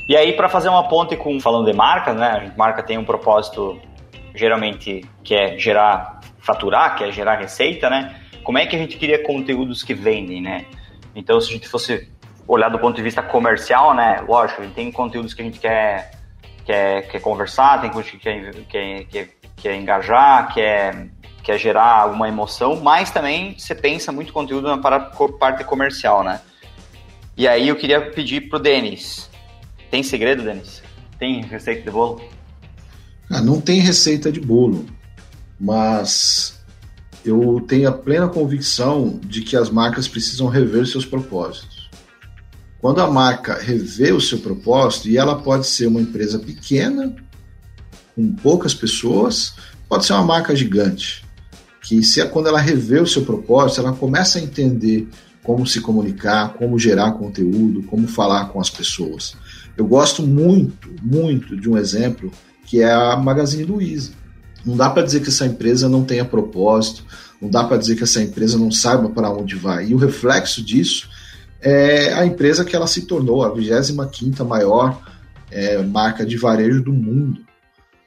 E 0.08 0.16
aí, 0.16 0.32
para 0.32 0.48
fazer 0.48 0.68
uma 0.68 0.88
ponte 0.88 1.16
com 1.16 1.38
falando 1.40 1.70
de 1.70 1.76
marca, 1.76 2.12
né? 2.12 2.52
A 2.52 2.58
marca 2.58 2.82
tem 2.82 2.98
um 2.98 3.04
propósito 3.04 3.80
geralmente 4.34 5.04
que 5.22 5.34
é 5.34 5.56
gerar, 5.58 6.20
faturar, 6.38 6.96
que 6.96 7.04
é 7.04 7.12
gerar 7.12 7.36
receita, 7.36 7.88
né? 7.88 8.20
Como 8.42 8.58
é 8.58 8.66
que 8.66 8.74
a 8.74 8.78
gente 8.78 8.96
cria 8.96 9.22
conteúdos 9.22 9.84
que 9.84 9.94
vendem, 9.94 10.42
né? 10.42 10.64
Então, 11.14 11.40
se 11.40 11.50
a 11.50 11.52
gente 11.54 11.68
fosse 11.68 12.10
olhar 12.46 12.68
do 12.68 12.78
ponto 12.78 12.96
de 12.96 13.02
vista 13.02 13.22
comercial, 13.22 13.94
né? 13.94 14.24
Lógico, 14.26 14.66
tem 14.68 14.90
conteúdos 14.92 15.34
que 15.34 15.42
a 15.42 15.44
gente 15.44 15.58
quer, 15.58 16.12
quer, 16.64 17.08
quer 17.08 17.20
conversar, 17.20 17.80
tem 17.80 17.90
conteúdos 17.90 18.10
que 18.10 18.18
quer, 18.18 18.54
quer, 18.68 19.04
quer 19.04 19.36
quer 19.56 19.80
engajar, 19.80 20.52
quer, 20.52 21.08
quer 21.42 21.58
gerar 21.58 22.02
alguma 22.02 22.28
emoção, 22.28 22.80
mas 22.80 23.10
também 23.10 23.58
você 23.58 23.74
pensa 23.74 24.12
muito 24.12 24.32
conteúdo 24.32 24.68
na 24.68 24.78
parte 24.78 25.64
comercial, 25.64 26.22
né? 26.22 26.40
E 27.36 27.48
aí 27.48 27.68
eu 27.68 27.76
queria 27.76 28.10
pedir 28.12 28.48
pro 28.48 28.58
Denis. 28.58 29.28
Tem 29.90 30.02
segredo, 30.02 30.42
Denis? 30.42 30.82
Tem 31.18 31.42
receita 31.42 31.82
de 31.82 31.90
bolo? 31.90 32.22
Ah, 33.30 33.40
não 33.40 33.60
tem 33.60 33.80
receita 33.80 34.30
de 34.30 34.40
bolo, 34.40 34.86
mas 35.58 36.60
eu 37.24 37.64
tenho 37.66 37.88
a 37.88 37.92
plena 37.92 38.28
convicção 38.28 39.18
de 39.22 39.42
que 39.42 39.56
as 39.56 39.68
marcas 39.68 40.06
precisam 40.06 40.46
rever 40.46 40.86
seus 40.86 41.04
propósitos. 41.04 41.75
Quando 42.86 43.00
a 43.00 43.10
marca 43.10 43.58
revê 43.60 44.12
o 44.12 44.20
seu 44.20 44.38
propósito, 44.38 45.08
e 45.08 45.18
ela 45.18 45.34
pode 45.34 45.66
ser 45.66 45.88
uma 45.88 46.00
empresa 46.00 46.38
pequena 46.38 47.16
com 48.14 48.32
poucas 48.34 48.74
pessoas, 48.74 49.54
pode 49.88 50.06
ser 50.06 50.12
uma 50.12 50.22
marca 50.22 50.54
gigante. 50.54 51.24
Que 51.82 52.00
se 52.04 52.20
é 52.20 52.26
quando 52.26 52.46
ela 52.46 52.60
revê 52.60 53.00
o 53.00 53.06
seu 53.06 53.24
propósito, 53.24 53.80
ela 53.80 53.92
começa 53.92 54.38
a 54.38 54.40
entender 54.40 55.08
como 55.42 55.66
se 55.66 55.80
comunicar, 55.80 56.54
como 56.54 56.78
gerar 56.78 57.10
conteúdo, 57.14 57.82
como 57.82 58.06
falar 58.06 58.50
com 58.50 58.60
as 58.60 58.70
pessoas. 58.70 59.34
Eu 59.76 59.84
gosto 59.84 60.22
muito, 60.22 60.88
muito 61.02 61.56
de 61.56 61.68
um 61.68 61.76
exemplo 61.76 62.30
que 62.66 62.82
é 62.82 62.92
a 62.92 63.16
Magazine 63.16 63.64
Luiza. 63.64 64.12
Não 64.64 64.76
dá 64.76 64.88
para 64.88 65.02
dizer 65.02 65.22
que 65.22 65.28
essa 65.30 65.44
empresa 65.44 65.88
não 65.88 66.04
tenha 66.04 66.24
propósito, 66.24 67.04
não 67.42 67.50
dá 67.50 67.64
para 67.64 67.78
dizer 67.78 67.96
que 67.96 68.04
essa 68.04 68.22
empresa 68.22 68.56
não 68.56 68.70
saiba 68.70 69.08
para 69.08 69.28
onde 69.28 69.56
vai. 69.56 69.88
E 69.88 69.94
o 69.94 69.98
reflexo 69.98 70.62
disso 70.62 71.15
é 71.68 72.12
a 72.12 72.24
empresa 72.24 72.64
que 72.64 72.76
ela 72.76 72.86
se 72.86 73.02
tornou, 73.02 73.42
a 73.42 73.52
25ª 73.52 74.46
maior 74.46 75.02
é, 75.50 75.82
marca 75.82 76.24
de 76.24 76.36
varejo 76.36 76.80
do 76.80 76.92
mundo. 76.92 77.40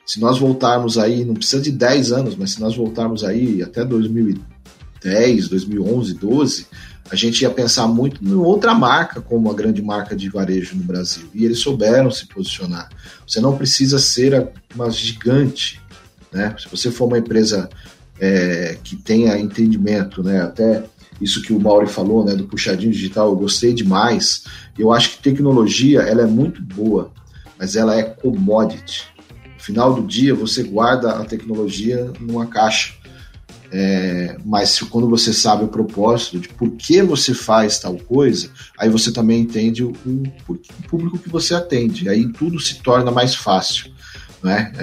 Se 0.05 0.17
nós 0.17 0.39
voltarmos 0.39 0.97
aí, 0.97 1.25
não 1.25 1.33
precisa 1.33 1.61
de 1.61 1.69
10 1.69 2.13
anos, 2.13 2.35
mas 2.37 2.51
se 2.53 2.61
nós 2.61 2.77
voltarmos 2.77 3.21
aí 3.21 3.61
até 3.61 3.83
2010, 3.83 5.49
2011, 5.49 6.13
12, 6.13 6.67
a 7.11 7.15
gente 7.17 7.41
ia 7.41 7.49
pensar 7.49 7.85
muito 7.85 8.23
em 8.23 8.33
outra 8.33 8.73
marca 8.73 9.19
como 9.19 9.51
a 9.51 9.53
grande 9.53 9.81
marca 9.81 10.15
de 10.15 10.29
varejo 10.29 10.77
no 10.77 10.83
Brasil. 10.83 11.27
E 11.33 11.43
eles 11.43 11.59
souberam 11.59 12.09
se 12.09 12.27
posicionar. 12.27 12.87
Você 13.27 13.41
não 13.41 13.57
precisa 13.57 13.99
ser 13.99 14.51
uma 14.73 14.89
gigante, 14.89 15.81
né? 16.31 16.55
Se 16.57 16.69
você 16.69 16.89
for 16.89 17.07
uma 17.07 17.17
empresa 17.17 17.69
é, 18.21 18.77
que 18.81 18.95
tenha 18.95 19.37
entendimento, 19.37 20.23
né? 20.23 20.41
Até 20.41 20.85
isso 21.21 21.41
que 21.41 21.53
o 21.53 21.59
Mauri 21.59 21.87
falou, 21.87 22.23
né? 22.23 22.35
Do 22.35 22.45
puxadinho 22.45 22.91
digital, 22.91 23.29
eu 23.29 23.35
gostei 23.35 23.73
demais. 23.73 24.43
Eu 24.77 24.91
acho 24.91 25.11
que 25.11 25.23
tecnologia 25.23 26.01
ela 26.01 26.21
é 26.21 26.27
muito 26.27 26.61
boa, 26.61 27.11
mas 27.57 27.75
ela 27.75 27.95
é 27.95 28.03
commodity 28.03 29.07
final 29.69 29.93
do 29.93 30.07
dia 30.07 30.33
você 30.33 30.63
guarda 30.63 31.11
a 31.11 31.25
tecnologia 31.25 32.11
numa 32.19 32.47
caixa. 32.47 32.93
É, 33.71 34.35
mas 34.43 34.79
quando 34.79 35.07
você 35.07 35.31
sabe 35.31 35.63
o 35.63 35.67
propósito 35.67 36.39
de 36.39 36.49
por 36.49 36.71
que 36.71 37.03
você 37.03 37.35
faz 37.35 37.77
tal 37.77 37.95
coisa, 37.97 38.49
aí 38.79 38.89
você 38.89 39.11
também 39.11 39.41
entende 39.41 39.83
o, 39.83 39.93
o, 40.03 40.23
o 40.47 40.83
público 40.89 41.19
que 41.19 41.29
você 41.29 41.53
atende. 41.53 42.09
Aí 42.09 42.27
tudo 42.33 42.59
se 42.59 42.81
torna 42.81 43.11
mais 43.11 43.35
fácil. 43.35 43.91
Né? 44.41 44.73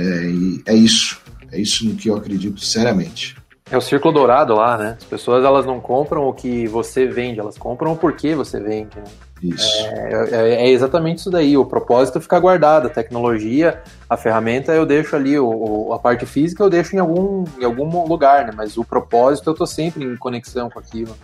É, 0.66 0.72
é 0.72 0.76
isso. 0.76 1.18
É 1.50 1.60
isso 1.60 1.84
no 1.84 1.96
que 1.96 2.08
eu 2.08 2.14
acredito 2.14 2.60
seriamente. 2.64 3.34
É 3.68 3.76
o 3.76 3.80
círculo 3.80 4.14
dourado 4.14 4.54
lá, 4.54 4.78
né? 4.78 4.96
As 4.96 5.04
pessoas 5.04 5.44
elas 5.44 5.66
não 5.66 5.80
compram 5.80 6.28
o 6.28 6.32
que 6.32 6.68
você 6.68 7.06
vende, 7.06 7.40
elas 7.40 7.58
compram 7.58 7.92
o 7.92 7.96
porquê 7.96 8.34
você 8.34 8.60
vende. 8.60 8.96
Né? 8.96 9.04
Isso. 9.42 9.66
É, 9.86 10.28
é, 10.30 10.54
é, 10.66 10.70
exatamente 10.70 11.18
isso 11.18 11.30
daí. 11.30 11.56
O 11.56 11.66
propósito 11.66 12.20
fica 12.20 12.38
guardado, 12.38 12.86
a 12.86 12.90
tecnologia, 12.90 13.82
a 14.08 14.16
ferramenta 14.16 14.72
eu 14.72 14.86
deixo 14.86 15.16
ali, 15.16 15.36
o, 15.36 15.92
a 15.92 15.98
parte 15.98 16.24
física 16.24 16.62
eu 16.62 16.70
deixo 16.70 16.94
em 16.94 17.00
algum, 17.00 17.44
em 17.58 17.64
algum 17.64 18.06
lugar, 18.06 18.46
né? 18.46 18.52
Mas 18.56 18.76
o 18.76 18.84
propósito 18.84 19.50
eu 19.50 19.54
tô 19.54 19.66
sempre 19.66 20.04
em 20.04 20.16
conexão 20.16 20.70
com 20.70 20.78
aquilo. 20.78 21.16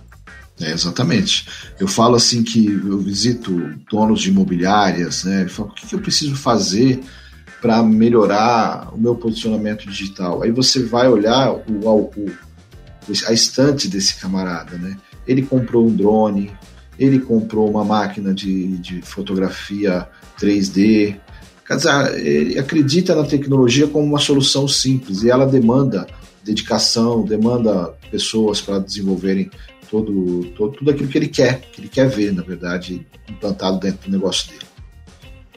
É, 0.60 0.70
exatamente. 0.70 1.48
Eu 1.78 1.88
falo 1.88 2.16
assim 2.16 2.42
que 2.42 2.66
eu 2.66 2.98
visito 2.98 3.52
donos 3.90 4.20
de 4.20 4.30
imobiliárias, 4.30 5.24
né? 5.24 5.44
Eu 5.44 5.48
falo, 5.48 5.68
o 5.70 5.72
que, 5.72 5.86
que 5.86 5.94
eu 5.94 6.00
preciso 6.00 6.36
fazer 6.36 7.02
para 7.62 7.80
melhorar 7.80 8.92
o 8.92 8.98
meu 8.98 9.14
posicionamento 9.14 9.88
digital? 9.88 10.42
Aí 10.42 10.50
você 10.50 10.82
vai 10.82 11.08
olhar 11.08 11.52
o, 11.52 11.62
o 11.86 12.26
a 13.26 13.32
estante 13.32 13.88
desse 13.88 14.16
camarada, 14.16 14.76
né? 14.76 14.96
Ele 15.26 15.42
comprou 15.42 15.86
um 15.86 15.94
drone, 15.94 16.50
ele 16.98 17.20
comprou 17.20 17.70
uma 17.70 17.84
máquina 17.84 18.34
de, 18.34 18.76
de 18.78 19.00
fotografia 19.02 20.08
3D. 20.40 21.16
Quer 21.66 21.76
dizer, 21.76 22.26
ele 22.26 22.58
acredita 22.58 23.14
na 23.14 23.24
tecnologia 23.24 23.86
como 23.86 24.04
uma 24.04 24.18
solução 24.18 24.66
simples 24.66 25.22
e 25.22 25.30
ela 25.30 25.46
demanda 25.46 26.06
dedicação, 26.44 27.24
demanda 27.24 27.94
pessoas 28.10 28.60
para 28.60 28.80
desenvolverem 28.80 29.48
todo, 29.88 30.44
todo, 30.56 30.72
tudo 30.72 30.90
aquilo 30.90 31.08
que 31.08 31.18
ele 31.18 31.28
quer, 31.28 31.60
que 31.60 31.80
ele 31.80 31.88
quer 31.88 32.08
ver, 32.08 32.32
na 32.32 32.42
verdade, 32.42 33.06
implantado 33.28 33.78
dentro 33.78 34.10
do 34.10 34.16
negócio 34.16 34.50
dele. 34.50 34.71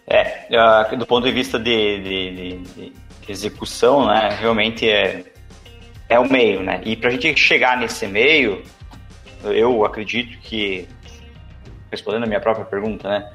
É, 0.08 0.96
do 0.96 1.06
ponto 1.06 1.26
de 1.26 1.32
vista 1.32 1.58
de, 1.58 2.00
de, 2.00 2.58
de 2.58 2.94
execução, 3.28 4.06
né, 4.06 4.38
realmente 4.40 4.88
é, 4.88 5.24
é 6.08 6.20
o 6.20 6.32
meio, 6.32 6.62
né? 6.62 6.80
E 6.86 6.96
para 6.96 7.10
a 7.10 7.12
gente 7.12 7.36
chegar 7.36 7.78
nesse 7.78 8.06
meio, 8.06 8.62
eu 9.44 9.84
acredito 9.84 10.38
que, 10.40 10.88
respondendo 11.92 12.24
a 12.24 12.28
minha 12.28 12.40
própria 12.40 12.66
pergunta, 12.66 13.10
né, 13.10 13.32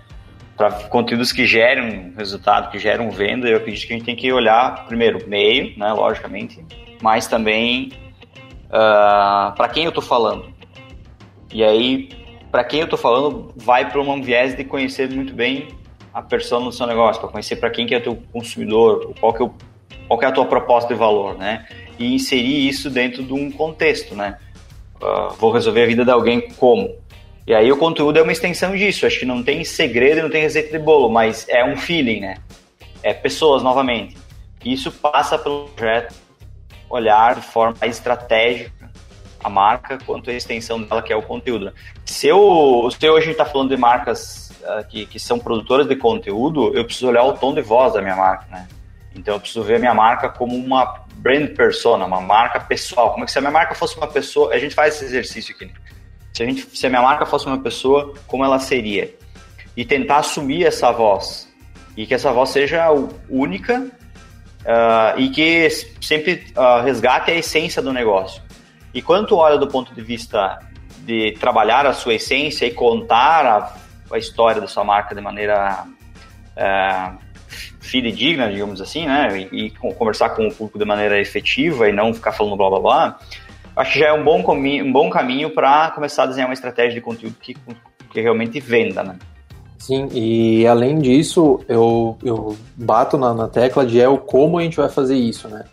para 0.56 0.70
conteúdos 0.88 1.32
que 1.32 1.46
gerem 1.46 2.12
resultado, 2.16 2.70
que 2.70 2.78
geram 2.78 3.10
venda, 3.10 3.48
eu 3.48 3.56
acredito 3.56 3.86
que 3.86 3.94
a 3.94 3.96
gente 3.96 4.06
tem 4.06 4.16
que 4.16 4.32
olhar 4.32 4.86
primeiro 4.86 5.26
meio, 5.28 5.76
né, 5.76 5.92
logicamente, 5.92 6.64
mas 7.02 7.26
também 7.26 7.90
uh, 8.66 8.76
ah, 8.76 9.54
para 9.56 9.68
quem 9.68 9.84
eu 9.84 9.88
estou 9.88 10.04
falando. 10.04 10.52
E 11.52 11.64
aí, 11.64 12.10
para 12.50 12.62
quem 12.62 12.80
eu 12.80 12.84
estou 12.84 12.98
falando, 12.98 13.52
vai 13.56 13.90
para 13.90 14.00
um 14.00 14.22
viés 14.22 14.54
de 14.54 14.62
conhecer 14.62 15.10
muito 15.10 15.32
bem 15.32 15.79
a 16.12 16.22
persona 16.22 16.66
do 16.66 16.72
seu 16.72 16.86
negócio, 16.86 17.20
para 17.20 17.30
conhecer 17.30 17.56
para 17.56 17.70
quem 17.70 17.86
que 17.86 17.94
é 17.94 17.98
o 17.98 18.02
teu 18.02 18.22
consumidor, 18.32 19.14
qual 19.20 19.32
que 19.32 19.42
é, 19.42 19.44
o, 19.44 19.54
qual 20.08 20.18
que 20.18 20.24
é 20.24 20.28
a 20.28 20.32
tua 20.32 20.46
proposta 20.46 20.92
de 20.92 20.98
valor, 20.98 21.36
né? 21.36 21.66
E 21.98 22.14
inserir 22.14 22.68
isso 22.68 22.90
dentro 22.90 23.22
de 23.22 23.32
um 23.32 23.50
contexto, 23.50 24.14
né? 24.14 24.38
Uh, 24.96 25.34
vou 25.36 25.50
resolver 25.50 25.84
a 25.84 25.86
vida 25.86 26.04
de 26.04 26.10
alguém 26.10 26.50
como? 26.52 26.94
E 27.46 27.54
aí 27.54 27.70
o 27.72 27.76
conteúdo 27.76 28.18
é 28.18 28.22
uma 28.22 28.32
extensão 28.32 28.76
disso. 28.76 29.06
Acho 29.06 29.20
que 29.20 29.26
não 29.26 29.42
tem 29.42 29.64
segredo 29.64 30.22
não 30.22 30.30
tem 30.30 30.42
receita 30.42 30.76
de 30.76 30.78
bolo, 30.78 31.08
mas 31.08 31.48
é 31.48 31.64
um 31.64 31.76
feeling, 31.76 32.20
né? 32.20 32.36
É 33.02 33.14
pessoas, 33.14 33.62
novamente. 33.62 34.16
Isso 34.64 34.92
passa 34.92 35.38
pelo 35.38 35.68
projeto 35.68 36.14
olhar 36.88 37.36
de 37.36 37.42
forma 37.42 37.76
mais 37.80 37.96
estratégica 37.96 38.90
a 39.42 39.48
marca 39.48 39.98
quanto 40.04 40.28
a 40.28 40.34
extensão 40.34 40.82
dela, 40.82 41.00
que 41.02 41.12
é 41.12 41.16
o 41.16 41.22
conteúdo. 41.22 41.72
Se, 42.04 42.28
eu, 42.28 42.88
se 42.90 43.08
hoje 43.08 43.22
a 43.22 43.26
gente 43.26 43.32
está 43.32 43.44
falando 43.44 43.70
de 43.70 43.76
marcas 43.76 44.49
que, 44.88 45.06
que 45.06 45.18
são 45.18 45.38
produtoras 45.38 45.86
de 45.86 45.96
conteúdo, 45.96 46.74
eu 46.74 46.84
preciso 46.84 47.08
olhar 47.08 47.24
o 47.24 47.32
tom 47.34 47.54
de 47.54 47.62
voz 47.62 47.92
da 47.94 48.02
minha 48.02 48.16
marca, 48.16 48.46
né? 48.50 48.68
Então 49.14 49.34
eu 49.34 49.40
preciso 49.40 49.62
ver 49.62 49.76
a 49.76 49.78
minha 49.78 49.94
marca 49.94 50.28
como 50.28 50.54
uma 50.56 51.04
brand 51.14 51.48
persona, 51.48 52.04
uma 52.04 52.20
marca 52.20 52.60
pessoal. 52.60 53.10
Como 53.12 53.24
é 53.24 53.26
que 53.26 53.32
se 53.32 53.38
a 53.38 53.40
minha 53.40 53.50
marca 53.50 53.74
fosse 53.74 53.96
uma 53.96 54.06
pessoa, 54.06 54.54
a 54.54 54.58
gente 54.58 54.74
faz 54.74 54.94
esse 54.94 55.04
exercício 55.04 55.54
aqui. 55.54 55.66
Né? 55.66 55.72
Se 56.32 56.42
a, 56.42 56.46
gente, 56.46 56.76
se 56.76 56.86
a 56.86 56.88
minha 56.88 57.02
marca 57.02 57.26
fosse 57.26 57.46
uma 57.46 57.58
pessoa, 57.58 58.14
como 58.26 58.44
ela 58.44 58.58
seria? 58.58 59.14
E 59.76 59.84
tentar 59.84 60.18
assumir 60.18 60.64
essa 60.64 60.90
voz. 60.92 61.52
E 61.96 62.06
que 62.06 62.14
essa 62.14 62.32
voz 62.32 62.50
seja 62.50 62.88
única 63.28 63.80
uh, 63.80 65.18
e 65.18 65.28
que 65.30 65.68
sempre 66.00 66.44
uh, 66.56 66.82
resgate 66.82 67.30
a 67.30 67.34
essência 67.34 67.82
do 67.82 67.92
negócio. 67.92 68.42
E 68.94 69.02
quando 69.02 69.28
tu 69.28 69.36
olha 69.36 69.58
do 69.58 69.68
ponto 69.68 69.94
de 69.94 70.02
vista 70.02 70.58
de 71.00 71.32
trabalhar 71.40 71.86
a 71.86 71.92
sua 71.92 72.14
essência 72.14 72.66
e 72.66 72.70
contar 72.70 73.46
a, 73.46 73.76
a 74.12 74.18
história 74.18 74.60
da 74.60 74.66
sua 74.66 74.84
marca 74.84 75.14
de 75.14 75.20
maneira 75.20 75.84
uh, 76.56 77.18
fidedigna, 77.80 78.50
digamos 78.50 78.80
assim, 78.80 79.06
né, 79.06 79.48
e, 79.52 79.66
e, 79.66 79.70
conversar 79.70 80.30
com 80.30 80.46
o 80.46 80.54
público 80.54 80.78
de 80.78 80.84
maneira 80.84 81.20
efetiva 81.20 81.88
e 81.88 81.92
não 81.92 82.14
ficar 82.14 82.32
falando 82.32 82.56
blá 82.56 82.70
blá 82.70 82.80
blá, 82.80 83.18
acho 83.76 83.92
que 83.92 83.98
já 83.98 84.08
é 84.08 84.12
um 84.12 84.22
bom, 84.22 84.44
um 84.54 84.92
bom 84.92 85.10
caminho 85.10 85.50
para 85.50 85.90
começar 85.90 86.24
a 86.24 86.26
desenhar 86.26 86.48
uma 86.48 86.54
estratégia 86.54 86.94
de 86.94 87.00
conteúdo 87.00 87.36
que, 87.40 87.56
que 88.10 88.20
realmente 88.20 88.60
venda, 88.60 89.02
né? 89.02 89.16
Sim, 89.78 90.08
e 90.12 90.66
além 90.66 90.98
disso, 90.98 91.60
eu, 91.66 92.16
eu 92.22 92.56
bato 92.76 93.16
na, 93.16 93.32
na 93.32 93.48
tecla 93.48 93.84
de 93.86 93.98
é 93.98 94.08
o 94.08 94.18
como 94.18 94.58
a 94.58 94.62
gente 94.62 94.76
vai 94.76 94.90
fazer 94.90 95.16
isso, 95.16 95.48
né? 95.48 95.64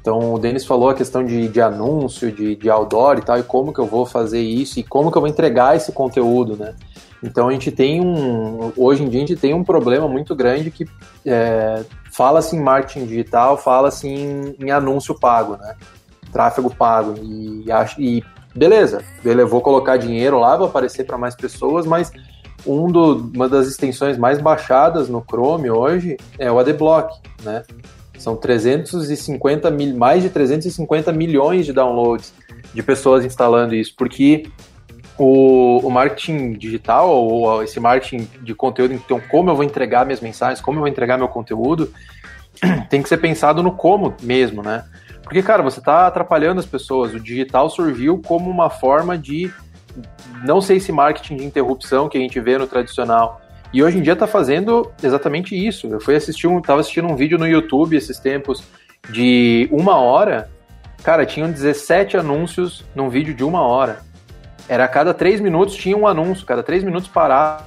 Então, 0.00 0.34
o 0.34 0.38
Denis 0.38 0.64
falou 0.64 0.90
a 0.90 0.94
questão 0.94 1.24
de, 1.24 1.48
de 1.48 1.60
anúncio, 1.60 2.30
de, 2.30 2.54
de 2.54 2.70
outdoor 2.70 3.18
e 3.18 3.22
tal, 3.22 3.38
e 3.38 3.42
como 3.42 3.72
que 3.72 3.80
eu 3.80 3.86
vou 3.86 4.04
fazer 4.04 4.40
isso, 4.40 4.78
e 4.78 4.82
como 4.82 5.10
que 5.10 5.18
eu 5.18 5.22
vou 5.22 5.28
entregar 5.28 5.76
esse 5.76 5.90
conteúdo, 5.90 6.56
né? 6.56 6.74
Então, 7.22 7.48
a 7.48 7.52
gente 7.52 7.70
tem 7.70 8.00
um... 8.00 8.72
Hoje 8.76 9.02
em 9.02 9.08
dia, 9.08 9.22
a 9.22 9.26
gente 9.26 9.36
tem 9.36 9.54
um 9.54 9.64
problema 9.64 10.08
muito 10.08 10.34
grande 10.34 10.70
que 10.70 10.86
é, 11.24 11.82
fala-se 12.12 12.56
em 12.56 12.60
marketing 12.60 13.06
digital, 13.06 13.58
fala-se 13.58 14.08
em, 14.08 14.56
em, 14.58 14.70
anúncio 14.70 15.14
pago, 15.14 15.56
né? 15.56 15.74
Tráfego 16.32 16.74
pago. 16.74 17.14
E, 17.22 17.64
e 17.98 18.24
beleza, 18.54 19.02
beleza, 19.22 19.48
vou 19.48 19.60
colocar 19.60 19.96
dinheiro 19.96 20.38
lá, 20.38 20.56
vou 20.56 20.66
aparecer 20.66 21.04
para 21.04 21.18
mais 21.18 21.34
pessoas, 21.34 21.84
mas 21.84 22.10
um 22.66 22.90
do, 22.90 23.30
uma 23.34 23.48
das 23.48 23.66
extensões 23.66 24.16
mais 24.16 24.40
baixadas 24.40 25.08
no 25.08 25.22
Chrome 25.22 25.70
hoje 25.70 26.16
é 26.38 26.50
o 26.50 26.58
Adblock, 26.58 27.20
né? 27.42 27.62
São 28.18 28.34
350 28.34 29.70
mil, 29.70 29.94
mais 29.94 30.22
de 30.22 30.30
350 30.30 31.12
milhões 31.12 31.66
de 31.66 31.72
downloads 31.72 32.32
de 32.72 32.82
pessoas 32.82 33.24
instalando 33.24 33.74
isso, 33.74 33.94
porque 33.96 34.46
o, 35.18 35.78
o 35.78 35.90
marketing 35.90 36.52
digital, 36.52 37.08
ou 37.08 37.62
esse 37.62 37.80
marketing 37.80 38.28
de 38.42 38.54
conteúdo, 38.54 38.94
então 38.94 39.20
como 39.30 39.50
eu 39.50 39.56
vou 39.56 39.64
entregar 39.64 40.04
minhas 40.04 40.20
mensagens, 40.20 40.60
como 40.60 40.78
eu 40.78 40.80
vou 40.80 40.88
entregar 40.88 41.16
meu 41.16 41.28
conteúdo, 41.28 41.92
tem 42.90 43.02
que 43.02 43.08
ser 43.08 43.18
pensado 43.18 43.62
no 43.62 43.72
como 43.72 44.14
mesmo, 44.22 44.62
né? 44.62 44.84
Porque, 45.22 45.42
cara, 45.42 45.60
você 45.60 45.80
está 45.80 46.06
atrapalhando 46.06 46.60
as 46.60 46.66
pessoas. 46.66 47.12
O 47.12 47.18
digital 47.18 47.68
surgiu 47.68 48.22
como 48.24 48.48
uma 48.48 48.70
forma 48.70 49.18
de 49.18 49.52
não 50.44 50.60
sei 50.60 50.78
se 50.78 50.92
marketing 50.92 51.36
de 51.36 51.44
interrupção 51.44 52.08
que 52.08 52.16
a 52.16 52.20
gente 52.20 52.38
vê 52.38 52.56
no 52.56 52.66
tradicional. 52.66 53.40
E 53.72 53.82
hoje 53.82 53.98
em 53.98 54.02
dia 54.02 54.12
está 54.12 54.28
fazendo 54.28 54.90
exatamente 55.02 55.56
isso. 55.56 55.88
Eu 55.88 56.00
fui 56.00 56.14
assistir 56.14 56.46
um, 56.46 56.60
tava 56.60 56.80
assistindo 56.80 57.08
um 57.08 57.16
vídeo 57.16 57.38
no 57.38 57.46
YouTube 57.46 57.96
esses 57.96 58.20
tempos 58.20 58.62
de 59.10 59.68
uma 59.72 59.96
hora. 59.96 60.48
Cara, 61.02 61.26
tinham 61.26 61.50
17 61.50 62.16
anúncios 62.16 62.84
num 62.94 63.08
vídeo 63.08 63.34
de 63.34 63.42
uma 63.42 63.62
hora. 63.62 64.05
Era 64.68 64.84
a 64.84 64.88
cada 64.88 65.14
três 65.14 65.40
minutos 65.40 65.74
tinha 65.76 65.96
um 65.96 66.06
anúncio, 66.06 66.44
cada 66.44 66.62
três 66.62 66.82
minutos 66.82 67.08
parar 67.08 67.66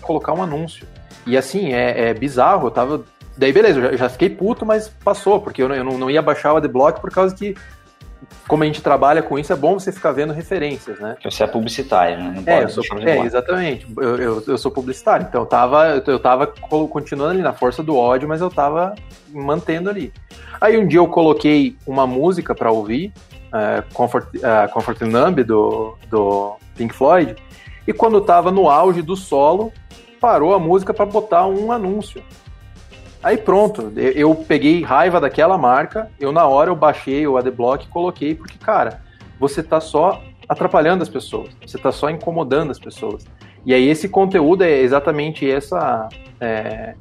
colocar 0.00 0.32
um 0.32 0.42
anúncio. 0.42 0.86
E 1.26 1.36
assim, 1.36 1.72
é, 1.72 2.08
é 2.08 2.14
bizarro. 2.14 2.66
Eu 2.66 2.70
tava. 2.70 3.04
Daí, 3.36 3.52
beleza, 3.52 3.78
eu 3.78 3.90
já, 3.90 3.96
já, 3.96 4.08
fiquei 4.08 4.30
puto, 4.30 4.66
mas 4.66 4.88
passou, 4.88 5.40
porque 5.40 5.62
eu, 5.62 5.68
não, 5.68 5.76
eu 5.76 5.84
não, 5.84 6.10
ia 6.10 6.22
baixar 6.22 6.54
o 6.54 6.56
Adblock 6.56 7.00
por 7.00 7.10
causa 7.10 7.34
que 7.34 7.54
como 8.48 8.64
a 8.64 8.66
gente 8.66 8.82
trabalha 8.82 9.22
com 9.22 9.38
isso, 9.38 9.52
é 9.52 9.56
bom 9.56 9.78
você 9.78 9.92
ficar 9.92 10.10
vendo 10.10 10.32
referências, 10.32 10.98
né? 10.98 11.16
Você 11.22 11.44
é 11.44 11.46
publicitário, 11.46 12.18
né? 12.18 12.42
Não 12.44 12.52
é, 12.52 12.64
eu 12.64 12.68
sou, 12.68 12.82
é, 12.98 13.18
exatamente. 13.20 13.86
Eu, 13.96 14.16
eu, 14.16 14.44
eu, 14.46 14.58
sou 14.58 14.72
publicitário, 14.72 15.26
então 15.28 15.42
eu 15.42 15.46
tava, 15.46 16.02
eu 16.04 16.18
tava 16.18 16.46
continuando 16.90 17.32
ali 17.32 17.42
na 17.42 17.52
força 17.52 17.82
do 17.82 17.96
ódio, 17.96 18.28
mas 18.28 18.40
eu 18.40 18.50
tava 18.50 18.94
mantendo 19.30 19.88
ali. 19.88 20.12
Aí 20.60 20.76
um 20.76 20.86
dia 20.86 20.98
eu 20.98 21.06
coloquei 21.06 21.76
uma 21.86 22.06
música 22.06 22.54
para 22.54 22.72
ouvir, 22.72 23.12
uh, 23.48 23.94
Comfort, 23.94 24.34
uh, 24.36 24.72
Comfort 24.72 25.00
Numb 25.02 25.42
do, 25.42 25.96
do 26.10 26.56
Pink 26.76 26.94
Floyd, 26.94 27.36
e 27.86 27.92
quando 27.92 28.20
tava 28.20 28.50
no 28.50 28.68
auge 28.68 29.02
do 29.02 29.16
solo, 29.16 29.72
parou 30.20 30.54
a 30.54 30.58
música 30.58 30.92
para 30.92 31.06
botar 31.06 31.46
um 31.46 31.72
anúncio. 31.72 32.22
Aí 33.22 33.36
pronto, 33.36 33.92
eu 33.96 34.34
peguei 34.34 34.82
raiva 34.82 35.20
daquela 35.20 35.58
marca, 35.58 36.10
eu 36.20 36.30
na 36.30 36.46
hora 36.46 36.70
eu 36.70 36.76
baixei 36.76 37.26
o 37.26 37.36
Adblock 37.36 37.86
e 37.86 37.88
coloquei, 37.88 38.34
porque, 38.34 38.56
cara, 38.58 39.02
você 39.40 39.62
tá 39.62 39.80
só 39.80 40.22
atrapalhando 40.48 41.02
as 41.02 41.08
pessoas, 41.08 41.50
você 41.64 41.76
tá 41.78 41.90
só 41.90 42.08
incomodando 42.08 42.70
as 42.70 42.78
pessoas. 42.78 43.24
E 43.66 43.74
aí 43.74 43.88
esse 43.88 44.08
conteúdo 44.08 44.62
é 44.62 44.80
exatamente 44.80 45.50
essa 45.50 46.08
é, 46.40 46.94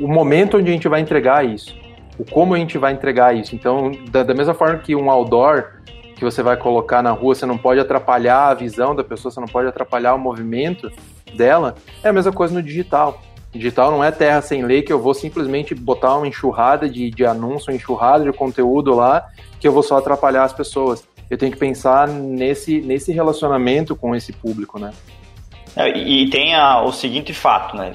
o 0.00 0.06
momento 0.06 0.56
onde 0.56 0.70
a 0.70 0.72
gente 0.72 0.88
vai 0.88 1.00
entregar 1.00 1.44
isso, 1.44 1.76
o 2.18 2.24
como 2.24 2.54
a 2.54 2.58
gente 2.58 2.78
vai 2.78 2.92
entregar 2.92 3.36
isso. 3.36 3.54
Então, 3.54 3.90
da, 4.10 4.22
da 4.22 4.34
mesma 4.34 4.54
forma 4.54 4.78
que 4.78 4.94
um 4.94 5.10
outdoor 5.10 5.82
que 6.14 6.24
você 6.24 6.42
vai 6.42 6.56
colocar 6.56 7.02
na 7.02 7.10
rua, 7.10 7.34
você 7.34 7.46
não 7.46 7.58
pode 7.58 7.80
atrapalhar 7.80 8.48
a 8.48 8.54
visão 8.54 8.94
da 8.94 9.04
pessoa, 9.04 9.32
você 9.32 9.40
não 9.40 9.48
pode 9.48 9.68
atrapalhar 9.68 10.14
o 10.14 10.18
movimento 10.18 10.90
dela, 11.36 11.74
é 12.02 12.08
a 12.08 12.12
mesma 12.12 12.32
coisa 12.32 12.54
no 12.54 12.62
digital. 12.62 13.20
Digital 13.52 13.92
não 13.92 14.02
é 14.02 14.10
terra 14.10 14.40
sem 14.40 14.64
lei 14.64 14.82
que 14.82 14.92
eu 14.92 15.00
vou 15.00 15.14
simplesmente 15.14 15.74
botar 15.74 16.16
uma 16.16 16.26
enxurrada 16.26 16.88
de, 16.88 17.10
de 17.10 17.24
anúncio, 17.24 17.70
uma 17.70 17.76
enxurrada 17.76 18.24
de 18.24 18.32
conteúdo 18.36 18.94
lá, 18.94 19.26
que 19.60 19.68
eu 19.68 19.72
vou 19.72 19.82
só 19.82 19.98
atrapalhar 19.98 20.42
as 20.42 20.52
pessoas. 20.52 21.06
Eu 21.30 21.38
tenho 21.38 21.52
que 21.52 21.58
pensar 21.58 22.08
nesse, 22.08 22.80
nesse 22.80 23.12
relacionamento 23.12 23.94
com 23.94 24.14
esse 24.14 24.32
público, 24.32 24.78
né? 24.78 24.92
É, 25.76 25.88
e 25.96 26.28
tem 26.30 26.54
a, 26.54 26.82
o 26.82 26.92
seguinte 26.92 27.32
fato, 27.32 27.76
né? 27.76 27.94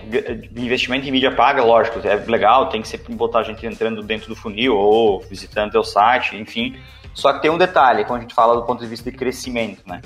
Investimento 0.55 1.07
em 1.07 1.11
mídia 1.11 1.31
paga, 1.31 1.63
lógico, 1.63 1.99
é 2.05 2.15
legal, 2.15 2.67
tem 2.69 2.81
que 2.81 2.87
sempre 2.87 3.13
botar 3.13 3.39
a 3.39 3.43
gente 3.43 3.65
entrando 3.65 4.01
dentro 4.01 4.27
do 4.27 4.35
funil 4.35 4.75
ou 4.75 5.21
visitando 5.21 5.75
o 5.75 5.83
site, 5.83 6.35
enfim. 6.35 6.75
Só 7.19 7.33
que 7.33 7.41
tem 7.41 7.51
um 7.51 7.57
detalhe, 7.57 8.05
quando 8.05 8.19
a 8.19 8.21
gente 8.21 8.33
fala 8.33 8.55
do 8.55 8.63
ponto 8.63 8.79
de 8.79 8.87
vista 8.87 9.11
de 9.11 9.17
crescimento, 9.17 9.81
né? 9.85 10.01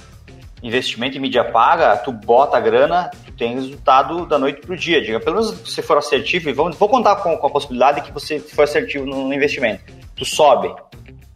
investimento 0.64 1.18
em 1.18 1.20
mídia 1.20 1.44
paga, 1.44 1.98
tu 1.98 2.12
bota 2.12 2.58
a 2.58 2.60
grana, 2.60 3.12
tu 3.26 3.32
tem 3.34 3.54
resultado 3.54 4.26
da 4.26 4.40
noite 4.40 4.62
pro 4.62 4.76
dia. 4.76 5.02
Diga, 5.02 5.20
pelo 5.20 5.36
menos 5.36 5.52
se 5.52 5.72
você 5.72 5.82
for 5.82 5.98
assertivo, 5.98 6.50
e 6.50 6.54
vamos, 6.54 6.78
vou 6.78 6.90
contar 6.90 7.18
com, 7.18 7.38
com, 7.38 7.48
a 7.48 7.50
possibilidade 7.50 8.02
que 8.02 8.12
você 8.12 8.40
for 8.40 8.64
assertivo 8.64 9.06
no 9.06 9.32
investimento. 9.34 9.84
Tu 10.16 10.26
sobe. 10.26 10.74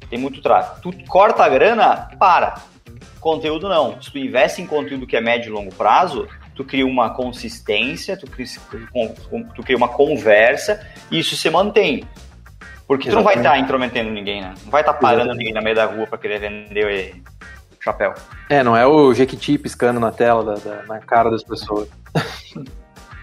tem 0.10 0.18
muito 0.18 0.42
tráfego. 0.42 0.82
Tu 0.82 1.06
corta 1.08 1.44
a 1.44 1.50
grana, 1.50 2.10
para. 2.18 2.56
Conteúdo 3.20 3.68
não. 3.68 4.02
Se 4.02 4.10
tu 4.10 4.18
investe 4.18 4.62
em 4.62 4.66
conteúdo 4.66 5.06
que 5.06 5.18
é 5.18 5.22
médio 5.22 5.50
e 5.50 5.52
longo 5.52 5.76
prazo, 5.76 6.28
tu 6.56 6.64
cria 6.64 6.88
uma 6.88 7.10
consistência, 7.10 8.18
tu 8.18 8.26
cria, 8.26 8.48
tu 9.54 9.62
cria 9.62 9.78
uma 9.78 9.90
conversa 9.90 10.88
e 11.12 11.20
isso 11.20 11.36
se 11.36 11.50
mantém. 11.50 12.04
Porque 12.88 13.10
Exatamente. 13.10 13.12
tu 13.12 13.16
não 13.16 13.24
vai 13.24 13.36
estar 13.36 13.50
tá 13.52 13.60
intrometendo 13.60 14.10
ninguém, 14.10 14.42
né? 14.42 14.54
Não 14.64 14.72
vai 14.72 14.82
estar 14.82 14.94
tá 14.94 15.00
parando 15.00 15.24
Exatamente. 15.24 15.40
ninguém 15.40 15.54
na 15.54 15.62
meio 15.62 15.76
da 15.76 15.86
rua 15.86 16.08
para 16.08 16.18
querer 16.18 16.40
vender 16.40 17.16
chapéu. 17.88 18.14
É, 18.50 18.64
não 18.64 18.76
é 18.76 18.86
o 18.86 19.14
Jequiti 19.14 19.58
piscando 19.58 20.00
na 20.00 20.12
tela, 20.12 20.44
da, 20.44 20.56
da 20.56 20.84
na 20.88 21.00
cara 21.00 21.30
das 21.30 21.44
pessoas. 21.44 21.90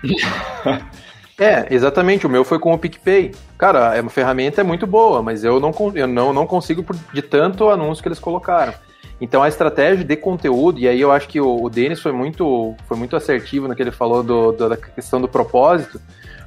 é, 1.38 1.66
exatamente. 1.70 2.26
O 2.26 2.30
meu 2.30 2.44
foi 2.44 2.58
com 2.58 2.72
o 2.72 2.78
PicPay. 2.78 3.34
Cara, 3.58 3.94
é 3.94 4.00
uma 4.00 4.10
ferramenta 4.10 4.60
é 4.60 4.64
muito 4.64 4.86
boa, 4.86 5.22
mas 5.22 5.44
eu 5.44 5.60
não, 5.60 5.72
eu 5.94 6.06
não, 6.06 6.32
não 6.32 6.46
consigo 6.46 6.84
de 7.12 7.22
tanto 7.22 7.68
anúncio 7.68 8.02
que 8.02 8.08
eles 8.08 8.18
colocaram. 8.18 8.74
Então 9.20 9.42
a 9.42 9.48
estratégia 9.48 10.04
de 10.04 10.16
conteúdo, 10.16 10.80
e 10.80 10.88
aí 10.88 11.00
eu 11.00 11.12
acho 11.12 11.28
que 11.28 11.40
o, 11.40 11.62
o 11.62 11.70
Denis 11.70 12.00
foi 12.00 12.12
muito, 12.12 12.74
foi 12.86 12.96
muito 12.96 13.14
assertivo 13.16 13.68
no 13.68 13.74
que 13.74 13.82
ele 13.82 13.92
falou 13.92 14.22
do, 14.22 14.52
do, 14.52 14.68
da 14.68 14.76
questão 14.76 15.20
do 15.20 15.28
propósito, 15.28 16.00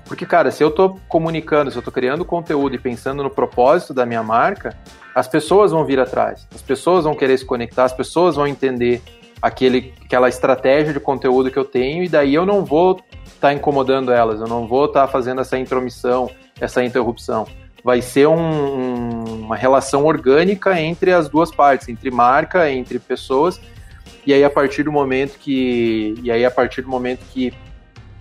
porque, 0.08 0.26
cara, 0.26 0.52
se 0.52 0.64
eu 0.64 0.70
estou 0.70 1.00
comunicando, 1.08 1.70
se 1.70 1.78
eu 1.78 1.82
estou 1.82 1.94
criando 1.94 2.24
conteúdo 2.24 2.76
e 2.76 2.80
pensando 2.80 3.22
no 3.22 3.30
propósito 3.30 3.94
da 3.94 4.06
minha 4.06 4.24
marca, 4.24 4.78
as 5.14 5.28
pessoas 5.28 5.72
vão 5.72 5.86
vir 5.86 6.00
atrás, 6.00 6.48
as 6.54 6.62
pessoas 6.62 7.04
vão 7.04 7.16
querer 7.16 7.38
se 7.38 7.46
conectar, 7.46 7.84
as 7.84 7.94
pessoas 7.94 8.36
vão 8.36 8.48
entender 8.48 9.02
aquele, 9.42 9.94
aquela 10.04 10.30
estratégia 10.30 10.94
de 10.94 11.00
conteúdo 11.00 11.52
que 11.52 11.58
eu 11.58 11.66
tenho, 11.66 12.04
e 12.04 12.10
daí 12.10 12.34
eu 12.34 12.46
não 12.46 12.64
vou 12.64 13.00
estar 13.26 13.50
tá 13.50 13.54
incomodando 13.54 14.12
elas, 14.12 14.40
eu 14.40 14.48
não 14.48 14.68
vou 14.68 14.86
estar 14.86 15.02
tá 15.02 15.08
fazendo 15.08 15.42
essa 15.42 15.58
intromissão, 15.58 16.30
essa 16.60 16.84
interrupção 16.84 17.46
vai 17.88 18.02
ser 18.02 18.28
um, 18.28 19.24
uma 19.24 19.56
relação 19.56 20.06
orgânica 20.06 20.78
entre 20.78 21.14
as 21.14 21.30
duas 21.30 21.50
partes, 21.50 21.88
entre 21.88 22.12
marca, 22.12 22.70
entre 22.70 23.00
pessoas. 23.00 23.62
E 24.26 24.34
aí 24.34 24.44
a 24.44 24.50
partir 24.50 24.84
do 24.84 24.92
momento 24.92 25.40
que 25.40 26.16
e 26.22 26.30
aí 26.30 26.44
a 26.44 26.52
partir 26.52 26.82
do 26.82 26.90
momento 26.90 27.22
que 27.32 27.54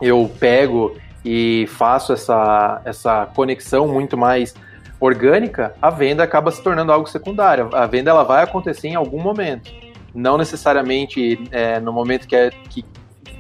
eu 0.01 0.31
pego 0.39 0.97
e 1.27 1.67
faço 1.67 2.13
essa 2.13 2.81
essa 2.85 3.27
conexão 3.35 3.89
muito 3.89 4.17
mais 4.17 4.55
orgânica, 5.01 5.75
a 5.83 5.91
venda 5.91 6.23
acaba 6.23 6.51
se 6.51 6.63
tornando 6.63 6.93
algo 6.93 7.07
secundário. 7.07 7.69
A 7.75 7.85
venda 7.87 8.11
ela 8.11 8.23
vai 8.23 8.45
acontecer 8.45 8.89
em 8.89 8.95
algum 8.95 9.21
momento, 9.21 9.71
não 10.15 10.39
necessariamente 10.39 11.39
é, 11.51 11.81
no 11.81 11.93
momento 11.93 12.27
que 12.27 12.37
é 12.37 12.51
que 12.71 12.85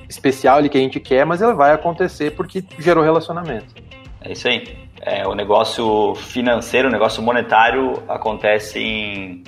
especial 0.08 0.62
que 0.68 0.76
a 0.76 0.80
gente 0.80 1.00
quer, 1.00 1.24
mas 1.24 1.40
ela 1.40 1.54
vai 1.54 1.72
acontecer 1.72 2.32
porque 2.32 2.62
gerou 2.78 3.02
relacionamento. 3.02 3.74
É 4.20 4.32
isso 4.32 4.48
aí 4.48 4.86
é, 5.06 5.26
o 5.26 5.34
negócio 5.34 6.14
financeiro, 6.16 6.88
o 6.88 6.90
negócio 6.90 7.22
monetário 7.22 8.02
acontece 8.08 8.80
em, 8.80 9.44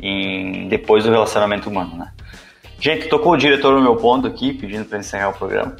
em, 0.00 0.68
depois 0.68 1.04
do 1.04 1.10
relacionamento 1.10 1.68
humano, 1.68 1.96
né? 1.96 2.12
Gente, 2.78 3.08
tocou 3.08 3.32
o 3.32 3.36
diretor 3.36 3.74
no 3.74 3.80
meu 3.80 3.96
ponto 3.96 4.28
aqui, 4.28 4.52
pedindo 4.52 4.84
para 4.84 4.98
encerrar 4.98 5.30
o 5.30 5.32
programa. 5.32 5.74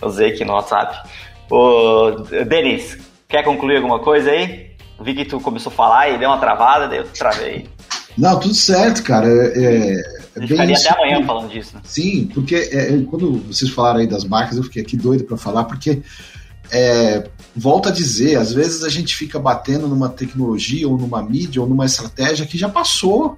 Eu 0.00 0.08
usei 0.08 0.30
aqui 0.30 0.44
no 0.44 0.52
WhatsApp. 0.52 1.08
Ô, 1.50 2.10
Denis, 2.48 2.98
quer 3.28 3.42
concluir 3.42 3.76
alguma 3.76 3.98
coisa 3.98 4.30
aí? 4.30 4.70
Vi 5.00 5.14
que 5.14 5.24
tu 5.24 5.40
começou 5.40 5.72
a 5.72 5.74
falar 5.74 6.10
e 6.10 6.18
deu 6.18 6.28
uma 6.28 6.38
travada, 6.38 6.86
daí 6.86 6.98
eu 6.98 7.04
travei. 7.04 7.68
Não, 8.16 8.38
tudo 8.38 8.54
certo, 8.54 9.02
cara. 9.02 9.26
É, 9.26 9.64
é, 9.64 10.00
é 10.36 10.46
ficaria 10.46 10.76
até 10.76 10.90
amanhã 10.90 11.24
falando 11.24 11.50
disso. 11.50 11.74
Né? 11.74 11.80
Sim, 11.84 12.30
porque 12.32 12.54
é, 12.54 12.94
é, 12.94 13.02
quando 13.08 13.38
vocês 13.46 13.70
falaram 13.70 14.00
aí 14.00 14.06
das 14.06 14.24
marcas, 14.24 14.56
eu 14.56 14.64
fiquei 14.64 14.82
aqui 14.82 14.96
doido 14.96 15.24
para 15.24 15.36
falar, 15.36 15.64
porque 15.64 16.02
é, 16.70 17.28
volto 17.56 17.88
a 17.88 17.92
dizer, 17.92 18.36
às 18.36 18.52
vezes 18.52 18.84
a 18.84 18.88
gente 18.88 19.16
fica 19.16 19.38
batendo 19.38 19.88
numa 19.88 20.08
tecnologia 20.08 20.86
ou 20.86 20.98
numa 20.98 21.22
mídia 21.22 21.62
ou 21.62 21.68
numa 21.68 21.86
estratégia 21.86 22.46
que 22.46 22.58
já 22.58 22.68
passou, 22.68 23.36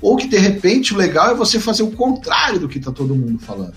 ou 0.00 0.16
que 0.16 0.26
de 0.26 0.36
repente 0.36 0.94
o 0.94 0.96
legal 0.96 1.30
é 1.30 1.34
você 1.34 1.58
fazer 1.58 1.82
o 1.82 1.90
contrário 1.90 2.60
do 2.60 2.68
que 2.68 2.78
está 2.78 2.92
todo 2.92 3.14
mundo 3.14 3.38
falando. 3.38 3.74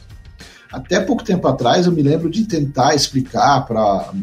Até 0.71 0.99
pouco 0.99 1.23
tempo 1.23 1.47
atrás 1.47 1.85
eu 1.85 1.91
me 1.91 2.01
lembro 2.01 2.29
de 2.29 2.45
tentar 2.45 2.95
explicar 2.95 3.65
para 3.65 4.13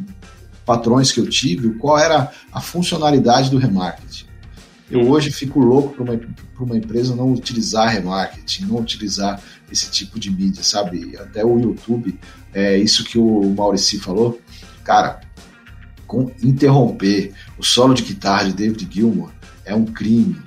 patrões 0.64 1.12
que 1.12 1.20
eu 1.20 1.28
tive 1.28 1.74
qual 1.74 1.99
era 1.99 2.30
a 2.53 2.61
funcionalidade 2.61 3.51
do 3.51 3.59
remarketing. 3.59 4.26
Eu 4.90 5.11
hoje 5.11 5.30
fico 5.30 5.61
louco 5.61 5.94
para 5.94 6.03
uma, 6.03 6.20
uma 6.59 6.76
empresa 6.76 7.14
não 7.14 7.32
utilizar 7.32 7.90
remarketing, 7.90 8.64
não 8.64 8.78
utilizar 8.78 9.40
esse 9.70 9.90
tipo 9.90 10.18
de 10.18 10.30
mídia, 10.30 10.62
sabe? 10.62 11.14
Até 11.18 11.44
o 11.44 11.59
YouTube, 11.59 12.18
é 12.55 12.78
isso 12.78 13.05
que 13.05 13.18
o 13.18 13.55
Maurici 13.55 13.99
falou, 13.99 14.40
cara, 14.82 15.20
com, 16.07 16.30
interromper 16.42 17.34
o 17.59 17.62
solo 17.62 17.92
de 17.92 18.03
guitarra 18.03 18.44
de 18.44 18.55
David 18.55 18.88
Gilmour 18.90 19.30
é 19.64 19.74
um 19.74 19.84
crime. 19.84 20.40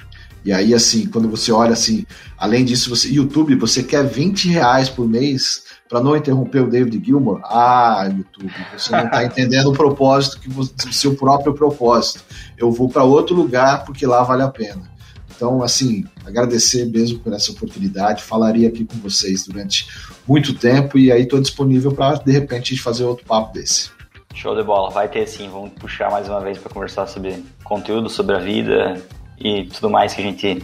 E 0.43 0.51
aí, 0.51 0.73
assim, 0.73 1.07
quando 1.07 1.29
você 1.29 1.51
olha 1.51 1.73
assim, 1.73 2.05
além 2.37 2.65
disso, 2.65 2.89
você, 2.89 3.09
YouTube, 3.09 3.55
você 3.55 3.83
quer 3.83 4.03
20 4.03 4.49
reais 4.49 4.89
por 4.89 5.07
mês 5.07 5.63
para 5.87 6.01
não 6.01 6.17
interromper 6.17 6.63
o 6.63 6.69
David 6.69 7.03
Gilmour? 7.05 7.41
Ah, 7.43 8.09
YouTube, 8.09 8.51
você 8.75 8.91
não 8.91 9.05
está 9.05 9.23
entendendo 9.25 9.69
o 9.69 9.73
propósito, 9.73 10.39
que 10.39 10.49
você, 10.49 10.73
o 10.89 10.93
seu 10.93 11.15
próprio 11.15 11.53
propósito. 11.53 12.23
Eu 12.57 12.71
vou 12.71 12.89
para 12.89 13.03
outro 13.03 13.35
lugar 13.35 13.85
porque 13.85 14.05
lá 14.05 14.23
vale 14.23 14.41
a 14.41 14.47
pena. 14.47 14.89
Então, 15.35 15.61
assim, 15.61 16.05
agradecer 16.25 16.85
mesmo 16.85 17.19
por 17.19 17.33
essa 17.33 17.51
oportunidade. 17.51 18.23
Falaria 18.23 18.67
aqui 18.67 18.83
com 18.83 18.97
vocês 18.97 19.45
durante 19.45 19.87
muito 20.27 20.55
tempo 20.55 20.97
e 20.97 21.11
aí 21.11 21.23
estou 21.23 21.39
disponível 21.39 21.91
para, 21.91 22.17
de 22.17 22.31
repente, 22.31 22.77
fazer 22.77 23.05
outro 23.05 23.25
papo 23.25 23.53
desse. 23.53 23.91
Show 24.33 24.55
de 24.55 24.63
bola, 24.63 24.89
vai 24.89 25.07
ter 25.07 25.27
sim. 25.27 25.49
Vamos 25.49 25.71
puxar 25.73 26.09
mais 26.09 26.27
uma 26.27 26.39
vez 26.39 26.57
para 26.57 26.71
conversar 26.71 27.05
sobre 27.07 27.43
conteúdo, 27.63 28.09
sobre 28.09 28.35
a 28.35 28.39
vida 28.39 29.01
e 29.43 29.65
tudo 29.65 29.89
mais 29.89 30.13
que 30.13 30.21
a 30.21 30.23
gente 30.23 30.63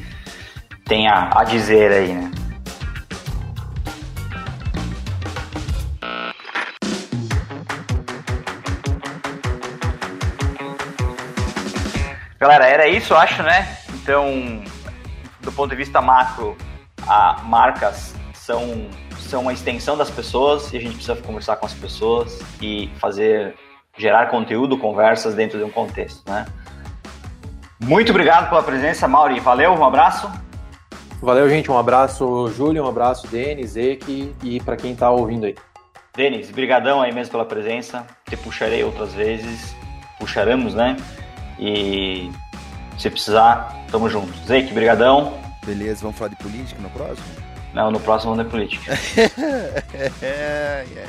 tem 0.86 1.07
a, 1.07 1.30
a 1.34 1.43
dizer 1.43 1.91
aí, 1.91 2.13
né? 2.13 2.32
Galera, 12.39 12.67
era 12.67 12.88
isso, 12.88 13.15
acho, 13.15 13.41
né? 13.41 13.78
Então, 13.95 14.63
do 15.41 15.51
ponto 15.51 15.71
de 15.71 15.75
vista 15.75 15.99
macro, 16.01 16.55
a 17.07 17.41
marcas 17.43 18.15
são 18.34 18.89
são 19.28 19.41
uma 19.41 19.51
extensão 19.51 19.97
das 19.97 20.09
pessoas 20.09 20.71
e 20.71 20.78
a 20.78 20.80
gente 20.80 20.95
precisa 20.95 21.15
conversar 21.17 21.57
com 21.57 21.65
as 21.65 21.73
pessoas 21.73 22.39
e 22.61 22.89
fazer 22.97 23.55
gerar 23.97 24.28
conteúdo, 24.28 24.78
conversas 24.78 25.36
dentro 25.36 25.57
de 25.57 25.65
um 25.65 25.69
contexto, 25.69 26.23
né? 26.30 26.45
Muito 27.80 28.09
obrigado 28.09 28.49
pela 28.49 28.63
presença, 28.63 29.07
Mauri. 29.07 29.39
Valeu, 29.39 29.71
um 29.73 29.86
abraço. 29.86 30.30
Valeu, 31.21 31.49
gente. 31.49 31.71
Um 31.71 31.78
abraço, 31.78 32.51
Júlio. 32.55 32.84
Um 32.84 32.88
abraço, 32.88 33.28
Denis, 33.28 33.75
Eki 33.75 34.34
e 34.43 34.59
para 34.59 34.75
quem 34.75 34.93
está 34.93 35.09
ouvindo 35.09 35.45
aí. 35.45 35.55
Denis, 36.15 36.49
brigadão 36.49 37.01
aí 37.01 37.13
mesmo 37.13 37.32
pela 37.32 37.45
presença. 37.45 38.05
Te 38.28 38.36
puxarei 38.38 38.84
outras 38.84 39.13
vezes. 39.13 39.75
Puxaremos, 40.19 40.73
né? 40.73 40.97
E 41.59 42.32
se 42.97 43.09
precisar, 43.09 43.75
tamo 43.91 44.09
junto. 44.09 44.34
Zeke, 44.45 44.73
brigadão. 44.73 45.34
Beleza, 45.65 46.01
vamos 46.01 46.17
falar 46.17 46.30
de 46.30 46.38
política 46.38 46.82
no 46.82 46.89
próximo? 46.89 47.28
Não, 47.73 47.91
no 47.91 47.99
próximo 47.99 48.32
vamos 48.32 48.45
de 48.45 48.51
política. 48.51 48.93
é, 50.21 50.86
é. 50.95 51.05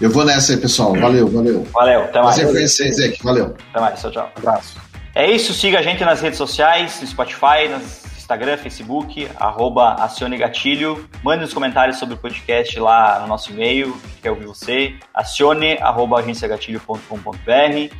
Eu 0.00 0.10
vou 0.10 0.24
nessa 0.24 0.52
aí, 0.52 0.58
pessoal. 0.58 0.94
Valeu, 0.94 1.28
valeu. 1.28 1.64
Valeu, 1.72 2.02
até 2.02 2.20
mais. 2.20 2.36
Prazer 2.36 2.52
conhecer, 2.52 2.92
Zeke. 2.92 3.22
Valeu. 3.22 3.54
Até 3.70 3.80
mais, 3.80 4.00
tchau, 4.00 4.10
tchau. 4.10 4.32
Abraço. 4.36 4.76
É 5.16 5.30
isso, 5.30 5.54
siga 5.54 5.78
a 5.78 5.82
gente 5.82 6.04
nas 6.04 6.20
redes 6.20 6.36
sociais, 6.36 7.00
no 7.00 7.06
Spotify, 7.06 7.68
no 7.70 7.76
Instagram, 8.18 8.58
Facebook, 8.58 9.26
arroba 9.40 9.94
Acione 9.94 10.36
Gatilho. 10.36 11.08
Mande 11.22 11.40
nos 11.40 11.54
comentários 11.54 11.96
sobre 11.96 12.16
o 12.16 12.18
podcast 12.18 12.78
lá 12.78 13.20
no 13.20 13.26
nosso 13.26 13.50
e-mail, 13.50 13.98
quer 14.20 14.28
ouvir 14.28 14.44
você, 14.44 14.94
acione, 15.14 15.78
arroba 15.78 16.18
agenciagatilho.com.br. 16.18 17.94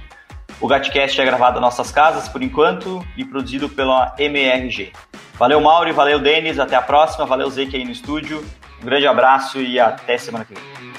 O 0.61 0.69
Gatcast 0.69 1.19
é 1.19 1.25
gravado 1.25 1.59
nas 1.59 1.79
nossas 1.79 1.91
casas, 1.91 2.29
por 2.29 2.43
enquanto, 2.43 3.03
e 3.17 3.25
produzido 3.25 3.67
pela 3.67 4.15
MRG. 4.19 4.93
Valeu, 5.39 5.59
Mauri, 5.59 5.93
valeu, 5.93 6.19
Denis, 6.19 6.59
até 6.59 6.77
a 6.77 6.83
próxima, 6.83 7.25
valeu, 7.25 7.49
Zeke 7.49 7.79
aí 7.79 7.85
no 7.87 7.93
estúdio. 7.93 8.45
Um 8.83 8.85
grande 8.85 9.07
abraço 9.07 9.59
e 9.59 9.81
até 9.81 10.19
semana 10.19 10.45
que 10.45 10.53
vem. 10.53 10.96